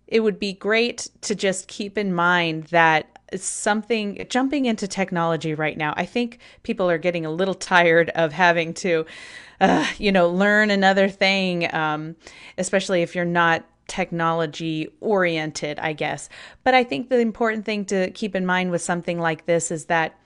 it 0.07 0.21
would 0.21 0.39
be 0.39 0.53
great 0.53 1.09
to 1.21 1.35
just 1.35 1.67
keep 1.67 1.97
in 1.97 2.13
mind 2.13 2.65
that 2.65 3.19
something 3.35 4.25
jumping 4.29 4.65
into 4.65 4.87
technology 4.87 5.53
right 5.53 5.77
now. 5.77 5.93
I 5.97 6.05
think 6.05 6.39
people 6.63 6.89
are 6.89 6.97
getting 6.97 7.25
a 7.25 7.31
little 7.31 7.53
tired 7.53 8.09
of 8.11 8.31
having 8.31 8.73
to, 8.75 9.05
uh, 9.59 9.85
you 9.97 10.11
know, 10.11 10.29
learn 10.29 10.71
another 10.71 11.09
thing, 11.09 11.73
um, 11.73 12.15
especially 12.57 13.01
if 13.01 13.15
you're 13.15 13.25
not 13.25 13.65
technology 13.87 14.89
oriented, 14.99 15.79
I 15.79 15.93
guess. 15.93 16.29
But 16.63 16.73
I 16.73 16.83
think 16.83 17.09
the 17.09 17.19
important 17.19 17.65
thing 17.65 17.85
to 17.85 18.11
keep 18.11 18.35
in 18.35 18.45
mind 18.45 18.71
with 18.71 18.81
something 18.81 19.19
like 19.19 19.45
this 19.45 19.71
is 19.71 19.85
that 19.85 20.19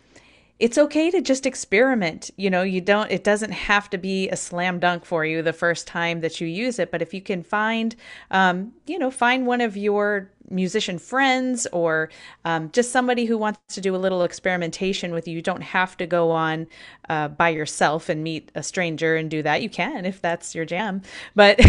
it's 0.61 0.77
okay 0.77 1.09
to 1.09 1.21
just 1.21 1.47
experiment. 1.47 2.29
You 2.37 2.51
know, 2.51 2.61
you 2.61 2.81
don't, 2.81 3.09
it 3.09 3.23
doesn't 3.23 3.51
have 3.51 3.89
to 3.89 3.97
be 3.97 4.29
a 4.29 4.37
slam 4.37 4.79
dunk 4.79 5.05
for 5.05 5.25
you 5.25 5.41
the 5.41 5.53
first 5.53 5.87
time 5.87 6.21
that 6.21 6.39
you 6.39 6.47
use 6.47 6.77
it. 6.77 6.91
But 6.91 7.01
if 7.01 7.15
you 7.15 7.21
can 7.21 7.41
find, 7.41 7.95
um, 8.29 8.71
you 8.85 8.99
know, 8.99 9.09
find 9.09 9.47
one 9.47 9.59
of 9.59 9.75
your 9.75 10.29
musician 10.51 10.99
friends 10.99 11.65
or 11.73 12.11
um, 12.45 12.69
just 12.73 12.91
somebody 12.91 13.25
who 13.25 13.39
wants 13.39 13.59
to 13.73 13.81
do 13.81 13.95
a 13.95 13.97
little 13.97 14.21
experimentation 14.21 15.13
with 15.13 15.27
you, 15.27 15.33
you 15.33 15.41
don't 15.41 15.63
have 15.63 15.97
to 15.97 16.05
go 16.05 16.29
on 16.29 16.67
uh, 17.09 17.27
by 17.29 17.49
yourself 17.49 18.07
and 18.07 18.23
meet 18.23 18.51
a 18.53 18.61
stranger 18.61 19.15
and 19.15 19.31
do 19.31 19.41
that. 19.41 19.63
You 19.63 19.69
can 19.69 20.05
if 20.05 20.21
that's 20.21 20.53
your 20.53 20.65
jam. 20.65 21.01
But 21.33 21.59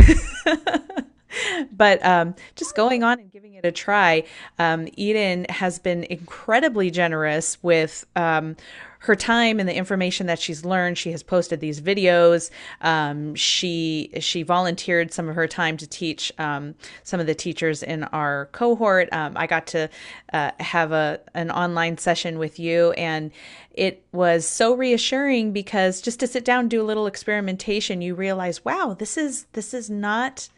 but 1.72 2.04
um, 2.04 2.34
just 2.56 2.74
going 2.74 3.02
on 3.02 3.20
and 3.20 3.30
giving 3.30 3.54
it 3.54 3.64
a 3.64 3.72
try. 3.72 4.24
Um, 4.58 4.88
Eden 4.96 5.46
has 5.48 5.78
been 5.78 6.04
incredibly 6.04 6.90
generous 6.90 7.62
with 7.62 8.06
um, 8.16 8.56
her 9.02 9.16
time 9.16 9.58
and 9.58 9.68
the 9.68 9.74
information 9.74 10.28
that 10.28 10.38
she's 10.38 10.64
learned. 10.64 10.96
She 10.96 11.10
has 11.10 11.22
posted 11.22 11.60
these 11.60 11.80
videos. 11.80 12.50
Um, 12.80 13.34
she 13.34 14.10
she 14.20 14.42
volunteered 14.44 15.12
some 15.12 15.28
of 15.28 15.34
her 15.34 15.48
time 15.48 15.76
to 15.78 15.86
teach 15.88 16.32
um, 16.38 16.74
some 17.02 17.18
of 17.18 17.26
the 17.26 17.34
teachers 17.34 17.82
in 17.82 18.04
our 18.04 18.46
cohort. 18.52 19.08
Um, 19.12 19.32
I 19.36 19.46
got 19.46 19.66
to 19.68 19.90
uh, 20.32 20.52
have 20.60 20.92
a 20.92 21.20
an 21.34 21.50
online 21.50 21.98
session 21.98 22.38
with 22.38 22.60
you, 22.60 22.92
and 22.92 23.32
it 23.72 24.04
was 24.12 24.46
so 24.46 24.74
reassuring 24.74 25.52
because 25.52 26.00
just 26.00 26.20
to 26.20 26.26
sit 26.26 26.44
down 26.44 26.68
do 26.68 26.80
a 26.80 26.84
little 26.84 27.06
experimentation, 27.06 28.02
you 28.02 28.14
realize, 28.14 28.64
wow, 28.64 28.94
this 28.96 29.16
is 29.16 29.46
this 29.52 29.74
is 29.74 29.90
not 29.90 30.48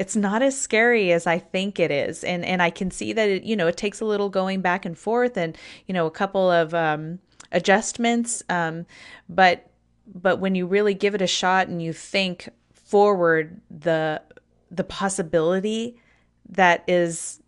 it's 0.00 0.16
not 0.16 0.40
as 0.40 0.58
scary 0.58 1.12
as 1.12 1.26
I 1.26 1.38
think 1.38 1.78
it 1.78 1.90
is. 1.90 2.24
And 2.24 2.42
and 2.42 2.62
I 2.62 2.70
can 2.70 2.90
see 2.90 3.12
that 3.12 3.28
it, 3.28 3.42
you 3.42 3.54
know, 3.54 3.66
it 3.66 3.76
takes 3.76 4.00
a 4.00 4.06
little 4.06 4.30
going 4.30 4.62
back 4.62 4.86
and 4.86 4.96
forth 4.96 5.36
and, 5.36 5.58
you 5.86 5.92
know, 5.92 6.06
a 6.06 6.10
couple 6.10 6.50
of 6.50 6.72
um, 6.72 7.18
adjustments. 7.52 8.42
Um, 8.48 8.86
but 9.28 9.70
but 10.06 10.40
when 10.40 10.54
you 10.54 10.66
really 10.66 10.94
give 10.94 11.14
it 11.14 11.20
a 11.20 11.26
shot 11.26 11.68
and 11.68 11.82
you 11.82 11.92
think 11.92 12.48
forward 12.72 13.60
the 13.70 14.22
the 14.70 14.84
possibility 14.84 16.00
that 16.48 16.82
is 16.88 17.42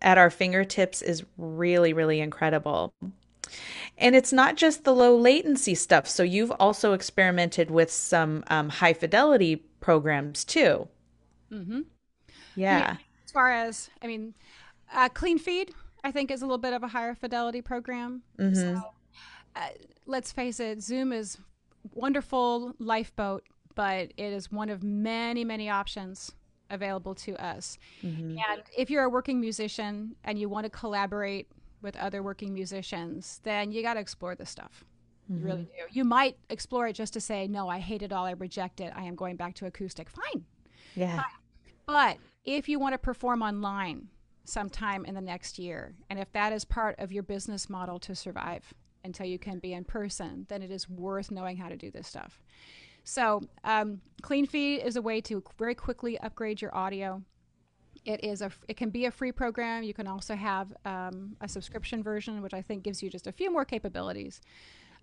at 0.00 0.18
our 0.18 0.30
fingertips 0.30 1.02
is 1.02 1.24
really 1.36 1.92
really 1.92 2.20
incredible. 2.20 2.94
And 3.98 4.14
it's 4.14 4.32
not 4.32 4.54
just 4.54 4.84
the 4.84 4.94
low 4.94 5.16
latency 5.16 5.74
stuff. 5.74 6.08
So 6.08 6.22
you've 6.22 6.52
also 6.52 6.92
experimented 6.92 7.72
with 7.72 7.90
some 7.90 8.44
um, 8.46 8.68
high 8.68 8.94
fidelity 8.94 9.56
programs 9.80 10.44
too. 10.44 10.88
Mm-hmm. 11.52 11.80
Yeah. 12.56 12.78
yeah. 12.78 12.96
As 13.24 13.30
far 13.32 13.50
as, 13.52 13.90
I 14.02 14.06
mean, 14.06 14.34
uh, 14.92 15.08
Clean 15.08 15.38
Feed, 15.38 15.72
I 16.04 16.10
think, 16.10 16.30
is 16.30 16.42
a 16.42 16.46
little 16.46 16.58
bit 16.58 16.72
of 16.72 16.82
a 16.82 16.88
higher 16.88 17.14
fidelity 17.14 17.62
program. 17.62 18.22
Mm-hmm. 18.38 18.54
So 18.54 18.82
uh, 19.56 19.68
let's 20.06 20.32
face 20.32 20.60
it, 20.60 20.82
Zoom 20.82 21.12
is 21.12 21.38
wonderful 21.94 22.74
lifeboat, 22.78 23.44
but 23.74 24.12
it 24.16 24.32
is 24.32 24.50
one 24.50 24.68
of 24.68 24.82
many, 24.82 25.44
many 25.44 25.68
options 25.68 26.32
available 26.70 27.14
to 27.14 27.36
us. 27.42 27.78
Mm-hmm. 28.02 28.38
And 28.50 28.62
if 28.76 28.90
you're 28.90 29.04
a 29.04 29.10
working 29.10 29.40
musician 29.40 30.16
and 30.24 30.38
you 30.38 30.48
want 30.48 30.64
to 30.64 30.70
collaborate 30.70 31.48
with 31.82 31.96
other 31.96 32.22
working 32.22 32.54
musicians, 32.54 33.40
then 33.42 33.72
you 33.72 33.82
got 33.82 33.94
to 33.94 34.00
explore 34.00 34.34
this 34.34 34.50
stuff. 34.50 34.84
Mm-hmm. 35.30 35.40
You 35.40 35.44
really 35.44 35.64
do. 35.64 35.70
You 35.90 36.04
might 36.04 36.36
explore 36.50 36.86
it 36.88 36.94
just 36.94 37.12
to 37.14 37.20
say, 37.20 37.46
no, 37.46 37.68
I 37.68 37.78
hate 37.78 38.02
it 38.02 38.12
all. 38.12 38.24
I 38.24 38.32
reject 38.32 38.80
it. 38.80 38.92
I 38.96 39.02
am 39.02 39.14
going 39.14 39.36
back 39.36 39.54
to 39.56 39.66
acoustic. 39.66 40.08
Fine. 40.08 40.44
Yeah. 40.94 41.16
Fine. 41.16 41.24
But 41.92 42.16
if 42.46 42.70
you 42.70 42.78
want 42.78 42.94
to 42.94 42.98
perform 42.98 43.42
online 43.42 44.08
sometime 44.44 45.04
in 45.04 45.14
the 45.14 45.20
next 45.20 45.58
year, 45.58 45.94
and 46.08 46.18
if 46.18 46.32
that 46.32 46.50
is 46.50 46.64
part 46.64 46.98
of 46.98 47.12
your 47.12 47.22
business 47.22 47.68
model 47.68 47.98
to 48.00 48.14
survive, 48.14 48.72
until 49.04 49.26
you 49.26 49.38
can 49.38 49.58
be 49.58 49.74
in 49.74 49.84
person, 49.84 50.46
then 50.48 50.62
it 50.62 50.70
is 50.70 50.88
worth 50.88 51.30
knowing 51.30 51.58
how 51.58 51.68
to 51.68 51.76
do 51.76 51.90
this 51.90 52.08
stuff. 52.08 52.40
So, 53.04 53.42
um, 53.64 54.00
Clean 54.22 54.46
Feed 54.46 54.80
is 54.82 54.96
a 54.96 55.02
way 55.02 55.20
to 55.22 55.42
very 55.58 55.74
quickly 55.74 56.18
upgrade 56.20 56.62
your 56.62 56.74
audio. 56.74 57.20
It 58.06 58.24
is 58.24 58.40
a 58.40 58.50
it 58.68 58.78
can 58.78 58.88
be 58.88 59.04
a 59.04 59.10
free 59.10 59.32
program. 59.32 59.82
You 59.82 59.92
can 59.92 60.06
also 60.06 60.34
have 60.34 60.72
um, 60.86 61.36
a 61.42 61.48
subscription 61.48 62.02
version, 62.02 62.40
which 62.40 62.54
I 62.54 62.62
think 62.62 62.84
gives 62.84 63.02
you 63.02 63.10
just 63.10 63.26
a 63.26 63.32
few 63.32 63.52
more 63.52 63.66
capabilities. 63.66 64.40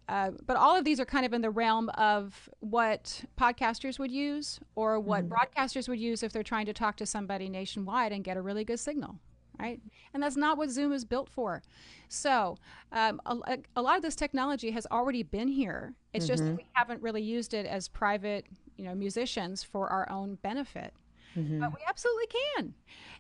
Uh, 0.10 0.32
but 0.48 0.58
all 0.58 0.76
of 0.76 0.84
these 0.84 1.00
are 1.00 1.06
kind 1.06 1.24
of 1.24 1.34
in 1.34 1.41
the 1.41 1.52
realm 1.52 1.88
of 1.89 2.50
what 2.62 3.24
podcasters 3.39 4.00
would 4.00 4.12
use 4.12 4.60
or 4.74 5.00
what 5.00 5.24
mm. 5.24 5.30
broadcasters 5.30 5.88
would 5.88 6.00
use 6.00 6.24
if 6.24 6.34
they're 6.34 6.41
trying 6.41 6.65
to 6.65 6.74
talk 6.74 6.95
to 6.95 7.06
somebody 7.06 7.48
nationwide 7.48 8.12
and 8.12 8.24
get 8.24 8.36
a 8.36 8.41
really 8.41 8.65
good 8.65 8.80
signal 8.80 9.19
right? 9.60 9.82
And 10.13 10.24
that's 10.24 10.38
not 10.38 10.58
what 10.58 10.69
Zoom 10.69 10.93
is 10.93 11.04
built 11.04 11.28
for. 11.30 11.62
So 12.08 12.58
um, 12.93 13.22
a, 13.26 13.58
a, 13.76 13.82
lot 13.82 13.98
of 13.98 14.02
this 14.02 14.15
technology 14.15 14.72
has 14.72 14.88
already 14.89 15.22
been 15.22 15.50
here. 15.50 15.95
It's 16.13 16.26
mm-hmm. 16.26 16.32
just 16.32 16.45
that 16.45 16.56
we 16.56 16.65
haven't 16.74 17.02
really 17.02 17.22
used 17.22 17.54
it 17.54 17.65
as 17.65 17.89
private, 17.89 18.45
you 18.78 18.86
know, 18.86 18.95
musicians 18.95 19.62
for 19.62 19.89
our 19.89 20.10
own 20.10 20.36
benefit. 20.36 20.93
Mm-hmm. 21.38 21.60
But 21.60 21.74
we 21.74 21.82
absolutely 21.88 22.28
can. 22.56 22.74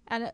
And 0.07 0.31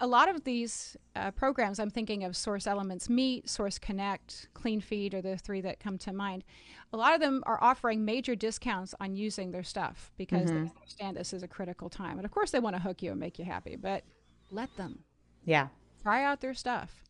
a 0.00 0.06
lot 0.06 0.28
of 0.28 0.44
these 0.44 0.96
uh, 1.14 1.30
programs, 1.30 1.78
I'm 1.78 1.90
thinking 1.90 2.24
of 2.24 2.36
Source 2.36 2.66
Elements 2.66 3.08
Meet, 3.08 3.48
Source 3.48 3.78
Connect, 3.78 4.48
Clean 4.52 4.80
Feed 4.80 5.14
are 5.14 5.22
the 5.22 5.38
three 5.38 5.60
that 5.62 5.80
come 5.80 5.96
to 5.98 6.12
mind. 6.12 6.44
A 6.92 6.96
lot 6.96 7.14
of 7.14 7.20
them 7.20 7.42
are 7.46 7.62
offering 7.62 8.04
major 8.04 8.34
discounts 8.34 8.94
on 9.00 9.16
using 9.16 9.50
their 9.50 9.62
stuff 9.62 10.12
because 10.16 10.50
mm-hmm. 10.50 10.64
they 10.64 10.70
understand 10.70 11.16
this 11.16 11.32
is 11.32 11.42
a 11.42 11.48
critical 11.48 11.88
time. 11.88 12.18
And 12.18 12.24
of 12.24 12.30
course, 12.30 12.50
they 12.50 12.60
want 12.60 12.76
to 12.76 12.82
hook 12.82 13.02
you 13.02 13.10
and 13.10 13.20
make 13.20 13.38
you 13.38 13.44
happy, 13.44 13.76
but 13.76 14.04
let 14.50 14.74
them. 14.76 15.00
Yeah. 15.44 15.68
Try 16.02 16.24
out 16.24 16.40
their 16.40 16.54
stuff. 16.54 17.02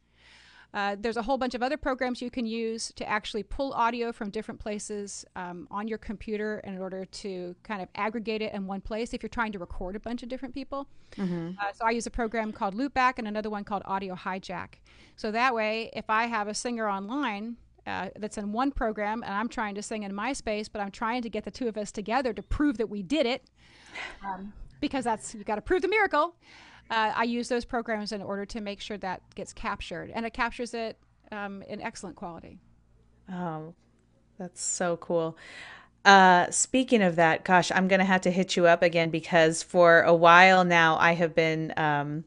Uh, 0.75 0.97
there's 0.99 1.17
a 1.17 1.23
whole 1.23 1.39
bunch 1.39 1.55
of 1.55 1.63
other 1.63 1.77
programs 1.77 2.21
you 2.21 2.31
can 2.31 2.45
use 2.47 2.93
to 2.97 3.09
actually 3.09 3.43
pull 3.43 3.73
audio 3.73 4.13
from 4.13 4.31
different 4.31 4.61
places 4.61 5.25
um, 5.35 5.67
on 5.71 5.89
your 5.89 5.99
computer 5.99 6.61
in 6.65 6.79
order 6.79 7.05
to 7.07 7.55
kind 7.63 7.81
of 7.81 7.89
aggregate 7.95 8.43
it 8.43 8.53
in 8.53 8.67
one 8.67 8.81
place 8.81 9.15
if 9.15 9.23
you're 9.23 9.29
trying 9.29 9.53
to 9.53 9.59
record 9.59 9.97
a 9.97 10.01
bunch 10.01 10.23
of 10.23 10.29
different 10.29 10.55
people. 10.55 10.87
Mm-hmm. 11.17 11.53
Uh, 11.59 11.73
so 11.73 11.87
I 11.87 11.91
use 11.91 12.07
a 12.07 12.11
program 12.11 12.53
called 12.53 12.75
Loopback 12.75 13.15
and 13.19 13.27
another 13.27 13.49
one 13.49 13.65
called 13.65 13.83
Audio 13.87 14.15
Hijack. 14.15 14.75
So 15.17 15.31
that 15.31 15.55
way, 15.55 15.91
if 15.95 16.11
I 16.11 16.27
have 16.27 16.49
a 16.49 16.55
singer 16.55 16.89
online 16.89 17.57
uh, 17.87 18.09
that's 18.17 18.37
in 18.37 18.53
one 18.53 18.71
program 18.71 19.23
and 19.23 19.33
I'm 19.33 19.49
trying 19.49 19.77
to 19.77 19.83
sing 19.83 20.03
in 20.03 20.15
my 20.15 20.33
space, 20.33 20.69
but 20.69 20.81
I'm 20.81 20.91
trying 20.91 21.23
to 21.23 21.31
get 21.31 21.45
the 21.45 21.51
two 21.51 21.69
of 21.69 21.77
us 21.79 21.93
together 21.93 22.33
to 22.33 22.43
prove 22.43 22.79
that 22.79 22.91
we 22.91 23.03
did 23.03 23.27
it, 23.27 23.45
um, 24.25 24.53
because 24.81 25.05
that's 25.05 25.35
you 25.35 25.45
got 25.45 25.55
to 25.55 25.63
prove 25.63 25.83
the 25.83 25.89
miracle 25.89 26.35
uh, 26.91 27.13
I 27.15 27.25
use 27.25 27.49
those 27.49 27.65
programs 27.65 28.13
in 28.13 28.23
order 28.23 28.45
to 28.47 28.61
make 28.61 28.81
sure 28.81 28.99
that 28.99 29.23
gets 29.35 29.53
captured, 29.53 30.11
and 30.15 30.25
it 30.25 30.33
captures 30.33 30.75
it 30.75 30.99
um, 31.33 31.63
in 31.63 31.81
excellent 31.81 32.17
quality. 32.17 32.59
Oh, 33.33 33.75
that's 34.39 34.63
so 34.63 34.97
cool. 34.97 35.37
Uh, 36.05 36.49
speaking 36.51 37.03
of 37.03 37.17
that, 37.17 37.45
gosh, 37.45 37.73
I'm 37.75 37.89
going 37.89 37.99
to 37.99 38.05
have 38.05 38.21
to 38.23 38.31
hit 38.31 38.57
you 38.57 38.67
up 38.67 38.83
again 38.83 39.11
because 39.11 39.65
for 39.65 40.03
a 40.03 40.15
while 40.15 40.65
now 40.65 40.97
I 40.99 41.13
have 41.13 41.35
been 41.35 41.75
um, 41.77 42.25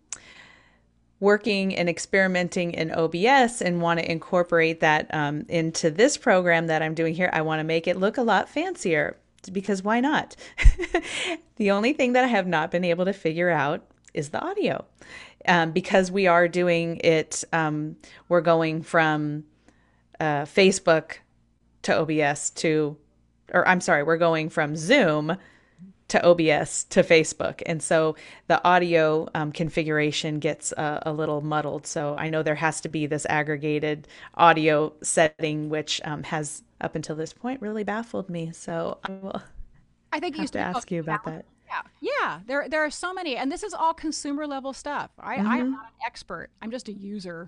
working 1.22 1.74
and 1.74 1.88
experimenting 1.88 2.74
in 2.74 2.92
OBS 2.92 3.62
and 3.62 3.82
want 3.82 4.02
to 4.02 4.12
incorporate 4.12 4.82
that 4.82 5.14
um, 5.14 5.46
into 5.48 5.90
this 5.92 6.18
program 6.18 6.68
that 6.68 6.82
I'm 6.82 6.94
doing 6.94 7.14
here. 7.14 7.30
I 7.32 7.42
want 7.42 7.62
to 7.62 7.64
make 7.64 7.88
it 7.88 7.96
look 7.96 8.18
a 8.18 8.22
lot 8.22 8.50
fancier 8.50 9.16
because 9.52 9.82
why 9.82 10.02
not? 10.02 10.36
the 11.56 11.72
only 11.72 11.94
thing 11.94 12.14
that 12.14 12.26
I 12.26 12.28
have 12.28 12.48
not 12.48 12.72
been 12.72 12.84
able 12.84 13.06
to 13.06 13.14
figure 13.14 13.50
out 13.50 13.86
is 14.14 14.30
the 14.30 14.42
audio. 14.42 14.86
Um, 15.48 15.72
because 15.72 16.12
we 16.12 16.28
are 16.28 16.48
doing 16.48 17.00
it, 17.04 17.44
um, 17.54 17.96
we're 18.28 18.42
going 18.42 18.82
from 18.82 19.46
uh, 20.20 20.44
Facebook 20.44 21.18
to 21.84 22.00
OBS 22.00 22.50
to, 22.52 22.98
or 23.54 23.68
I'm 23.68 23.82
sorry, 23.82 24.04
we're 24.04 24.18
going 24.18 24.50
from 24.50 24.76
Zoom 24.76 25.38
to 26.10 26.26
OBS 26.26 26.84
to 26.86 27.04
Facebook. 27.04 27.62
And 27.66 27.82
so 27.82 28.16
the 28.48 28.64
audio 28.68 29.30
um, 29.34 29.52
configuration 29.52 30.40
gets 30.40 30.74
uh, 30.74 31.00
a 31.04 31.14
little 31.14 31.42
muddled. 31.42 31.88
So 31.88 32.16
I 32.18 32.30
know 32.30 32.44
there 32.44 32.56
has 32.56 32.82
to 32.82 32.90
be 32.90 33.06
this 33.06 33.26
aggregated 33.30 34.08
audio 34.36 34.92
setting, 35.02 35.70
which 35.70 36.02
um, 36.04 36.24
has 36.24 36.64
up 36.82 36.96
until 36.96 37.16
this 37.16 37.32
point 37.32 37.62
really 37.62 37.84
baffled 37.84 38.30
me. 38.30 38.52
So 38.52 38.98
I 39.04 39.12
will 39.12 39.42
I 40.12 40.20
think 40.20 40.36
have 40.36 40.44
you 40.44 40.48
to 40.50 40.60
ask 40.60 40.92
you 40.92 41.00
about 41.00 41.26
that. 41.26 41.46
Yeah, 41.70 41.82
yeah. 42.02 42.40
There, 42.46 42.68
there 42.68 42.84
are 42.84 42.90
so 42.90 43.14
many, 43.14 43.38
and 43.38 43.52
this 43.52 43.64
is 43.64 43.74
all 43.74 43.94
consumer 43.94 44.48
level 44.48 44.74
stuff. 44.74 45.12
I, 45.20 45.38
mm-hmm. 45.38 45.48
I'm 45.48 45.72
not 45.72 45.86
an 45.86 46.06
expert. 46.06 46.50
I'm 46.62 46.72
just 46.72 46.90
a 46.90 46.94
user. 46.94 47.48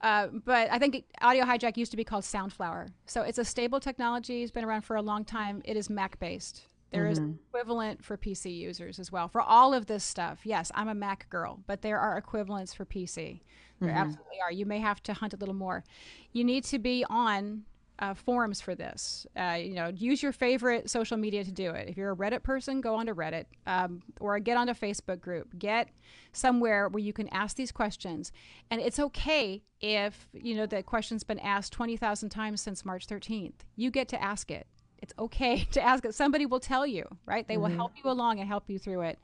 Uh, 0.00 0.28
but 0.44 0.70
I 0.70 0.78
think 0.78 1.04
Audio 1.20 1.44
Hijack 1.44 1.76
used 1.76 1.90
to 1.90 1.96
be 1.96 2.04
called 2.04 2.24
Soundflower. 2.24 2.88
So 3.06 3.22
it's 3.22 3.38
a 3.38 3.44
stable 3.44 3.80
technology. 3.80 4.42
It's 4.42 4.52
been 4.52 4.64
around 4.64 4.82
for 4.82 4.96
a 4.96 5.02
long 5.02 5.24
time. 5.24 5.62
It 5.64 5.76
is 5.76 5.90
Mac 5.90 6.20
based. 6.20 6.68
There 6.90 7.04
mm-hmm. 7.04 7.12
is 7.12 7.34
equivalent 7.48 8.04
for 8.04 8.16
PC 8.16 8.56
users 8.56 8.98
as 8.98 9.12
well. 9.12 9.28
For 9.28 9.40
all 9.40 9.74
of 9.74 9.86
this 9.86 10.04
stuff, 10.04 10.40
yes, 10.44 10.70
I'm 10.74 10.88
a 10.88 10.94
Mac 10.94 11.28
girl, 11.28 11.60
but 11.66 11.82
there 11.82 11.98
are 11.98 12.16
equivalents 12.16 12.72
for 12.72 12.84
PC. 12.84 13.40
There 13.80 13.90
mm-hmm. 13.90 13.98
absolutely 13.98 14.40
are. 14.42 14.52
You 14.52 14.66
may 14.66 14.78
have 14.78 15.02
to 15.04 15.12
hunt 15.12 15.34
a 15.34 15.36
little 15.36 15.54
more. 15.54 15.84
You 16.32 16.44
need 16.44 16.64
to 16.64 16.78
be 16.78 17.04
on 17.10 17.64
uh, 17.98 18.14
forums 18.14 18.60
for 18.60 18.74
this. 18.74 19.26
Uh, 19.36 19.58
you 19.60 19.74
know, 19.74 19.88
use 19.88 20.22
your 20.22 20.32
favorite 20.32 20.88
social 20.88 21.16
media 21.16 21.44
to 21.44 21.50
do 21.50 21.70
it. 21.70 21.88
If 21.88 21.96
you're 21.96 22.12
a 22.12 22.16
Reddit 22.16 22.42
person, 22.42 22.80
go 22.80 22.94
onto 22.94 23.14
Reddit 23.14 23.46
um, 23.66 24.02
or 24.20 24.38
get 24.38 24.56
on 24.56 24.68
a 24.68 24.74
Facebook 24.74 25.20
group. 25.20 25.58
Get 25.58 25.88
somewhere 26.32 26.88
where 26.88 27.02
you 27.02 27.12
can 27.12 27.28
ask 27.28 27.56
these 27.56 27.72
questions. 27.72 28.32
And 28.70 28.80
it's 28.80 28.98
okay 28.98 29.62
if 29.80 30.28
you 30.32 30.54
know 30.54 30.66
the 30.66 30.82
question's 30.82 31.24
been 31.24 31.40
asked 31.40 31.72
twenty 31.72 31.96
thousand 31.96 32.30
times 32.30 32.60
since 32.60 32.84
March 32.84 33.06
13th. 33.06 33.54
You 33.76 33.90
get 33.90 34.08
to 34.08 34.22
ask 34.22 34.50
it. 34.50 34.66
It's 34.98 35.12
okay 35.18 35.64
to 35.72 35.82
ask 35.82 36.04
it. 36.04 36.14
Somebody 36.14 36.46
will 36.46 36.60
tell 36.60 36.86
you, 36.86 37.04
right? 37.26 37.46
They 37.46 37.54
mm-hmm. 37.54 37.62
will 37.62 37.70
help 37.70 37.92
you 38.02 38.10
along 38.10 38.38
and 38.38 38.48
help 38.48 38.64
you 38.68 38.78
through 38.78 39.02
it. 39.02 39.18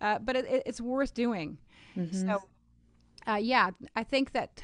Uh, 0.00 0.18
but 0.18 0.36
it, 0.36 0.62
it's 0.66 0.80
worth 0.80 1.14
doing. 1.14 1.58
Mm-hmm. 1.96 2.28
So, 2.28 2.42
uh, 3.28 3.36
yeah, 3.36 3.70
I 3.94 4.02
think 4.02 4.32
that 4.32 4.62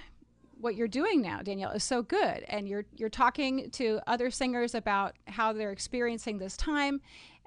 what 0.61 0.75
you're 0.75 0.89
doing 0.89 1.23
now, 1.23 1.41
Danielle, 1.43 1.71
is 1.73 1.85
so 1.85 2.03
good, 2.03 2.45
and 2.49 2.69
you're 2.69 2.85
you're 2.97 3.09
talking 3.09 3.71
to 3.73 4.01
other 4.07 4.31
singers 4.31 4.75
about 4.75 5.15
how 5.27 5.53
they're 5.53 5.73
experiencing 5.73 6.39
this 6.39 6.57
time, 6.57 7.01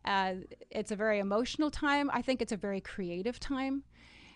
Uh, 0.03 0.34
it's 0.72 0.91
a 0.91 0.95
very 0.95 1.20
emotional 1.20 1.70
time. 1.70 2.09
I 2.12 2.22
think 2.24 2.41
it's 2.41 2.51
a 2.51 2.57
very 2.57 2.82
creative 2.82 3.39
time, 3.39 3.84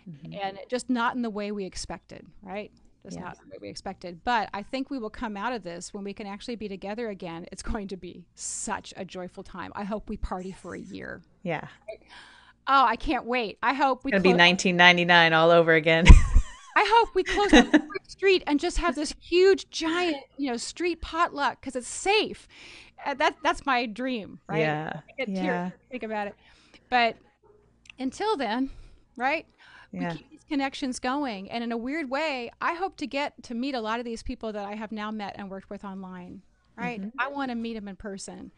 mm-hmm. 0.07 0.33
and 0.33 0.59
just 0.69 0.89
not 0.89 1.15
in 1.15 1.21
the 1.23 1.29
way 1.29 1.51
we 1.51 1.65
expected, 1.65 2.25
right? 2.43 2.71
Just 3.03 3.19
not 3.19 3.37
the 3.39 3.49
way 3.51 3.57
we 3.61 3.69
expected. 3.69 4.23
But 4.23 4.49
I 4.51 4.63
think 4.63 4.89
we 4.89 4.97
will 4.97 5.11
come 5.11 5.37
out 5.37 5.53
of 5.53 5.61
this 5.63 5.93
when 5.93 6.03
we 6.03 6.13
can 6.13 6.25
actually 6.25 6.55
be 6.55 6.67
together 6.67 7.09
again. 7.09 7.45
It's 7.51 7.61
going 7.61 7.87
to 7.89 7.97
be 7.97 8.25
such 8.33 8.93
a 8.97 9.05
joyful 9.05 9.43
time. 9.43 9.71
I 9.75 9.83
hope 9.83 10.09
we 10.09 10.17
party 10.17 10.51
for 10.51 10.73
a 10.75 10.79
year. 10.79 11.21
Yeah. 11.43 11.67
Oh, 12.67 12.85
I 12.85 12.95
can't 12.95 13.25
wait. 13.25 13.59
I 13.61 13.73
hope 13.75 14.03
we. 14.03 14.11
It's 14.11 14.15
gonna 14.23 14.23
close- 14.23 14.33
be 14.33 14.73
1999 14.73 15.33
all 15.33 15.51
over 15.51 15.73
again. 15.73 16.05
I 16.75 16.85
hope 16.95 17.15
we 17.15 17.23
close 17.23 17.51
the 17.51 17.81
street 18.07 18.43
and 18.47 18.59
just 18.59 18.77
have 18.79 18.95
this 18.95 19.13
huge, 19.21 19.69
giant, 19.69 20.17
you 20.37 20.51
know, 20.51 20.57
street 20.57 21.01
potluck 21.01 21.61
because 21.61 21.75
it's 21.75 21.87
safe. 21.87 22.47
Uh, 23.05 23.13
that 23.15 23.37
that's 23.43 23.65
my 23.65 23.85
dream, 23.85 24.39
right? 24.47 24.59
Yeah. 24.59 24.91
I 24.95 25.11
get 25.17 25.29
yeah. 25.29 25.69
think 25.89 26.03
about 26.03 26.27
it. 26.27 26.35
But 26.89 27.15
until 27.97 28.35
then, 28.35 28.69
right? 29.15 29.45
Yeah. 29.91 30.11
We 30.11 30.17
keep 30.17 30.29
these 30.31 30.43
connections 30.49 30.99
going, 30.99 31.49
and 31.49 31.63
in 31.63 31.71
a 31.71 31.77
weird 31.77 32.09
way, 32.09 32.51
I 32.61 32.73
hope 32.73 32.97
to 32.97 33.07
get 33.07 33.41
to 33.43 33.53
meet 33.53 33.75
a 33.75 33.81
lot 33.81 33.99
of 33.99 34.05
these 34.05 34.23
people 34.23 34.51
that 34.51 34.65
I 34.65 34.75
have 34.75 34.91
now 34.91 35.11
met 35.11 35.35
and 35.37 35.49
worked 35.49 35.69
with 35.69 35.85
online. 35.85 36.41
Right? 36.77 36.99
Mm-hmm. 36.99 37.17
I 37.17 37.29
want 37.29 37.51
to 37.51 37.55
meet 37.55 37.75
them 37.75 37.87
in 37.87 37.95
person 37.95 38.51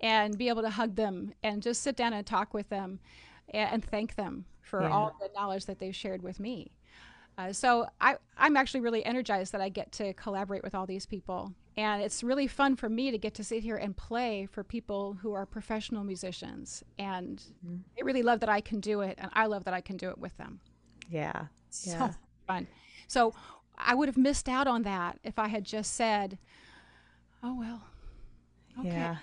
and 0.00 0.36
be 0.36 0.48
able 0.48 0.62
to 0.62 0.70
hug 0.70 0.96
them 0.96 1.32
and 1.44 1.62
just 1.62 1.82
sit 1.82 1.94
down 1.94 2.12
and 2.12 2.26
talk 2.26 2.52
with 2.52 2.68
them 2.68 2.98
and, 3.50 3.74
and 3.74 3.84
thank 3.84 4.16
them 4.16 4.44
for 4.60 4.82
yeah. 4.82 4.90
all 4.90 5.16
the 5.20 5.28
knowledge 5.36 5.66
that 5.66 5.78
they've 5.78 5.94
shared 5.94 6.20
with 6.20 6.40
me. 6.40 6.72
Uh, 7.40 7.52
so 7.52 7.86
I, 8.00 8.16
I'm 8.36 8.56
actually 8.56 8.80
really 8.80 9.04
energized 9.04 9.52
that 9.52 9.60
I 9.60 9.68
get 9.70 9.92
to 9.92 10.12
collaborate 10.14 10.62
with 10.62 10.74
all 10.74 10.86
these 10.86 11.06
people. 11.06 11.52
And 11.76 12.02
it's 12.02 12.22
really 12.22 12.46
fun 12.46 12.76
for 12.76 12.88
me 12.88 13.10
to 13.10 13.18
get 13.18 13.34
to 13.34 13.44
sit 13.44 13.62
here 13.62 13.76
and 13.76 13.96
play 13.96 14.46
for 14.50 14.62
people 14.62 15.16
who 15.22 15.32
are 15.32 15.46
professional 15.46 16.04
musicians. 16.04 16.84
And 16.98 17.42
mm-hmm. 17.64 17.76
I 17.98 18.04
really 18.04 18.22
love 18.22 18.40
that 18.40 18.50
I 18.50 18.60
can 18.60 18.80
do 18.80 19.00
it. 19.00 19.14
And 19.18 19.30
I 19.32 19.46
love 19.46 19.64
that 19.64 19.72
I 19.72 19.80
can 19.80 19.96
do 19.96 20.10
it 20.10 20.18
with 20.18 20.36
them. 20.36 20.60
Yeah. 21.08 21.46
So 21.70 21.90
yeah. 21.92 22.12
fun. 22.46 22.66
So 23.06 23.32
I 23.78 23.94
would 23.94 24.08
have 24.08 24.18
missed 24.18 24.48
out 24.48 24.66
on 24.66 24.82
that 24.82 25.18
if 25.24 25.38
I 25.38 25.48
had 25.48 25.64
just 25.64 25.94
said, 25.94 26.36
oh, 27.42 27.58
well, 27.58 27.82
okay. 28.80 28.88
Yeah. 28.88 29.16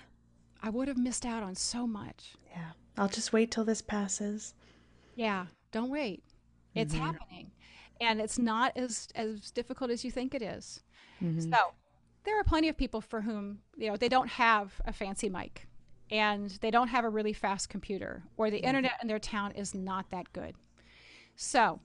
I 0.60 0.70
would 0.70 0.88
have 0.88 0.98
missed 0.98 1.24
out 1.24 1.44
on 1.44 1.54
so 1.54 1.86
much. 1.86 2.34
Yeah. 2.50 2.70
I'll 2.96 3.08
just 3.08 3.32
wait 3.32 3.52
till 3.52 3.64
this 3.64 3.82
passes. 3.82 4.54
Yeah. 5.14 5.46
Don't 5.70 5.90
wait. 5.90 6.24
It's 6.74 6.94
mm-hmm. 6.94 7.04
happening 7.04 7.50
and 8.00 8.20
it's 8.20 8.38
not 8.38 8.76
as 8.76 9.08
as 9.14 9.50
difficult 9.50 9.90
as 9.90 10.04
you 10.04 10.10
think 10.10 10.34
it 10.34 10.42
is. 10.42 10.82
Mm-hmm. 11.22 11.52
So 11.52 11.58
there 12.24 12.38
are 12.38 12.44
plenty 12.44 12.68
of 12.68 12.76
people 12.76 13.00
for 13.00 13.20
whom 13.20 13.60
you 13.76 13.88
know 13.88 13.96
they 13.96 14.08
don't 14.08 14.28
have 14.28 14.72
a 14.84 14.92
fancy 14.92 15.28
mic 15.28 15.66
and 16.10 16.50
they 16.60 16.70
don't 16.70 16.88
have 16.88 17.04
a 17.04 17.08
really 17.08 17.32
fast 17.32 17.68
computer 17.68 18.22
or 18.36 18.50
the 18.50 18.58
internet 18.58 18.92
in 19.02 19.08
their 19.08 19.18
town 19.18 19.52
is 19.52 19.74
not 19.74 20.10
that 20.10 20.32
good. 20.32 20.54
So, 21.36 21.80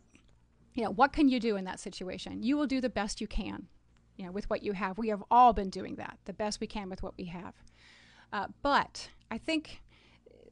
you 0.74 0.84
know, 0.84 0.92
what 0.92 1.14
can 1.14 1.28
you 1.28 1.40
do 1.40 1.58
in 1.58 1.66
that 1.66 1.80
situation? 1.80 2.42
You 2.42 2.58
will 2.58 2.66
do 2.66 2.80
the 2.80 2.90
best 2.90 3.20
you 3.20 3.28
can, 3.28 3.68
you 4.16 4.26
know, 4.26 4.32
with 4.32 4.50
what 4.50 4.64
you 4.64 4.72
have. 4.72 4.98
We 4.98 5.10
have 5.10 5.24
all 5.30 5.52
been 5.52 5.70
doing 5.70 5.96
that, 5.96 6.18
the 6.26 6.34
best 6.34 6.62
we 6.62 6.68
can 6.68 6.90
with 6.90 7.04
what 7.04 7.16
we 7.18 7.26
have. 7.26 7.54
Uh, 8.32 8.48
but 8.62 9.10
I 9.30 9.38
think 9.38 9.82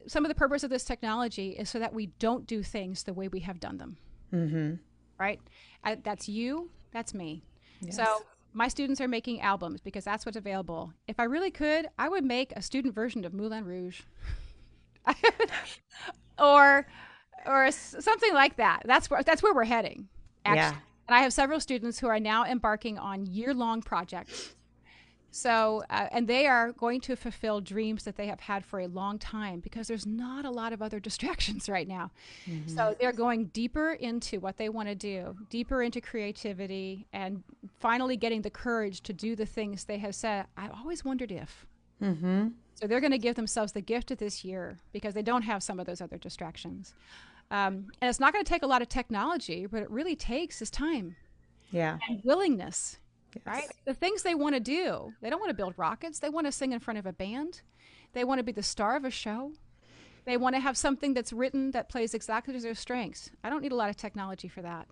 some 0.06 0.24
of 0.24 0.28
the 0.28 0.34
purpose 0.34 0.62
of 0.62 0.70
this 0.70 0.84
technology 0.84 1.50
is 1.50 1.70
so 1.70 1.78
that 1.78 1.94
we 1.94 2.06
don't 2.18 2.46
do 2.46 2.62
things 2.62 3.04
the 3.04 3.14
way 3.14 3.28
we 3.28 3.40
have 3.40 3.58
done 3.58 3.78
them. 3.78 3.96
Mm-hmm 4.32 4.74
right? 5.22 5.40
I, 5.84 5.94
that's 5.94 6.28
you, 6.28 6.70
that's 6.92 7.14
me. 7.14 7.42
Yes. 7.80 7.96
So 7.96 8.24
my 8.52 8.68
students 8.68 9.00
are 9.00 9.08
making 9.08 9.40
albums 9.40 9.80
because 9.80 10.04
that's 10.04 10.26
what's 10.26 10.36
available. 10.36 10.92
If 11.08 11.18
I 11.18 11.24
really 11.24 11.50
could, 11.50 11.86
I 11.98 12.08
would 12.08 12.24
make 12.24 12.52
a 12.52 12.62
student 12.62 12.94
version 12.94 13.24
of 13.24 13.32
Moulin 13.32 13.64
Rouge. 13.64 14.02
or 16.38 16.86
or 17.46 17.70
something 17.70 18.34
like 18.34 18.56
that. 18.56 18.82
That's 18.84 19.10
where 19.10 19.22
that's 19.22 19.42
where 19.42 19.54
we're 19.54 19.64
heading. 19.64 20.08
Actually. 20.44 20.76
Yeah. 20.76 20.82
And 21.08 21.16
I 21.16 21.20
have 21.22 21.32
several 21.32 21.60
students 21.60 21.98
who 21.98 22.06
are 22.06 22.20
now 22.20 22.44
embarking 22.44 22.98
on 22.98 23.26
year-long 23.26 23.82
projects 23.82 24.54
so, 25.34 25.82
uh, 25.88 26.08
and 26.12 26.28
they 26.28 26.46
are 26.46 26.72
going 26.72 27.00
to 27.00 27.16
fulfill 27.16 27.62
dreams 27.62 28.04
that 28.04 28.16
they 28.16 28.26
have 28.26 28.40
had 28.40 28.66
for 28.66 28.80
a 28.80 28.86
long 28.86 29.18
time 29.18 29.60
because 29.60 29.88
there's 29.88 30.04
not 30.04 30.44
a 30.44 30.50
lot 30.50 30.74
of 30.74 30.82
other 30.82 31.00
distractions 31.08 31.70
right 31.70 31.88
now. 31.88 32.10
Mm-hmm. 32.46 32.68
So, 32.76 32.94
they're 33.00 33.12
going 33.12 33.46
deeper 33.46 33.92
into 33.92 34.40
what 34.40 34.58
they 34.58 34.68
want 34.68 34.88
to 34.88 34.94
do, 34.94 35.34
deeper 35.48 35.82
into 35.82 36.02
creativity, 36.02 37.06
and 37.14 37.42
finally 37.80 38.16
getting 38.16 38.42
the 38.42 38.50
courage 38.50 39.00
to 39.04 39.14
do 39.14 39.34
the 39.34 39.46
things 39.46 39.84
they 39.84 39.98
have 39.98 40.14
said, 40.14 40.46
I've 40.56 40.72
always 40.72 41.02
wondered 41.02 41.32
if. 41.32 41.66
Mm-hmm. 42.02 42.48
So, 42.74 42.86
they're 42.86 43.00
going 43.00 43.12
to 43.12 43.18
give 43.18 43.34
themselves 43.34 43.72
the 43.72 43.80
gift 43.80 44.10
of 44.10 44.18
this 44.18 44.44
year 44.44 44.76
because 44.92 45.14
they 45.14 45.22
don't 45.22 45.42
have 45.42 45.62
some 45.62 45.80
of 45.80 45.86
those 45.86 46.02
other 46.02 46.18
distractions. 46.18 46.92
Um, 47.50 47.86
and 48.02 48.08
it's 48.08 48.20
not 48.20 48.34
going 48.34 48.44
to 48.44 48.48
take 48.48 48.62
a 48.62 48.66
lot 48.66 48.82
of 48.82 48.90
technology, 48.90 49.64
but 49.64 49.82
it 49.82 49.90
really 49.90 50.14
takes 50.14 50.60
is 50.60 50.70
time. 50.70 51.16
Yeah. 51.70 51.98
And 52.06 52.22
willingness 52.22 52.98
Yes. 53.34 53.46
Right? 53.46 53.68
The 53.84 53.94
things 53.94 54.22
they 54.22 54.34
want 54.34 54.54
to 54.54 54.60
do. 54.60 55.12
They 55.20 55.30
don't 55.30 55.40
want 55.40 55.50
to 55.50 55.54
build 55.54 55.74
rockets. 55.76 56.18
They 56.18 56.28
want 56.28 56.46
to 56.46 56.52
sing 56.52 56.72
in 56.72 56.80
front 56.80 56.98
of 56.98 57.06
a 57.06 57.12
band. 57.12 57.62
They 58.12 58.24
want 58.24 58.38
to 58.38 58.44
be 58.44 58.52
the 58.52 58.62
star 58.62 58.96
of 58.96 59.04
a 59.04 59.10
show. 59.10 59.52
They 60.24 60.36
want 60.36 60.54
to 60.54 60.60
have 60.60 60.76
something 60.76 61.14
that's 61.14 61.32
written 61.32 61.72
that 61.72 61.88
plays 61.88 62.14
exactly 62.14 62.54
to 62.54 62.60
their 62.60 62.74
strengths. 62.74 63.30
I 63.42 63.50
don't 63.50 63.62
need 63.62 63.72
a 63.72 63.76
lot 63.76 63.90
of 63.90 63.96
technology 63.96 64.48
for 64.48 64.62
that. 64.62 64.86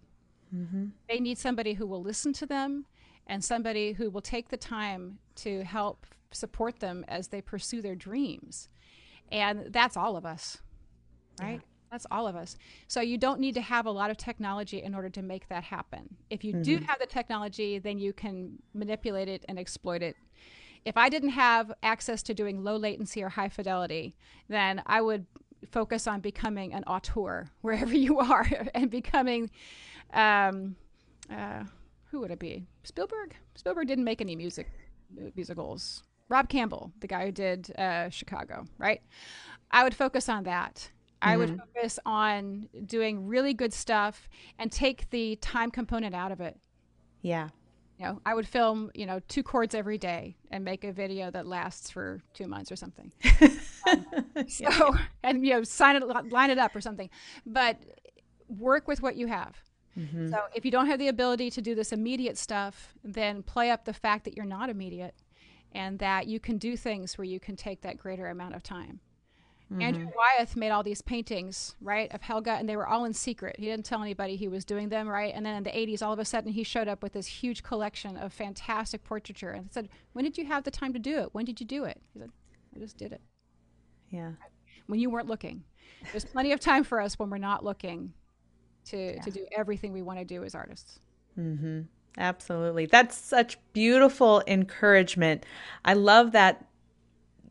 Mm-hmm. 0.55 0.87
They 1.09 1.21
need 1.21 1.39
somebody 1.39 1.75
who 1.75 1.87
will 1.87 2.03
listen 2.03 2.33
to 2.35 2.47
them 2.47 2.87
and 3.27 3.45
somebody 3.45 3.93
who 3.93 4.11
will 4.11 4.21
take 4.21 4.49
the 4.49 4.57
time 4.57 5.19
to 5.37 5.63
help 5.63 6.07
support 6.33 6.81
them 6.81 7.05
as 7.07 7.29
they 7.29 7.41
pursue 7.41 7.81
their 7.81 7.95
dreams. 7.95 8.69
And 9.31 9.73
that's 9.73 9.97
all 9.97 10.17
of 10.17 10.27
us, 10.27 10.59
right? 11.41 11.61
That's 11.91 12.07
all 12.11 12.29
of 12.29 12.37
us. 12.37 12.57
So 12.87 13.01
you 13.01 13.19
don't 13.19 13.41
need 13.41 13.55
to 13.55 13.61
have 13.61 13.87
a 13.87 13.91
lot 13.91 14.11
of 14.11 14.17
technology 14.17 14.83
in 14.83 14.95
order 14.95 15.11
to 15.11 15.23
make 15.23 15.49
that 15.49 15.65
happen. 15.65 16.17
If 16.31 16.45
you 16.45 16.53
mm-hmm. 16.53 16.63
do 16.63 16.77
have 16.87 16.99
the 17.01 17.07
technology, 17.07 17.79
then 17.79 17.99
you 17.99 18.13
can 18.13 18.59
manipulate 18.75 19.29
it 19.29 19.45
and 19.49 19.59
exploit 19.59 20.03
it. 20.03 20.17
If 20.85 20.97
I 20.97 21.09
didn't 21.09 21.31
have 21.31 21.73
access 21.83 22.23
to 22.25 22.35
doing 22.35 22.63
low 22.63 22.77
latency 22.77 23.23
or 23.23 23.29
high 23.29 23.49
fidelity, 23.49 24.15
then 24.49 24.83
I 24.87 25.01
would 25.01 25.27
focus 25.71 26.07
on 26.07 26.21
becoming 26.21 26.73
an 26.73 26.85
auteur 26.85 27.51
wherever 27.61 27.95
you 27.95 28.19
are 28.21 28.49
and 28.75 28.91
becoming 28.91 29.51
um, 30.13 30.77
uh, 31.31 31.65
who 32.11 32.21
would 32.21 32.31
it 32.31 32.39
be? 32.39 32.67
Spielberg? 32.85 33.37
Spielberg 33.55 33.87
didn't 33.87 34.05
make 34.05 34.21
any 34.21 34.37
music 34.37 34.69
musicals. 35.35 36.03
Rob 36.29 36.49
Campbell, 36.49 36.93
the 37.01 37.09
guy 37.09 37.27
who 37.27 37.33
did 37.33 37.77
uh, 37.77 38.09
Chicago, 38.11 38.65
right? 38.79 39.01
I 39.71 39.83
would 39.85 39.95
focus 39.95 40.29
on 40.29 40.45
that 40.45 40.91
I 41.23 41.37
would 41.37 41.51
mm-hmm. 41.51 41.59
focus 41.75 41.99
on 42.07 42.69
doing 42.87 43.27
really 43.27 43.55
good 43.55 43.73
stuff 43.73 44.29
and 44.59 44.73
take 44.73 45.11
the 45.11 45.37
time 45.37 45.71
component 45.71 46.15
out 46.15 46.33
of 46.33 46.41
it. 46.41 46.59
Yeah. 47.23 47.49
You 47.99 48.07
know, 48.07 48.21
I 48.25 48.35
would 48.35 48.49
film, 48.49 48.91
you 48.95 49.05
know, 49.05 49.21
two 49.29 49.43
chords 49.43 49.75
every 49.75 49.99
day 49.99 50.37
and 50.51 50.65
make 50.65 50.85
a 50.85 50.93
video 50.93 51.31
that 51.33 51.47
lasts 51.47 51.91
for 51.91 52.23
two 52.33 52.47
months 52.47 52.73
or 52.73 52.77
something. 52.77 53.13
um, 53.87 54.07
so, 54.49 54.97
and, 55.23 55.45
you 55.45 55.53
know, 55.53 55.63
sign 55.63 55.97
it, 55.97 56.07
line 56.33 56.49
it 56.49 56.59
up 56.59 56.75
or 56.75 56.81
something. 56.81 57.11
But 57.45 57.77
work 58.49 58.89
with 58.89 59.03
what 59.03 59.17
you 59.17 59.27
have. 59.27 59.57
Mm-hmm. 59.99 60.31
So, 60.31 60.45
if 60.55 60.65
you 60.65 60.71
don't 60.71 60.87
have 60.87 60.99
the 60.99 61.09
ability 61.09 61.51
to 61.51 61.61
do 61.61 61.75
this 61.75 61.93
immediate 61.93 62.39
stuff, 62.39 62.95
then 63.05 63.43
play 63.43 63.71
up 63.71 63.85
the 63.85 63.93
fact 63.93 64.25
that 64.25 64.35
you're 64.35 64.47
not 64.47 64.71
immediate 64.71 65.15
and 65.73 65.99
that 65.99 66.27
you 66.27 66.41
can 66.41 66.57
do 66.59 66.77
things 66.77 67.19
where 67.19 67.27
you 67.27 67.39
can 67.39 67.55
take 67.55 67.83
that 67.83 67.99
greater 67.99 68.29
amount 68.29 68.55
of 68.55 68.63
time. 68.63 69.01
Mm-hmm. 69.73 69.83
Andrew 69.83 70.09
Wyeth 70.17 70.57
made 70.57 70.71
all 70.71 70.83
these 70.83 71.01
paintings, 71.01 71.77
right, 71.81 72.13
of 72.13 72.23
Helga, 72.23 72.53
and 72.53 72.69
they 72.69 72.77
were 72.77 72.89
all 72.89 73.05
in 73.05 73.13
secret. 73.13 73.55
He 73.57 73.67
didn't 73.67 73.85
tell 73.85 74.03
anybody 74.03 74.35
he 74.35 74.49
was 74.49 74.65
doing 74.65 74.89
them, 74.89 75.09
right? 75.09 75.33
And 75.33 75.47
then 75.47 75.55
in 75.55 75.63
the 75.63 75.71
80s, 75.71 76.03
all 76.03 76.13
of 76.13 76.19
a 76.19 76.25
sudden, 76.25 76.51
he 76.51 76.65
showed 76.65 76.89
up 76.89 77.05
with 77.05 77.13
this 77.13 77.27
huge 77.27 77.63
collection 77.63 78.17
of 78.17 78.33
fantastic 78.33 79.05
portraiture 79.05 79.51
and 79.51 79.73
said, 79.73 79.89
When 80.13 80.25
did 80.25 80.37
you 80.37 80.45
have 80.47 80.65
the 80.65 80.73
time 80.73 80.93
to 80.95 80.99
do 80.99 81.19
it? 81.19 81.29
When 81.33 81.45
did 81.45 81.61
you 81.61 81.67
do 81.67 81.85
it? 81.85 82.01
He 82.13 82.19
said, 82.19 82.31
I 82.75 82.79
just 82.81 82.97
did 82.97 83.13
it. 83.13 83.21
Yeah. 84.11 84.33
When 84.87 84.99
you 84.99 85.09
weren't 85.09 85.29
looking. 85.29 85.63
There's 86.11 86.25
plenty 86.25 86.51
of 86.51 86.59
time 86.59 86.83
for 86.83 87.01
us 87.01 87.19
when 87.19 87.31
we're 87.31 87.39
not 87.39 87.65
looking 87.65 88.13
to, 88.87 89.15
yeah. 89.15 89.23
to 89.23 89.31
do 89.31 89.47
everything 89.57 89.93
we 89.93 90.03
want 90.03 90.19
to 90.19 90.25
do 90.25 90.43
as 90.43 90.55
artists. 90.55 90.99
Mm-hmm. 91.39 91.83
Absolutely. 92.19 92.87
That's 92.87 93.17
such 93.17 93.59
beautiful 93.73 94.43
encouragement. 94.49 95.47
I 95.85 95.95
love 95.95 96.33
that 96.33 96.67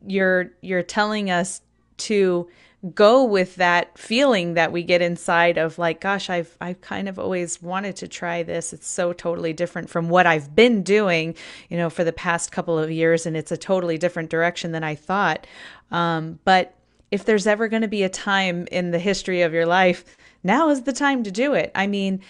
you're 0.06 0.52
you're 0.62 0.82
telling 0.82 1.30
us 1.30 1.60
to 2.00 2.48
go 2.94 3.24
with 3.24 3.56
that 3.56 3.98
feeling 3.98 4.54
that 4.54 4.72
we 4.72 4.82
get 4.82 5.02
inside 5.02 5.58
of 5.58 5.78
like 5.78 6.00
gosh 6.00 6.30
I've 6.30 6.56
I've 6.62 6.80
kind 6.80 7.10
of 7.10 7.18
always 7.18 7.60
wanted 7.60 7.96
to 7.96 8.08
try 8.08 8.42
this. 8.42 8.72
It's 8.72 8.88
so 8.88 9.12
totally 9.12 9.52
different 9.52 9.90
from 9.90 10.08
what 10.08 10.26
I've 10.26 10.54
been 10.56 10.82
doing 10.82 11.34
you 11.68 11.76
know 11.76 11.90
for 11.90 12.04
the 12.04 12.12
past 12.12 12.52
couple 12.52 12.78
of 12.78 12.90
years 12.90 13.26
and 13.26 13.36
it's 13.36 13.52
a 13.52 13.56
totally 13.56 13.98
different 13.98 14.30
direction 14.30 14.72
than 14.72 14.82
I 14.82 14.94
thought. 14.94 15.46
Um, 15.90 16.38
but 16.44 16.74
if 17.10 17.24
there's 17.24 17.46
ever 17.46 17.68
going 17.68 17.82
to 17.82 17.88
be 17.88 18.02
a 18.02 18.08
time 18.08 18.66
in 18.70 18.92
the 18.92 18.98
history 18.98 19.42
of 19.42 19.52
your 19.52 19.66
life 19.66 20.16
now 20.42 20.70
is 20.70 20.82
the 20.82 20.92
time 20.92 21.22
to 21.24 21.30
do 21.30 21.52
it. 21.52 21.70
I 21.74 21.86
mean 21.86 22.20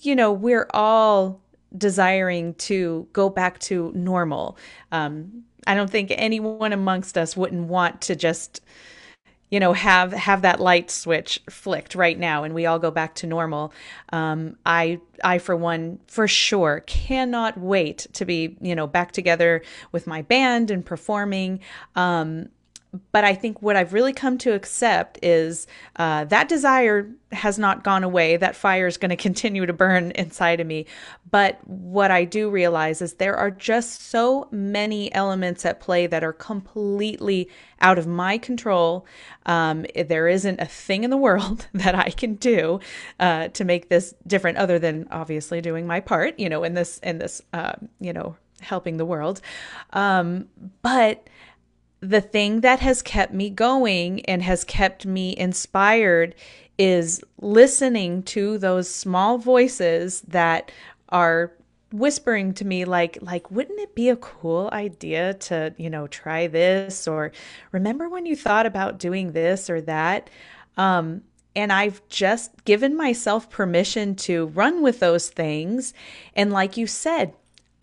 you 0.00 0.16
know 0.16 0.32
we're 0.32 0.68
all 0.74 1.40
desiring 1.76 2.54
to 2.54 3.06
go 3.12 3.28
back 3.28 3.58
to 3.60 3.92
normal. 3.94 4.56
Um, 4.90 5.44
I 5.66 5.74
don't 5.74 5.90
think 5.90 6.12
anyone 6.14 6.72
amongst 6.72 7.18
us 7.18 7.36
wouldn't 7.36 7.68
want 7.68 8.00
to 8.02 8.16
just 8.16 8.60
you 9.50 9.58
know 9.60 9.72
have 9.72 10.12
have 10.12 10.42
that 10.42 10.60
light 10.60 10.90
switch 10.90 11.40
flicked 11.48 11.94
right 11.94 12.18
now 12.18 12.44
and 12.44 12.54
we 12.54 12.66
all 12.66 12.78
go 12.78 12.90
back 12.90 13.14
to 13.16 13.26
normal. 13.26 13.72
Um, 14.12 14.56
i 14.66 15.00
i 15.24 15.38
for 15.38 15.56
one 15.56 15.98
for 16.06 16.28
sure 16.28 16.82
cannot 16.86 17.58
wait 17.58 18.06
to 18.12 18.24
be 18.24 18.56
you 18.60 18.74
know 18.74 18.86
back 18.86 19.12
together 19.12 19.62
with 19.92 20.06
my 20.06 20.22
band 20.22 20.70
and 20.70 20.84
performing. 20.84 21.60
Um, 21.96 22.48
but 23.12 23.24
I 23.24 23.34
think 23.34 23.60
what 23.60 23.76
I've 23.76 23.92
really 23.92 24.12
come 24.12 24.38
to 24.38 24.54
accept 24.54 25.18
is 25.22 25.66
uh, 25.96 26.24
that 26.26 26.48
desire 26.48 27.10
has 27.32 27.58
not 27.58 27.84
gone 27.84 28.02
away. 28.02 28.38
That 28.38 28.56
fire 28.56 28.86
is 28.86 28.96
going 28.96 29.10
to 29.16 29.16
continue 29.16 29.66
to 29.66 29.72
burn 29.72 30.12
inside 30.12 30.60
of 30.60 30.66
me. 30.66 30.86
But 31.30 31.58
what 31.66 32.10
I 32.10 32.24
do 32.24 32.48
realize 32.48 33.02
is 33.02 33.14
there 33.14 33.36
are 33.36 33.50
just 33.50 34.00
so 34.02 34.48
many 34.50 35.12
elements 35.12 35.66
at 35.66 35.80
play 35.80 36.06
that 36.06 36.24
are 36.24 36.32
completely 36.32 37.50
out 37.80 37.98
of 37.98 38.06
my 38.06 38.38
control. 38.38 39.06
Um, 39.44 39.84
there 39.94 40.26
isn't 40.26 40.60
a 40.60 40.66
thing 40.66 41.04
in 41.04 41.10
the 41.10 41.16
world 41.16 41.68
that 41.74 41.94
I 41.94 42.10
can 42.10 42.36
do 42.36 42.80
uh, 43.20 43.48
to 43.48 43.64
make 43.64 43.90
this 43.90 44.14
different, 44.26 44.58
other 44.58 44.78
than 44.78 45.08
obviously 45.10 45.60
doing 45.60 45.86
my 45.86 46.00
part. 46.00 46.38
You 46.38 46.48
know, 46.48 46.64
in 46.64 46.74
this 46.74 46.98
in 46.98 47.18
this 47.18 47.42
uh, 47.52 47.72
you 48.00 48.12
know 48.12 48.36
helping 48.60 48.96
the 48.96 49.04
world. 49.04 49.40
Um, 49.92 50.48
but 50.82 51.28
the 52.00 52.20
thing 52.20 52.60
that 52.60 52.80
has 52.80 53.02
kept 53.02 53.32
me 53.32 53.50
going 53.50 54.24
and 54.26 54.42
has 54.42 54.64
kept 54.64 55.04
me 55.04 55.36
inspired 55.36 56.34
is 56.78 57.20
listening 57.40 58.22
to 58.22 58.56
those 58.58 58.88
small 58.88 59.38
voices 59.38 60.20
that 60.22 60.70
are 61.08 61.52
whispering 61.90 62.52
to 62.52 62.66
me 62.66 62.84
like 62.84 63.16
like 63.22 63.50
wouldn't 63.50 63.80
it 63.80 63.94
be 63.94 64.10
a 64.10 64.16
cool 64.16 64.68
idea 64.72 65.34
to 65.34 65.74
you 65.78 65.90
know 65.90 66.06
try 66.06 66.46
this? 66.46 67.08
Or 67.08 67.32
remember 67.72 68.08
when 68.08 68.26
you 68.26 68.36
thought 68.36 68.66
about 68.66 68.98
doing 68.98 69.32
this 69.32 69.68
or 69.68 69.80
that? 69.82 70.30
Um 70.76 71.22
and 71.56 71.72
I've 71.72 72.06
just 72.08 72.64
given 72.64 72.96
myself 72.96 73.50
permission 73.50 74.14
to 74.16 74.46
run 74.48 74.80
with 74.82 75.00
those 75.00 75.28
things. 75.28 75.92
And 76.36 76.52
like 76.52 76.76
you 76.76 76.86
said 76.86 77.32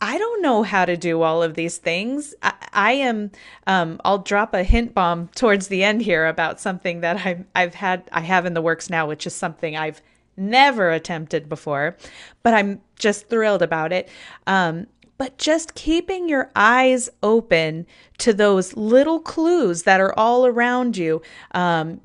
I 0.02 0.18
don't 0.18 0.42
know 0.42 0.64
how 0.64 0.86
to 0.86 0.98
do 0.98 1.22
all 1.22 1.42
of 1.42 1.54
these 1.54 1.78
things. 1.78 2.36
I, 2.44 2.54
I 2.74 2.92
am. 2.94 3.32
Um, 3.66 4.00
I'll 4.04 4.20
drop 4.20 4.54
a 4.54 4.64
hint 4.64 4.94
bomb 4.94 5.30
towards 5.30 5.68
the 5.68 5.84
end 5.84 6.02
here 6.02 6.28
about 6.28 6.60
something 6.60 7.02
that 7.02 7.26
I've 7.26 7.46
I've 7.56 7.76
had 7.76 8.10
I 8.12 8.22
have 8.22 8.46
in 8.46 8.54
the 8.54 8.62
works 8.62 8.90
now, 8.90 9.08
which 9.08 9.26
is 9.26 9.34
something 9.34 9.76
I've 9.78 10.02
never 10.38 10.92
attempted 10.92 11.48
before, 11.48 11.96
but 12.44 12.54
I'm 12.54 12.82
just 13.00 13.30
thrilled 13.30 13.62
about 13.62 13.94
it. 13.94 14.10
Um, 14.48 14.88
but 15.18 15.38
just 15.38 15.76
keeping 15.76 16.28
your 16.28 16.52
eyes 16.56 17.10
open 17.24 17.88
to 18.18 18.34
those 18.34 18.76
little 18.76 19.22
clues 19.22 19.84
that 19.84 20.02
are 20.02 20.14
all 20.18 20.46
around 20.46 20.98
you. 20.98 21.22
Um, 21.52 22.02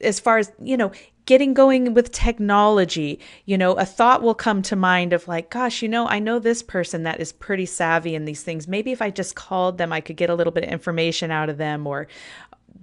as 0.00 0.18
far 0.20 0.38
as 0.38 0.52
you 0.60 0.76
know 0.76 0.92
getting 1.28 1.52
going 1.52 1.92
with 1.92 2.10
technology, 2.10 3.20
you 3.44 3.58
know, 3.58 3.74
a 3.74 3.84
thought 3.84 4.22
will 4.22 4.34
come 4.34 4.62
to 4.62 4.74
mind 4.74 5.12
of 5.12 5.28
like, 5.28 5.50
gosh, 5.50 5.82
you 5.82 5.88
know, 5.88 6.08
I 6.08 6.20
know 6.20 6.38
this 6.38 6.62
person 6.62 7.02
that 7.02 7.20
is 7.20 7.32
pretty 7.32 7.66
savvy 7.66 8.14
in 8.14 8.24
these 8.24 8.42
things. 8.42 8.66
Maybe 8.66 8.92
if 8.92 9.02
I 9.02 9.10
just 9.10 9.34
called 9.34 9.76
them, 9.76 9.92
I 9.92 10.00
could 10.00 10.16
get 10.16 10.30
a 10.30 10.34
little 10.34 10.54
bit 10.54 10.64
of 10.64 10.70
information 10.70 11.30
out 11.30 11.50
of 11.50 11.58
them 11.58 11.86
or 11.86 12.08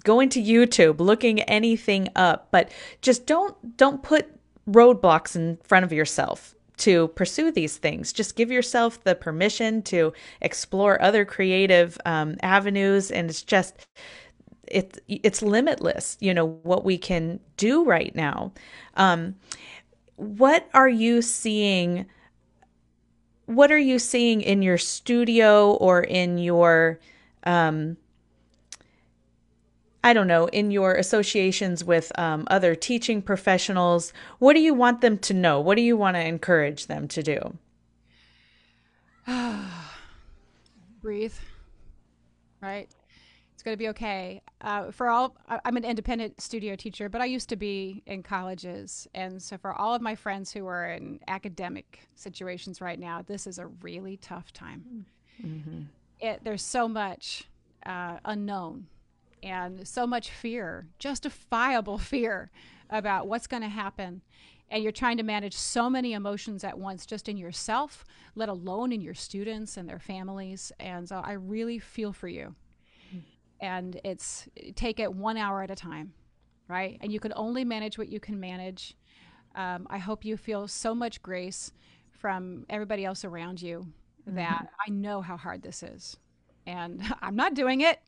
going 0.04 0.30
to 0.30 0.39
YouTube, 0.39 1.00
looking 1.00 1.41
anything 1.41 2.08
up, 2.16 2.50
but 2.52 2.70
just 3.02 3.26
don't 3.26 3.78
don't 3.78 4.04
put 4.04 4.28
roadblocks 4.70 5.36
in 5.36 5.58
front 5.64 5.84
of 5.84 5.91
yourself 5.91 6.54
to 6.78 7.08
pursue 7.10 7.52
these 7.52 7.78
things. 7.78 8.14
Just 8.14 8.36
give 8.36 8.52
yourself 8.52 9.04
the 9.04 9.16
permission 9.16 9.82
to 9.84 10.14
explore 10.41 11.02
other 11.02 11.26
creative 11.26 11.98
um, 12.06 12.36
avenues, 12.43 13.10
and 13.10 13.28
it's 13.28 13.41
just 13.41 13.88
it 14.68 14.99
it's 15.07 15.41
limitless 15.41 16.18
you 16.20 16.34
know 16.34 16.45
what 16.63 16.84
we 16.84 16.97
can 16.97 17.39
do 17.57 17.84
right 17.84 18.16
now 18.16 18.51
um, 18.95 19.36
what 20.16 20.70
are 20.74 20.89
you 20.89 21.22
seeing 21.22 22.05
what 23.45 23.72
are 23.72 23.78
you 23.78 23.99
seeing 23.99 24.41
in 24.41 24.61
your 24.61 24.78
studio 24.78 25.72
or 25.74 26.01
in 26.01 26.38
your 26.38 26.99
um, 27.43 27.97
I 30.05 30.13
don't 30.13 30.28
know, 30.28 30.45
in 30.45 30.70
your 30.70 30.93
associations 30.93 31.84
with 31.84 32.11
um, 32.20 32.47
other 32.51 32.76
teaching 32.76 33.24
professionals, 33.24 34.13
what 34.38 34.53
do 34.53 34.59
you 34.59 34.76
want 34.76 35.01
them 35.01 35.18
to 35.18 35.34
know? 35.34 35.59
What 35.59 35.78
do 35.78 35.82
you 35.82 35.97
want 35.97 36.16
to 36.16 36.24
encourage 36.24 36.86
them 36.86 37.07
to 37.07 37.24
do? 37.24 37.57
Breathe, 41.01 41.34
right? 42.61 42.88
Going 43.66 43.74
to 43.74 43.84
be 43.84 43.89
okay. 43.89 44.41
Uh, 44.61 44.91
for 44.91 45.09
all, 45.09 45.36
I'm 45.47 45.76
an 45.76 45.84
independent 45.84 46.39
studio 46.39 46.76
teacher, 46.76 47.09
but 47.09 47.20
I 47.20 47.26
used 47.26 47.49
to 47.49 47.55
be 47.55 48.03
in 48.05 48.24
colleges, 48.24 49.07
and 49.13 49.41
so 49.41 49.57
for 49.57 49.74
all 49.74 49.93
of 49.93 50.01
my 50.01 50.16
friends 50.16 50.51
who 50.53 50.68
are 50.68 50.91
in 50.91 51.20
academic 51.28 52.07
situations 52.16 52.80
right 52.80 52.99
now, 52.99 53.24
this 53.26 53.47
is 53.47 53.57
a 53.57 53.68
really 53.68 54.18
tough 54.18 54.53
time. 54.53 55.05
Mm-hmm. 55.43 55.82
It, 56.20 56.41
there's 56.43 56.61
so 56.61 56.88
much 56.88 57.49
uh, 57.86 58.20
unknown 58.24 58.88
and 59.43 59.88
so 59.88 60.07
much 60.07 60.30
fear, 60.30 60.88
justifiable 60.99 61.97
fear 62.13 62.51
about 62.89 63.28
what's 63.28 63.47
going 63.47 63.63
to 63.63 63.70
happen. 63.70 64.22
And 64.70 64.82
you're 64.82 64.91
trying 64.91 65.18
to 65.18 65.24
manage 65.24 65.55
so 65.55 65.89
many 65.89 66.13
emotions 66.13 66.63
at 66.63 66.78
once, 66.78 67.05
just 67.05 67.30
in 67.30 67.38
yourself, 67.38 68.03
let 68.34 68.49
alone 68.49 68.91
in 68.91 69.01
your 69.01 69.13
students 69.13 69.78
and 69.78 69.88
their 69.88 69.99
families. 69.99 70.72
And 70.80 71.07
so 71.07 71.22
I 71.24 71.34
really 71.34 71.78
feel 71.78 72.13
for 72.13 72.28
you 72.28 72.55
and 73.66 73.99
it's 74.03 74.47
take 74.76 74.99
it 74.99 75.11
one 75.11 75.38
hour 75.38 75.63
at 75.63 75.72
a 75.72 75.76
time, 75.76 76.13
right? 76.68 76.97
And 77.01 77.11
you 77.11 77.20
can 77.20 77.34
only 77.36 77.66
manage 77.66 77.97
what 77.97 78.09
you 78.09 78.20
can 78.20 78.39
manage. 78.39 78.95
Um, 79.55 79.88
I 79.89 79.97
hope 79.97 80.24
you 80.24 80.38
feel 80.38 80.68
so 80.68 80.93
much 80.93 81.22
grace 81.22 81.72
from 82.11 82.66
everybody 82.70 83.05
else 83.05 83.26
around 83.26 83.61
you 83.61 83.88
mm-hmm. 84.28 84.36
that 84.36 84.68
I 84.86 84.91
know 84.91 85.22
how 85.22 85.36
hard 85.36 85.63
this 85.63 85.82
is, 85.82 86.18
and 86.68 87.01
I'm 87.22 87.36
not 87.36 87.55
doing 87.55 87.82
it 87.82 87.99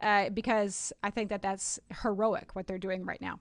uh, 0.00 0.30
because 0.30 0.92
I 1.02 1.10
think 1.10 1.28
that 1.30 1.42
that's 1.42 1.78
heroic 2.02 2.54
what 2.54 2.66
they're 2.66 2.78
doing 2.78 3.04
right 3.04 3.20
now, 3.20 3.40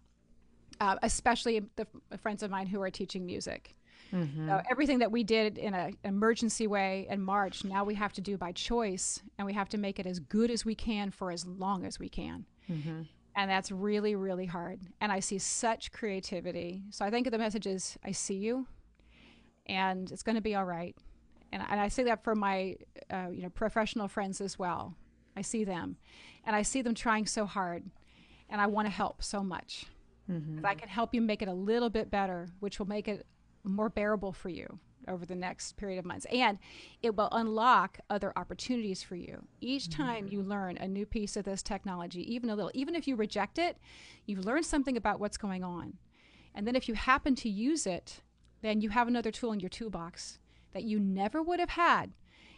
uh, 0.82 0.98
especially 1.02 1.62
the 1.78 1.88
friends 2.18 2.44
of 2.44 2.52
mine 2.52 2.68
who 2.68 2.82
are 2.82 2.92
teaching 2.92 3.26
music. 3.26 3.74
Mm-hmm. 4.14 4.48
So 4.48 4.62
everything 4.70 5.00
that 5.00 5.12
we 5.12 5.24
did 5.24 5.58
in 5.58 5.74
an 5.74 5.98
emergency 6.04 6.68
way 6.68 7.08
in 7.10 7.22
March, 7.22 7.64
now 7.64 7.84
we 7.84 7.96
have 7.96 8.14
to 8.14 8.22
do 8.22 8.38
by 8.38 8.52
choice, 8.52 9.22
and 9.38 9.46
we 9.46 9.54
have 9.54 9.70
to 9.70 9.78
make 9.78 10.00
it 10.00 10.06
as 10.06 10.20
good 10.20 10.50
as 10.50 10.66
we 10.66 10.76
can 10.76 11.12
for 11.12 11.32
as 11.32 11.46
long 11.46 11.86
as 11.86 12.00
we 12.00 12.10
can. 12.10 12.46
Mm-hmm. 12.70 13.02
And 13.36 13.52
that's 13.52 13.72
really, 13.72 14.16
really 14.16 14.46
hard. 14.46 14.82
And 15.00 15.12
I 15.12 15.20
see 15.20 15.38
such 15.38 15.92
creativity. 15.92 16.82
So 16.90 17.06
I 17.06 17.12
think 17.12 17.28
of 17.28 17.32
the 17.32 17.38
message 17.38 17.68
is 17.68 17.98
I 18.04 18.12
see 18.12 18.36
you, 18.36 18.66
and 19.68 20.12
it's 20.12 20.24
going 20.24 20.36
to 20.36 20.42
be 20.42 20.56
all 20.56 20.66
right. 20.66 20.96
And, 21.52 21.64
and 21.70 21.80
I 21.80 21.88
say 21.88 22.04
that 22.04 22.24
for 22.24 22.36
my 22.36 22.76
uh, 23.12 23.28
you 23.32 23.44
know 23.44 23.50
professional 23.50 24.08
friends 24.08 24.42
as 24.42 24.58
well. 24.58 24.96
I 25.36 25.42
see 25.42 25.64
them, 25.64 25.98
and 26.46 26.56
I 26.56 26.64
see 26.64 26.82
them 26.82 26.96
trying 26.96 27.28
so 27.28 27.46
hard, 27.46 27.84
and 28.50 28.60
I 28.60 28.66
want 28.66 28.88
to 28.88 28.92
help 28.92 29.22
so 29.22 29.44
much. 29.44 29.86
Mm-hmm. 30.30 30.58
If 30.58 30.66
I 30.66 30.74
can 30.74 30.90
help 30.90 31.14
you 31.14 31.22
make 31.22 31.42
it 31.42 31.48
a 31.48 31.54
little 31.54 31.90
bit 31.90 32.10
better, 32.10 32.48
which 32.60 32.80
will 32.80 32.88
make 32.88 33.08
it 33.08 33.26
more 33.64 33.90
bearable 33.90 34.32
for 34.32 34.50
you 34.50 34.80
over 35.08 35.26
the 35.26 35.36
next 35.36 35.78
period 35.78 36.00
of 36.00 36.06
months. 36.06 36.26
And 36.32 36.60
it 37.02 37.16
will 37.16 37.30
unlock 37.32 38.00
other 38.10 38.34
opportunities 38.36 39.04
for 39.04 39.16
you. 39.16 39.46
Each 39.62 39.88
mm-hmm. 39.88 40.04
time 40.04 40.28
you 40.28 40.42
learn 40.42 40.78
a 40.78 40.88
new 40.88 41.06
piece 41.06 41.38
of 41.38 41.46
this 41.46 41.64
technology, 41.64 42.34
even 42.34 42.50
a 42.50 42.56
little, 42.56 42.72
even 42.74 42.96
if 42.96 43.08
you 43.08 43.16
reject 43.16 43.58
it, 43.58 43.78
you've 44.26 44.46
learned 44.46 44.66
something 44.66 44.98
about 44.98 45.20
what's 45.20 45.38
going 45.38 45.64
on. 45.64 45.94
And 46.54 46.68
then 46.68 46.76
if 46.76 46.88
you 46.88 46.96
happen 46.96 47.36
to 47.36 47.50
use 47.50 47.86
it, 47.86 48.22
then 48.62 48.82
you 48.82 48.90
have 48.90 49.08
another 49.08 49.32
tool 49.32 49.52
in 49.52 49.60
your 49.60 49.70
toolbox 49.70 50.40
that 50.74 50.84
you 50.84 51.00
never 51.00 51.42
would 51.42 51.60
have 51.60 51.70
had 51.70 52.12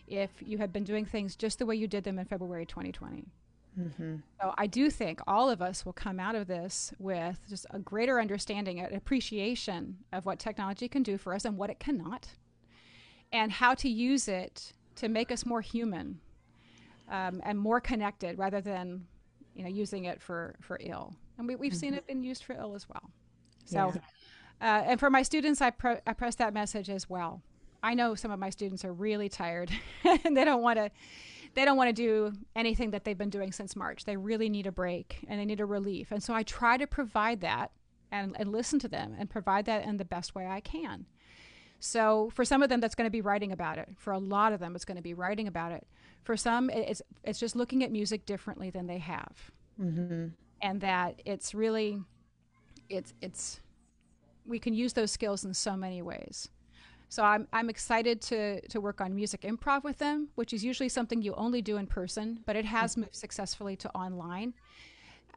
if 0.08 0.32
you 0.40 0.58
had 0.58 0.74
been 0.74 0.84
doing 0.84 1.06
things 1.06 1.36
just 1.36 1.60
the 1.60 1.66
way 1.66 1.76
you 1.76 1.88
did 1.88 2.04
them 2.04 2.18
in 2.18 2.26
February 2.26 2.66
2020. 2.66 3.28
Mm-hmm. 3.78 4.16
So 4.42 4.54
I 4.58 4.68
do 4.68 4.90
think 4.90 5.20
all 5.28 5.50
of 5.50 5.62
us 5.62 5.86
will 5.86 5.94
come 5.94 6.20
out 6.20 6.36
of 6.36 6.48
this 6.48 6.94
with 7.00 7.40
just 7.50 7.66
a 7.72 7.80
greater 7.80 8.20
understanding, 8.20 8.80
an 8.80 8.94
appreciation 8.94 9.98
of 10.12 10.26
what 10.26 10.40
technology 10.40 10.88
can 10.88 11.04
do 11.04 11.18
for 11.18 11.34
us 11.34 11.46
and 11.46 11.58
what 11.58 11.70
it 11.70 11.80
cannot, 11.80 12.28
and 13.32 13.52
how 13.52 13.74
to 13.76 13.90
use 13.90 14.28
it 14.28 14.74
to 14.96 15.08
make 15.08 15.32
us 15.32 15.46
more 15.46 15.62
human 15.62 16.20
um, 17.10 17.42
and 17.44 17.58
more 17.58 17.80
connected, 17.80 18.38
rather 18.38 18.62
than 18.62 19.06
you 19.56 19.64
know 19.64 19.70
using 19.70 20.06
it 20.06 20.22
for 20.22 20.56
for 20.62 20.78
ill. 20.82 21.16
And 21.38 21.48
we, 21.48 21.56
we've 21.56 21.72
mm-hmm. 21.72 21.80
seen 21.80 21.94
it 21.94 22.06
been 22.06 22.24
used 22.24 22.44
for 22.44 22.54
ill 22.54 22.76
as 22.76 22.88
well. 22.90 23.10
So, 23.66 23.94
yeah. 24.62 24.80
uh, 24.80 24.84
and 24.86 25.00
for 25.00 25.10
my 25.10 25.22
students, 25.22 25.62
I, 25.62 25.70
pre- 25.70 26.00
I 26.06 26.14
press 26.14 26.36
that 26.36 26.54
message 26.54 26.90
as 26.90 27.10
well. 27.10 27.42
I 27.82 27.94
know 27.94 28.14
some 28.16 28.30
of 28.32 28.40
my 28.40 28.50
students 28.50 28.84
are 28.84 28.92
really 28.92 29.30
tired 29.30 29.72
and 30.04 30.36
they 30.36 30.44
don't 30.44 30.62
want 30.62 30.78
to 30.78 30.92
they 31.56 31.66
don't 31.66 31.78
want 31.78 31.90
to 31.90 31.94
do 31.94 32.34
anything 32.56 32.92
that 32.92 33.04
they've 33.04 33.18
been 33.18 33.30
doing 33.30 33.52
since 33.52 33.76
March. 33.76 34.06
They 34.06 34.18
really 34.18 34.50
need 34.50 34.68
a 34.68 34.72
break 34.72 35.26
and 35.28 35.40
they 35.40 35.46
need 35.46 35.60
a 35.60 35.66
relief. 35.66 36.12
And 36.12 36.24
so 36.24 36.34
I 36.34 36.44
try 36.44 36.78
to 36.78 36.88
provide 36.88 37.42
that 37.42 37.72
and, 38.12 38.36
and 38.40 38.52
listen 38.52 38.80
to 38.80 38.88
them 38.88 39.16
and 39.18 39.30
provide 39.30 39.66
that 39.66 39.86
in 39.86 39.98
the 39.98 40.06
best 40.06 40.36
way 40.36 40.48
I 40.48 40.60
can. 40.60 41.06
So 41.80 42.30
for 42.34 42.44
some 42.44 42.62
of 42.62 42.70
them, 42.70 42.82
that's 42.82 42.96
going 42.96 43.08
to 43.08 43.12
be 43.12 43.22
writing 43.22 43.52
about 43.52 43.78
it. 43.78 43.90
For 43.98 44.12
a 44.12 44.20
lot 44.20 44.54
of 44.54 44.60
them, 44.60 44.76
it's 44.76 44.86
going 44.86 44.98
to 44.98 45.04
be 45.04 45.14
writing 45.14 45.48
about 45.48 45.72
it. 45.72 45.88
For 46.24 46.36
some, 46.36 46.70
it's 46.70 47.02
it's 47.24 47.40
just 47.40 47.56
looking 47.56 47.84
at 47.84 47.92
music 47.92 48.26
differently 48.26 48.70
than 48.70 48.88
they 48.88 48.98
have. 48.98 49.52
Mm-hmm. 49.80 50.28
and 50.62 50.82
that 50.82 51.22
it's 51.24 51.54
really 51.56 52.02
it's 52.90 53.14
it's 53.22 53.62
we 54.46 54.60
can 54.60 54.74
use 54.74 54.92
those 54.92 55.10
skills 55.10 55.46
in 55.46 55.54
so 55.54 55.78
many 55.78 56.02
ways. 56.02 56.50
So 57.10 57.24
I'm 57.24 57.48
I'm 57.52 57.70
excited 57.70 58.22
to 58.24 58.62
to 58.68 58.80
work 58.80 59.02
on 59.02 59.16
music 59.16 59.42
improv 59.42 59.84
with 59.84 59.98
them, 59.98 60.30
which 60.36 60.54
is 60.54 60.64
usually 60.64 60.90
something 60.90 61.22
you 61.22 61.34
only 61.34 61.62
do 61.62 61.78
in 61.78 61.88
person, 61.88 62.40
but 62.46 62.56
it 62.56 62.66
has 62.66 62.96
moved 62.96 63.16
successfully 63.16 63.76
to 63.78 63.90
online. 63.96 64.54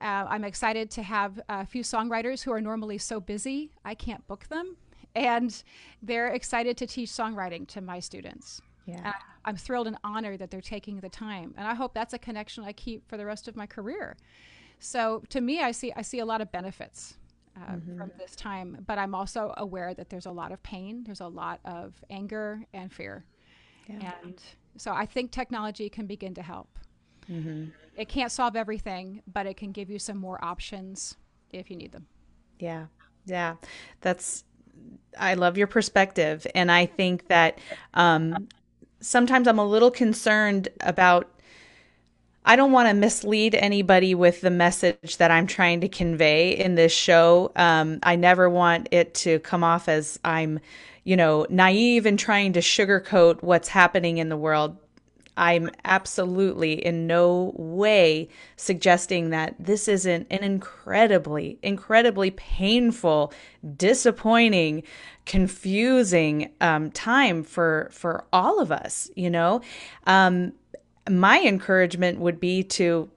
Uh, 0.01 0.27
I'm 0.29 0.45
excited 0.45 0.91
to 0.93 1.03
have 1.03 1.41
a 1.49 1.64
few 1.64 1.83
songwriters 1.83 2.43
who 2.43 2.53
are 2.53 2.61
normally 2.61 2.99
so 2.99 3.20
busy 3.20 3.70
I 3.85 3.95
can't 3.95 4.27
book 4.27 4.49
them, 4.49 4.77
and 5.14 5.62
they're 6.03 6.29
excited 6.29 6.77
to 6.79 6.87
teach 6.87 7.09
songwriting 7.09 7.66
to 7.68 7.81
my 7.81 8.01
students. 8.01 8.61
Yeah. 8.85 9.12
I'm 9.45 9.57
thrilled 9.57 9.87
and 9.87 9.97
honored 10.05 10.41
that 10.41 10.51
they're 10.51 10.61
taking 10.61 11.01
the 11.01 11.09
time, 11.09 11.55
and 11.57 11.66
I 11.66 11.75
hope 11.75 11.95
that's 11.95 12.14
a 12.14 12.18
connection 12.18 12.64
I 12.64 12.73
keep 12.73 13.09
for 13.09 13.16
the 13.16 13.25
rest 13.25 13.49
of 13.49 13.57
my 13.57 13.66
career. 13.66 14.16
So 14.79 15.23
to 15.31 15.41
me, 15.41 15.62
I 15.62 15.70
see 15.70 15.93
I 15.97 16.03
see 16.03 16.18
a 16.18 16.27
lot 16.27 16.41
of 16.41 16.53
benefits 16.53 17.16
uh, 17.57 17.72
mm-hmm. 17.72 17.98
from 17.98 18.11
this 18.18 18.34
time, 18.34 18.78
but 18.86 18.98
I'm 18.98 19.14
also 19.14 19.53
aware 19.57 19.94
that 19.94 20.11
there's 20.11 20.26
a 20.26 20.30
lot 20.30 20.53
of 20.53 20.62
pain, 20.62 21.05
there's 21.05 21.20
a 21.20 21.28
lot 21.28 21.61
of 21.64 21.94
anger 22.11 22.64
and 22.72 22.92
fear, 22.92 23.24
yeah. 23.88 24.12
and 24.22 24.40
so 24.76 24.92
I 24.92 25.07
think 25.07 25.30
technology 25.30 25.88
can 25.88 26.07
begin 26.07 26.34
to 26.34 26.42
help. 26.42 26.78
Mm-hmm. 27.30 27.66
It 27.96 28.09
can't 28.09 28.32
solve 28.32 28.57
everything, 28.57 29.22
but 29.30 29.46
it 29.46 29.57
can 29.57 29.72
give 29.72 29.90
you 29.90 29.98
some 29.98 30.16
more 30.16 30.42
options 30.44 31.16
if 31.50 31.70
you 31.70 31.76
need 31.76 31.92
them. 31.92 32.07
Yeah, 32.59 32.86
yeah, 33.26 33.57
that's. 34.00 34.44
I 35.18 35.34
love 35.34 35.59
your 35.59 35.66
perspective, 35.66 36.46
and 36.55 36.72
I 36.72 36.86
think 36.86 37.28
that 37.28 37.59
um, 37.94 38.48
sometimes 39.00 39.46
I'm 39.46 39.59
a 39.59 39.66
little 39.66 39.90
concerned 39.90 40.68
about 40.80 41.28
I 42.45 42.57
don't 42.57 42.72
want 42.72 42.88
to 42.88 42.95
mislead 42.95 43.55
anybody 43.55 44.14
with 44.14 44.40
the 44.40 44.51
message 44.51 45.18
that 45.18 45.30
I'm 45.30 45.47
trying 45.47 45.80
to 45.82 45.88
convey 45.88 46.53
in 46.53 46.74
this 46.74 46.93
show. 46.93 47.53
Um, 47.55 48.01
I 48.03 48.16
never 48.16 48.51
want 48.51 48.88
it 48.90 49.14
to 49.14 49.38
come 49.40 49.62
off 49.62 49.88
as 49.88 50.18
I'm, 50.24 50.59
you 51.05 51.16
know, 51.16 51.47
naive 51.49 52.05
and 52.05 52.18
trying 52.18 52.53
to 52.55 52.61
sugarcoat 52.61 53.43
what's 53.43 53.68
happening 53.68 54.18
in 54.18 54.28
the 54.28 54.36
world. 54.36 54.76
I'm 55.36 55.70
absolutely 55.84 56.84
in 56.84 57.07
no 57.07 57.55
way 57.57 58.28
suggesting 58.57 59.30
that 59.30 59.55
this 59.59 59.88
isn't 59.88 60.26
an 60.30 60.43
incredibly, 60.43 61.59
incredibly 61.62 62.32
painful, 62.32 63.32
disappointing, 63.76 64.82
confusing 65.24 66.53
um, 66.61 66.90
time 66.90 67.45
for 67.45 67.88
for 67.93 68.24
all 68.32 68.61
of 68.61 68.70
us. 68.70 69.11
You 69.16 69.30
know, 69.30 69.62
um, 70.07 70.53
my 71.09 71.40
encouragement 71.40 72.18
would 72.18 72.40
be 72.40 72.62
to 72.62 73.11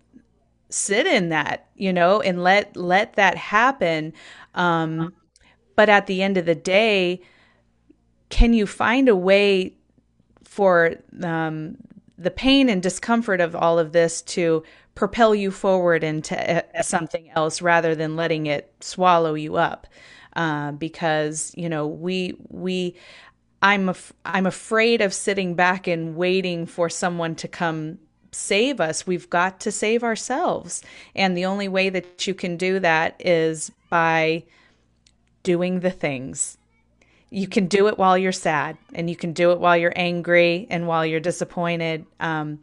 sit 0.69 1.05
in 1.05 1.29
that, 1.29 1.67
you 1.75 1.93
know, 1.93 2.21
and 2.21 2.43
let 2.43 2.75
let 2.75 3.13
that 3.13 3.37
happen. 3.37 4.13
Um, 4.53 5.13
but 5.75 5.89
at 5.89 6.07
the 6.07 6.21
end 6.21 6.37
of 6.37 6.45
the 6.45 6.55
day, 6.55 7.21
can 8.29 8.53
you 8.53 8.65
find 8.65 9.07
a 9.09 9.15
way 9.15 9.75
for 10.43 10.95
um, 11.23 11.77
the 12.17 12.31
pain 12.31 12.69
and 12.69 12.81
discomfort 12.81 13.41
of 13.41 13.55
all 13.55 13.77
of 13.77 13.91
this 13.91 14.21
to 14.21 14.63
propel 14.95 15.35
you 15.35 15.51
forward 15.51 16.03
into 16.03 16.57
uh, 16.57 16.81
something 16.81 17.29
else 17.31 17.61
rather 17.61 17.93
than 17.93 18.15
letting 18.15 18.45
it 18.45 18.73
swallow 18.79 19.33
you 19.33 19.55
up? 19.55 19.87
Uh, 20.35 20.73
because 20.73 21.53
you 21.55 21.69
know 21.69 21.87
we 21.87 22.35
we 22.49 22.93
I'm 23.65 23.89
af- 23.89 24.13
I'm 24.23 24.45
afraid 24.45 25.01
of 25.01 25.11
sitting 25.11 25.55
back 25.55 25.87
and 25.87 26.15
waiting 26.15 26.67
for 26.67 26.87
someone 26.87 27.33
to 27.37 27.47
come 27.47 27.97
save 28.31 28.79
us. 28.79 29.07
We've 29.07 29.27
got 29.27 29.59
to 29.61 29.71
save 29.71 30.03
ourselves. 30.03 30.83
And 31.15 31.35
the 31.35 31.45
only 31.45 31.67
way 31.67 31.89
that 31.89 32.27
you 32.27 32.35
can 32.35 32.57
do 32.57 32.79
that 32.81 33.15
is 33.25 33.71
by 33.89 34.43
doing 35.41 35.79
the 35.79 35.89
things. 35.89 36.59
You 37.31 37.47
can 37.47 37.65
do 37.65 37.87
it 37.87 37.97
while 37.97 38.15
you're 38.19 38.31
sad, 38.31 38.77
and 38.93 39.09
you 39.09 39.15
can 39.15 39.33
do 39.33 39.51
it 39.51 39.59
while 39.59 39.75
you're 39.75 39.93
angry 39.95 40.67
and 40.69 40.85
while 40.85 41.03
you're 41.03 41.19
disappointed. 41.19 42.05
Um, 42.19 42.59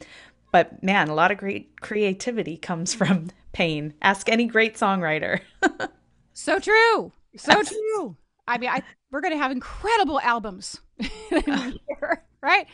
but 0.53 0.85
man, 0.85 1.09
a 1.09 1.15
lot 1.15 1.33
of 1.33 1.39
great 1.39 1.81
creativity 1.81 2.57
comes 2.57 2.95
from 3.01 3.31
pain. 3.51 3.93
Ask 4.03 4.29
any 4.29 4.47
great 4.47 4.77
songwriter. 4.77 5.41
so 6.33 6.61
true. 6.61 7.11
So 7.37 7.61
true. 7.65 8.17
I 8.47 8.59
mean, 8.59 8.71
I 8.71 8.83
we're 9.11 9.21
going 9.21 9.33
to 9.35 9.39
have 9.39 9.51
incredible 9.51 10.21
albums, 10.21 10.81
right? 12.43 12.67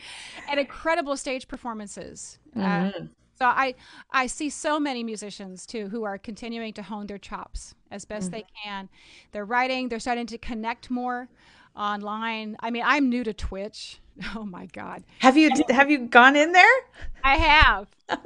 And 0.49 0.59
incredible 0.59 1.17
stage 1.17 1.47
performances. 1.47 2.39
Uh, 2.55 2.59
mm-hmm. 2.59 3.03
Uh, 3.03 3.07
so 3.35 3.45
I 3.45 3.75
I 4.11 4.27
see 4.27 4.49
so 4.49 4.79
many 4.79 5.03
musicians 5.03 5.65
too 5.65 5.87
who 5.87 6.03
are 6.03 6.17
continuing 6.17 6.73
to 6.73 6.83
hone 6.83 7.07
their 7.07 7.17
chops 7.17 7.73
as 7.89 8.03
best 8.03 8.25
mm-hmm. 8.25 8.31
they 8.31 8.45
can. 8.63 8.89
They're 9.31 9.45
writing. 9.45 9.87
They're 9.87 9.99
starting 9.99 10.27
to 10.27 10.37
connect 10.37 10.91
more 10.91 11.29
online. 11.75 12.57
I 12.59 12.69
mean, 12.69 12.83
I'm 12.85 13.09
new 13.09 13.23
to 13.23 13.33
Twitch. 13.33 13.99
Oh 14.35 14.43
my 14.43 14.65
god. 14.65 15.05
Have 15.19 15.37
you 15.37 15.49
have 15.69 15.89
you 15.89 15.99
gone 15.99 16.35
in 16.35 16.51
there? 16.51 16.75
I 17.23 17.37
have. 17.37 17.87
I, 18.09 18.17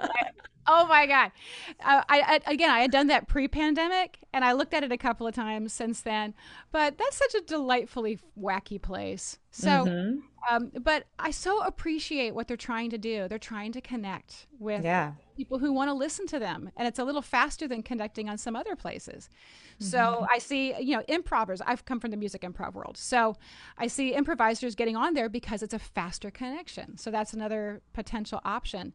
Oh 0.66 0.86
my 0.88 1.06
god! 1.06 1.32
Uh, 1.84 2.04
I, 2.08 2.39
I, 2.48 2.52
again, 2.52 2.70
I 2.70 2.80
had 2.80 2.91
done 2.91 3.08
that 3.08 3.28
pre-pandemic, 3.28 4.20
and 4.34 4.44
I 4.44 4.54
looked 4.54 4.74
at 4.74 4.84
it 4.84 4.92
a 4.92 4.98
couple 4.98 5.28
of 5.28 5.36
times 5.36 5.72
since 5.72 6.02
then. 6.02 6.34
But 6.72 6.98
that's 6.98 7.16
such 7.16 7.36
a 7.36 7.42
delightfully 7.42 8.20
wacky 8.40 8.82
place. 8.82 9.38
So, 9.52 9.70
mm-hmm. 9.70 10.56
um, 10.56 10.72
but 10.82 11.06
I 11.20 11.30
so 11.30 11.64
appreciate 11.64 12.34
what 12.34 12.48
they're 12.48 12.58
trying 12.58 12.90
to 12.90 12.98
do. 12.98 13.28
They're 13.28 13.38
trying 13.38 13.72
to 13.74 13.82
connect 13.82 14.48
with 14.60 14.84
yeah. 14.84 15.14
people 15.38 15.60
who 15.60 15.72
want 15.72 15.90
to 15.90 15.94
listen 15.94 16.26
to 16.28 16.40
them, 16.40 16.72
and 16.76 16.88
it's 16.88 16.98
a 16.98 17.04
little 17.04 17.22
faster 17.22 17.68
than 17.68 17.84
connecting 17.84 18.28
on 18.28 18.40
some 18.40 18.56
other 18.56 18.76
places. 18.76 19.30
Mm-hmm. 19.76 19.86
So 19.86 20.26
I 20.30 20.40
see, 20.40 20.74
you 20.80 20.98
know, 20.98 21.04
improvers. 21.08 21.62
I've 21.62 21.86
come 21.86 22.00
from 22.00 22.10
the 22.10 22.18
music 22.18 22.42
improv 22.42 22.74
world, 22.74 22.98
so 22.98 23.36
I 23.78 23.86
see 23.86 24.16
improvisers 24.16 24.74
getting 24.74 24.96
on 24.96 25.14
there 25.14 25.30
because 25.30 25.62
it's 25.62 25.74
a 25.76 25.80
faster 25.80 26.32
connection. 26.32 26.98
So 26.98 27.12
that's 27.12 27.34
another 27.34 27.84
potential 27.94 28.42
option. 28.44 28.94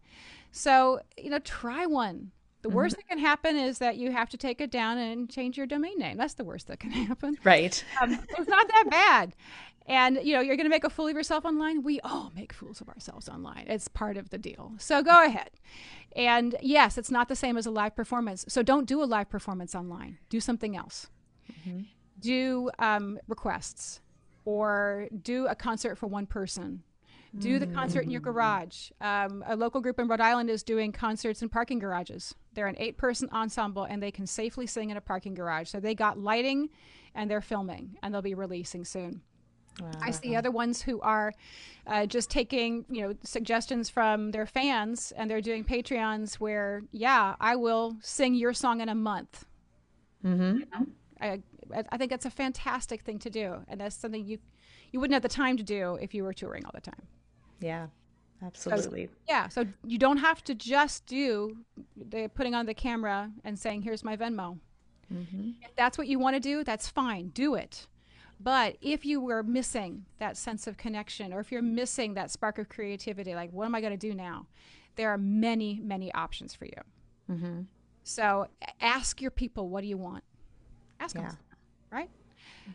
So, 0.51 1.01
you 1.17 1.31
know, 1.31 1.39
try 1.39 1.87
one. 1.87 2.33
The 2.63 2.69
worst 2.71 2.97
mm-hmm. 2.97 3.01
that 3.09 3.15
can 3.15 3.19
happen 3.19 3.57
is 3.57 3.79
that 3.79 3.97
you 3.97 4.11
have 4.11 4.29
to 4.31 4.37
take 4.37 4.61
it 4.61 4.71
down 4.71 4.99
and 4.99 5.31
change 5.31 5.57
your 5.57 5.67
domain 5.67 5.99
name. 5.99 6.17
That's 6.17 6.35
the 6.35 6.45
worst 6.45 6.67
that 6.67 6.81
can 6.81 6.91
happen. 7.07 7.39
Right. 7.45 7.83
Um, 8.01 8.19
it's 8.37 8.49
not 8.49 8.69
that 8.69 8.85
bad. 8.91 9.35
And, 9.87 10.19
you 10.23 10.35
know, 10.35 10.41
you're 10.41 10.57
going 10.57 10.67
to 10.67 10.71
make 10.71 10.85
a 10.85 10.91
fool 10.91 11.09
of 11.09 11.15
yourself 11.15 11.47
online. 11.47 11.83
We 11.83 11.99
all 12.01 12.31
make 12.37 12.53
fools 12.53 12.81
of 12.81 12.89
ourselves 12.89 13.29
online. 13.29 13.65
It's 13.69 13.89
part 13.89 14.19
of 14.19 14.29
the 14.29 14.37
deal. 14.37 14.73
So 14.79 15.03
go 15.03 15.25
ahead. 15.25 15.51
And 16.15 16.57
yes, 16.61 16.99
it's 16.99 17.11
not 17.11 17.29
the 17.29 17.37
same 17.37 17.57
as 17.57 17.65
a 17.65 17.71
live 17.71 17.97
performance. 17.97 18.45
So 18.49 18.63
don't 18.63 18.87
do 18.87 19.03
a 19.03 19.07
live 19.07 19.31
performance 19.31 19.75
online. 19.75 20.19
Do 20.29 20.41
something 20.41 20.77
else. 20.77 21.07
Mm-hmm. 21.51 21.83
Do 22.21 22.71
um, 22.79 23.19
requests 23.29 24.01
or 24.45 25.09
do 25.23 25.47
a 25.47 25.55
concert 25.55 25.97
for 25.97 26.07
one 26.07 26.27
person 26.27 26.83
do 27.37 27.59
the 27.59 27.67
concert 27.67 28.01
in 28.01 28.11
your 28.11 28.21
garage. 28.21 28.91
Um, 29.01 29.45
a 29.47 29.55
local 29.55 29.81
group 29.81 29.99
in 29.99 30.09
Rhode 30.09 30.21
Island 30.21 30.51
is 30.51 30.63
doing 30.63 30.93
concerts 30.93 31.43
in 31.43 31.49
parking 31.49 31.79
garages. 31.79 32.35
They're 32.55 32.67
an 32.67 32.77
eight 32.79 32.97
person 32.97 33.29
ensemble 33.33 33.85
and 33.85 34.03
they 34.03 34.11
can 34.11 34.27
safely 34.27 34.67
sing 34.67 34.91
in 34.91 34.97
a 34.97 35.01
parking 35.01 35.35
garage. 35.35 35.69
So 35.69 35.81
they 35.81 35.95
got 35.95 36.19
lighting 36.19 36.71
and 37.15 37.31
they're 37.31 37.41
filming 37.41 37.97
and 38.03 38.13
they'll 38.13 38.23
be 38.23 38.35
releasing 38.35 38.85
soon. 38.85 39.21
Wow. 39.81 39.91
I 40.01 40.11
see 40.11 40.35
other 40.35 40.51
ones 40.51 40.83
who 40.83 41.01
are 41.01 41.33
uh, 41.87 42.07
just 42.07 42.31
taking, 42.31 42.85
you 42.91 43.03
know, 43.03 43.15
suggestions 43.23 43.89
from 43.89 44.33
their 44.33 44.47
fans 44.47 45.13
and 45.17 45.31
they're 45.31 45.41
doing 45.41 45.65
Patreons 45.65 46.35
where, 46.35 46.83
yeah, 46.91 47.37
I 47.41 47.57
will 47.57 47.97
sing 48.01 48.35
your 48.35 48.53
song 48.53 48.81
in 48.81 48.89
a 48.89 48.95
month. 48.95 49.45
Mm-hmm. 50.25 50.59
You 50.59 50.67
know? 50.73 50.87
I, 51.21 51.43
I 51.91 51.97
think 51.97 52.11
that's 52.11 52.27
a 52.27 52.31
fantastic 52.31 53.03
thing 53.03 53.19
to 53.21 53.31
do. 53.31 53.65
And 53.69 53.81
that's 53.81 53.95
something 53.95 54.25
you, 54.25 54.39
you 54.91 54.99
wouldn't 54.99 55.15
have 55.15 55.23
the 55.23 55.29
time 55.29 55.57
to 55.59 55.63
do 55.63 55.97
if 56.01 56.15
you 56.15 56.25
were 56.25 56.33
touring 56.33 56.65
all 56.65 56.73
the 56.75 56.81
time. 56.81 57.07
Yeah, 57.61 57.87
absolutely. 58.43 59.09
Yeah, 59.29 59.49
so 59.49 59.65
you 59.85 59.99
don't 59.99 60.19
have 60.19 60.43
to 60.45 60.55
just 60.55 61.07
do 61.07 61.57
the 61.97 62.31
putting 62.35 62.55
on 62.55 62.67
the 62.67 62.75
camera 62.75 63.31
and 63.45 63.59
saying, 63.59 63.83
"Here's 63.83 64.05
my 64.05 64.17
Venmo." 64.17 64.59
Mm-hmm. 65.13 65.51
If 65.63 65.75
that's 65.77 65.97
what 65.97 66.07
you 66.07 66.19
want 66.19 66.37
to 66.37 66.41
do, 66.41 66.65
that's 66.65 66.89
fine. 66.89 67.29
Do 67.29 67.55
it. 67.55 67.87
But 68.41 68.77
if 68.81 69.05
you 69.05 69.21
were 69.21 69.43
missing 69.43 70.05
that 70.19 70.37
sense 70.37 70.67
of 70.67 70.77
connection, 70.77 71.33
or 71.33 71.41
if 71.41 71.51
you're 71.51 71.63
missing 71.63 72.15
that 72.15 72.31
spark 72.31 72.59
of 72.59 72.69
creativity, 72.69 73.35
like, 73.35 73.51
what 73.53 73.65
am 73.65 73.75
I 73.75 73.81
going 73.81 73.93
to 73.93 73.97
do 73.97 74.15
now? 74.15 74.47
There 74.97 75.11
are 75.11 75.19
many, 75.19 75.81
many 75.83 76.13
options 76.13 76.55
for 76.55 76.67
you. 76.67 76.81
Mm-hmm. 77.31 77.61
So 78.05 78.47
ask 78.81 79.21
your 79.21 79.31
people, 79.31 79.69
what 79.69 79.81
do 79.81 79.89
you 79.89 79.99
want? 79.99 80.23
Ask 81.01 81.17
yeah. 81.17 81.23
them, 81.23 81.39
right? 81.91 82.11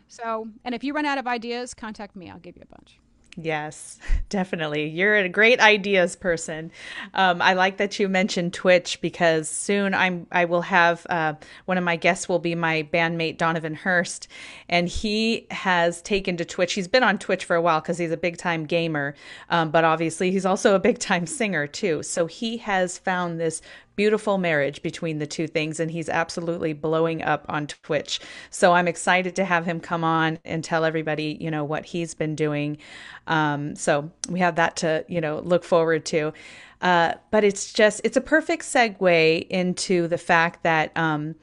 So, 0.08 0.48
and 0.64 0.74
if 0.74 0.84
you 0.84 0.92
run 0.92 1.06
out 1.06 1.18
of 1.18 1.26
ideas, 1.26 1.72
contact 1.72 2.14
me. 2.14 2.30
I'll 2.30 2.38
give 2.38 2.56
you 2.56 2.62
a 2.62 2.74
bunch. 2.74 2.98
Yes. 3.36 3.98
Definitely. 4.28 4.88
You're 4.88 5.16
a 5.16 5.28
great 5.28 5.60
ideas 5.60 6.16
person. 6.16 6.70
Um, 7.14 7.42
I 7.42 7.54
like 7.54 7.76
that 7.78 7.98
you 7.98 8.08
mentioned 8.08 8.52
Twitch 8.54 9.00
because 9.00 9.48
soon 9.48 9.94
I'm 9.94 10.26
I 10.32 10.44
will 10.44 10.62
have 10.62 11.06
uh, 11.10 11.34
one 11.64 11.78
of 11.78 11.84
my 11.84 11.96
guests 11.96 12.28
will 12.28 12.38
be 12.38 12.54
my 12.54 12.88
bandmate 12.92 13.38
Donovan 13.38 13.74
Hurst, 13.74 14.28
and 14.68 14.88
he 14.88 15.46
has 15.50 16.02
taken 16.02 16.36
to 16.36 16.44
Twitch. 16.44 16.74
He's 16.74 16.88
been 16.88 17.02
on 17.02 17.18
Twitch 17.18 17.44
for 17.44 17.56
a 17.56 17.62
while 17.62 17.80
because 17.80 17.98
he's 17.98 18.10
a 18.12 18.16
big 18.16 18.36
time 18.36 18.64
gamer, 18.64 19.14
um, 19.50 19.70
but 19.70 19.84
obviously 19.84 20.30
he's 20.30 20.46
also 20.46 20.74
a 20.74 20.80
big 20.80 20.98
time 20.98 21.26
singer 21.26 21.66
too. 21.66 22.02
So 22.02 22.26
he 22.26 22.58
has 22.58 22.98
found 22.98 23.40
this 23.40 23.62
beautiful 23.96 24.38
marriage 24.38 24.82
between 24.82 25.18
the 25.18 25.26
two 25.26 25.46
things 25.46 25.80
and 25.80 25.90
he's 25.90 26.08
absolutely 26.08 26.72
blowing 26.72 27.22
up 27.22 27.44
on 27.48 27.66
Twitch. 27.66 28.20
So 28.50 28.72
I'm 28.72 28.88
excited 28.88 29.36
to 29.36 29.44
have 29.44 29.64
him 29.64 29.80
come 29.80 30.04
on 30.04 30.38
and 30.44 30.64
tell 30.64 30.84
everybody, 30.84 31.36
you 31.40 31.50
know, 31.50 31.64
what 31.64 31.86
he's 31.86 32.14
been 32.14 32.34
doing. 32.34 32.78
Um, 33.26 33.76
so 33.76 34.10
we 34.28 34.40
have 34.40 34.56
that 34.56 34.76
to, 34.76 35.04
you 35.08 35.20
know, 35.20 35.40
look 35.40 35.64
forward 35.64 36.04
to. 36.06 36.32
Uh, 36.80 37.14
but 37.30 37.44
it's 37.44 37.72
just, 37.72 38.00
it's 38.04 38.16
a 38.16 38.20
perfect 38.20 38.62
segue 38.62 39.46
into 39.48 40.08
the 40.08 40.18
fact 40.18 40.62
that 40.64 40.96
um, 40.96 41.34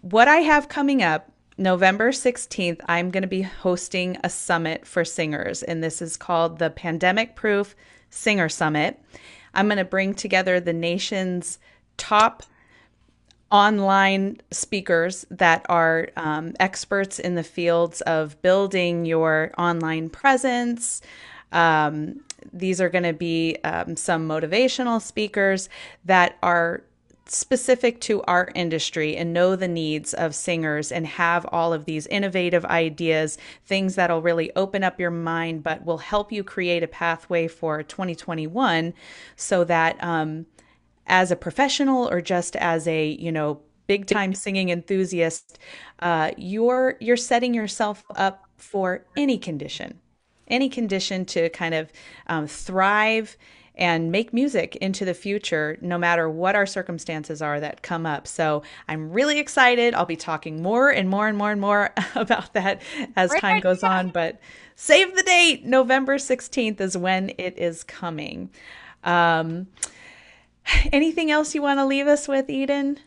what 0.00 0.28
I 0.28 0.38
have 0.38 0.68
coming 0.68 1.02
up 1.02 1.30
November 1.56 2.10
16th, 2.10 2.80
I'm 2.86 3.10
going 3.10 3.22
to 3.22 3.28
be 3.28 3.42
hosting 3.42 4.16
a 4.22 4.30
summit 4.30 4.86
for 4.86 5.04
singers, 5.04 5.62
and 5.64 5.82
this 5.82 6.00
is 6.00 6.16
called 6.16 6.58
the 6.58 6.70
Pandemic 6.70 7.34
Proof 7.34 7.74
Singer 8.10 8.48
Summit. 8.48 9.00
I'm 9.58 9.66
going 9.66 9.78
to 9.78 9.84
bring 9.84 10.14
together 10.14 10.60
the 10.60 10.72
nation's 10.72 11.58
top 11.96 12.44
online 13.50 14.40
speakers 14.52 15.26
that 15.32 15.66
are 15.68 16.10
um, 16.16 16.54
experts 16.60 17.18
in 17.18 17.34
the 17.34 17.42
fields 17.42 18.00
of 18.02 18.40
building 18.40 19.04
your 19.04 19.50
online 19.58 20.10
presence. 20.10 21.02
Um, 21.50 22.20
these 22.52 22.80
are 22.80 22.88
going 22.88 23.02
to 23.02 23.12
be 23.12 23.56
um, 23.64 23.96
some 23.96 24.28
motivational 24.28 25.02
speakers 25.02 25.68
that 26.04 26.36
are 26.40 26.84
specific 27.30 28.00
to 28.02 28.22
our 28.22 28.50
industry 28.54 29.16
and 29.16 29.32
know 29.32 29.56
the 29.56 29.68
needs 29.68 30.14
of 30.14 30.34
singers 30.34 30.90
and 30.90 31.06
have 31.06 31.46
all 31.50 31.72
of 31.72 31.84
these 31.84 32.06
innovative 32.06 32.64
ideas, 32.64 33.38
things 33.64 33.94
that'll 33.94 34.22
really 34.22 34.50
open 34.56 34.82
up 34.84 34.98
your 34.98 35.10
mind, 35.10 35.62
but 35.62 35.84
will 35.84 35.98
help 35.98 36.32
you 36.32 36.42
create 36.42 36.82
a 36.82 36.88
pathway 36.88 37.48
for 37.48 37.82
2021 37.82 38.94
so 39.36 39.64
that 39.64 40.02
um, 40.02 40.46
as 41.06 41.30
a 41.30 41.36
professional 41.36 42.08
or 42.08 42.20
just 42.20 42.56
as 42.56 42.86
a, 42.86 43.06
you 43.06 43.32
know, 43.32 43.60
big 43.88 44.06
time 44.06 44.34
singing 44.34 44.68
enthusiast, 44.68 45.58
uh, 46.00 46.30
you're 46.36 46.96
you're 47.00 47.16
setting 47.16 47.54
yourself 47.54 48.04
up 48.14 48.44
for 48.56 49.04
any 49.16 49.38
condition, 49.38 49.98
any 50.48 50.68
condition 50.68 51.24
to 51.26 51.48
kind 51.50 51.74
of 51.74 51.92
um, 52.26 52.46
thrive 52.46 53.36
and 53.78 54.10
make 54.10 54.34
music 54.34 54.74
into 54.76 55.04
the 55.04 55.14
future, 55.14 55.78
no 55.80 55.96
matter 55.96 56.28
what 56.28 56.56
our 56.56 56.66
circumstances 56.66 57.40
are 57.40 57.60
that 57.60 57.80
come 57.80 58.04
up. 58.04 58.26
So 58.26 58.62
I'm 58.88 59.12
really 59.12 59.38
excited. 59.38 59.94
I'll 59.94 60.04
be 60.04 60.16
talking 60.16 60.60
more 60.60 60.90
and 60.90 61.08
more 61.08 61.28
and 61.28 61.38
more 61.38 61.52
and 61.52 61.60
more 61.60 61.94
about 62.16 62.52
that 62.54 62.82
as 63.14 63.30
right, 63.30 63.40
time 63.40 63.60
goes 63.60 63.84
on. 63.84 64.08
But 64.08 64.40
save 64.74 65.14
the 65.14 65.22
date. 65.22 65.64
November 65.64 66.16
16th 66.16 66.80
is 66.80 66.96
when 66.96 67.30
it 67.38 67.56
is 67.56 67.84
coming. 67.84 68.50
Um, 69.04 69.68
anything 70.92 71.30
else 71.30 71.54
you 71.54 71.62
want 71.62 71.78
to 71.78 71.86
leave 71.86 72.08
us 72.08 72.26
with, 72.26 72.50
Eden? 72.50 72.98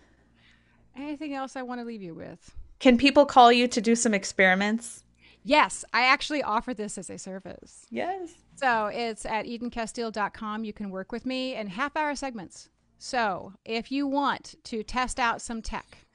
Anything 0.96 1.34
else 1.34 1.58
I 1.58 1.64
want 1.64 1.82
to 1.82 1.86
leave 1.86 2.02
you 2.02 2.14
with? 2.14 2.56
Can 2.80 2.98
people 2.98 3.26
call 3.26 3.52
you 3.52 3.68
to 3.68 3.82
do 3.82 3.94
some 3.94 4.14
experiments? 4.14 5.04
Yes, 5.44 5.84
I 5.94 6.04
actually 6.04 6.44
offer 6.44 6.74
this 6.74 6.98
as 6.98 7.10
a 7.10 7.18
service. 7.18 7.86
Yes. 7.90 8.34
So 8.56 8.88
it's 8.88 9.26
at 9.26 9.46
edencasteel.com. 9.46 10.64
You 10.64 10.74
can 10.74 10.90
work 10.92 11.12
with 11.12 11.26
me 11.26 11.56
in 11.56 11.68
half 11.68 11.96
hour 11.96 12.16
segments. 12.16 12.70
So 13.00 13.54
if 13.66 13.92
you 13.92 14.06
want 14.06 14.56
to 14.66 14.84
test 14.84 15.20
out 15.20 15.42
some 15.42 15.62
tech, 15.62 16.06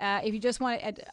uh, 0.00 0.20
if 0.22 0.32
you 0.32 0.38
just 0.38 0.60
want 0.60 0.80
to, 0.80 1.04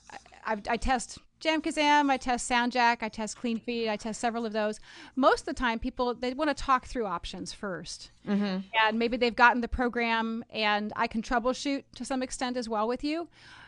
I, 0.46 0.58
I 0.70 0.78
test 0.78 1.18
JamKazam, 1.42 2.10
I 2.10 2.18
test 2.18 2.50
SoundJack, 2.50 2.98
I 3.02 3.10
test 3.10 3.38
CleanFeed, 3.40 3.90
I 3.90 3.98
test 3.98 4.20
several 4.20 4.46
of 4.46 4.54
those. 4.54 4.80
Most 5.16 5.42
of 5.42 5.46
the 5.48 5.54
time, 5.54 5.80
people 5.80 6.14
they 6.14 6.34
want 6.34 6.56
to 6.56 6.64
talk 6.64 6.86
through 6.86 7.08
options 7.08 7.54
1st 7.54 8.10
mm-hmm. 8.28 8.58
and 8.84 9.00
maybe 9.00 9.18
they've 9.18 9.36
gotten 9.36 9.62
the 9.62 9.68
program, 9.68 10.46
and 10.52 10.94
I 10.96 11.08
can 11.08 11.22
troubleshoot 11.22 11.84
to 11.96 12.06
some 12.06 12.22
extent 12.22 12.58
as 12.58 12.70
well 12.70 12.88
with 12.88 13.04
you. 13.04 13.28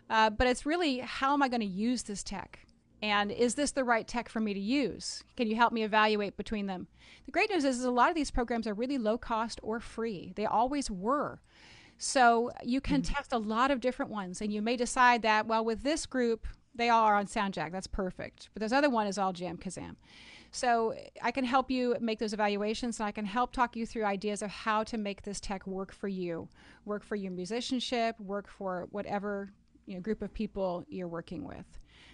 Uh, 0.09 0.29
but 0.29 0.47
it's 0.47 0.65
really 0.65 0.99
how 0.99 1.33
am 1.33 1.41
I 1.41 1.49
going 1.49 1.61
to 1.61 1.65
use 1.65 2.03
this 2.03 2.23
tech? 2.23 2.59
And 3.01 3.31
is 3.31 3.55
this 3.55 3.71
the 3.71 3.83
right 3.83 4.07
tech 4.07 4.27
for 4.27 4.39
me 4.39 4.53
to 4.53 4.59
use? 4.59 5.23
Can 5.35 5.47
you 5.47 5.55
help 5.55 5.71
me 5.71 5.83
evaluate 5.83 6.35
between 6.35 6.65
them? 6.65 6.87
The 7.25 7.31
great 7.31 7.49
news 7.49 7.63
is, 7.63 7.79
is 7.79 7.85
a 7.85 7.91
lot 7.91 8.09
of 8.09 8.15
these 8.15 8.31
programs 8.31 8.65
are 8.65 8.73
really 8.73 8.97
low 8.97 9.17
cost 9.17 9.59
or 9.61 9.79
free. 9.79 10.33
They 10.35 10.45
always 10.45 10.89
were. 10.89 11.41
So 11.99 12.51
you 12.63 12.81
can 12.81 13.01
mm-hmm. 13.01 13.13
test 13.13 13.33
a 13.33 13.37
lot 13.37 13.71
of 13.71 13.81
different 13.81 14.11
ones, 14.11 14.41
and 14.41 14.51
you 14.51 14.61
may 14.61 14.77
decide 14.77 15.21
that, 15.23 15.47
well, 15.47 15.65
with 15.65 15.83
this 15.83 16.05
group, 16.05 16.47
they 16.73 16.89
all 16.89 17.03
are 17.03 17.15
on 17.15 17.25
SoundJack. 17.25 17.71
That's 17.71 17.87
perfect. 17.87 18.49
But 18.53 18.61
this 18.61 18.71
other 18.71 18.89
one 18.89 19.07
is 19.07 19.17
all 19.17 19.33
JamKazam. 19.33 19.95
So 20.51 20.95
I 21.21 21.31
can 21.31 21.43
help 21.43 21.69
you 21.69 21.95
make 21.99 22.19
those 22.19 22.33
evaluations, 22.33 22.99
and 22.99 23.07
I 23.07 23.11
can 23.11 23.25
help 23.25 23.51
talk 23.51 23.75
you 23.75 23.85
through 23.85 24.05
ideas 24.05 24.41
of 24.41 24.49
how 24.49 24.83
to 24.85 24.97
make 24.97 25.23
this 25.23 25.39
tech 25.39 25.67
work 25.67 25.91
for 25.91 26.07
you, 26.07 26.47
work 26.85 27.03
for 27.03 27.15
your 27.15 27.31
musicianship, 27.31 28.19
work 28.19 28.47
for 28.47 28.87
whatever 28.91 29.51
you 29.85 29.95
know, 29.95 30.01
group 30.01 30.21
of 30.21 30.33
people 30.33 30.85
you're 30.87 31.07
working 31.07 31.43
with. 31.43 31.65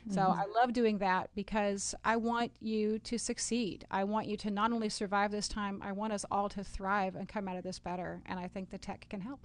So 0.10 0.22
mm-hmm. 0.22 0.40
I 0.40 0.46
love 0.46 0.74
doing 0.74 0.98
that 1.00 1.30
because 1.36 1.96
I 2.04 2.18
want 2.18 2.52
you 2.60 3.00
to 3.00 3.18
succeed. 3.18 3.86
I 3.90 4.04
want 4.04 4.28
you 4.28 4.36
to 4.38 4.52
not 4.52 4.72
only 4.72 4.90
survive 4.90 5.32
this 5.32 5.48
time, 5.48 5.82
I 5.84 5.92
want 5.94 6.14
us 6.14 6.26
all 6.30 6.50
to 6.50 6.64
thrive 6.64 7.16
and 7.16 7.28
come 7.28 7.48
out 7.48 7.58
of 7.58 7.64
this 7.64 7.80
better. 7.80 8.22
And 8.26 8.40
I 8.40 8.48
think 8.48 8.70
the 8.70 8.78
tech 8.78 9.08
can 9.10 9.22
help. 9.22 9.40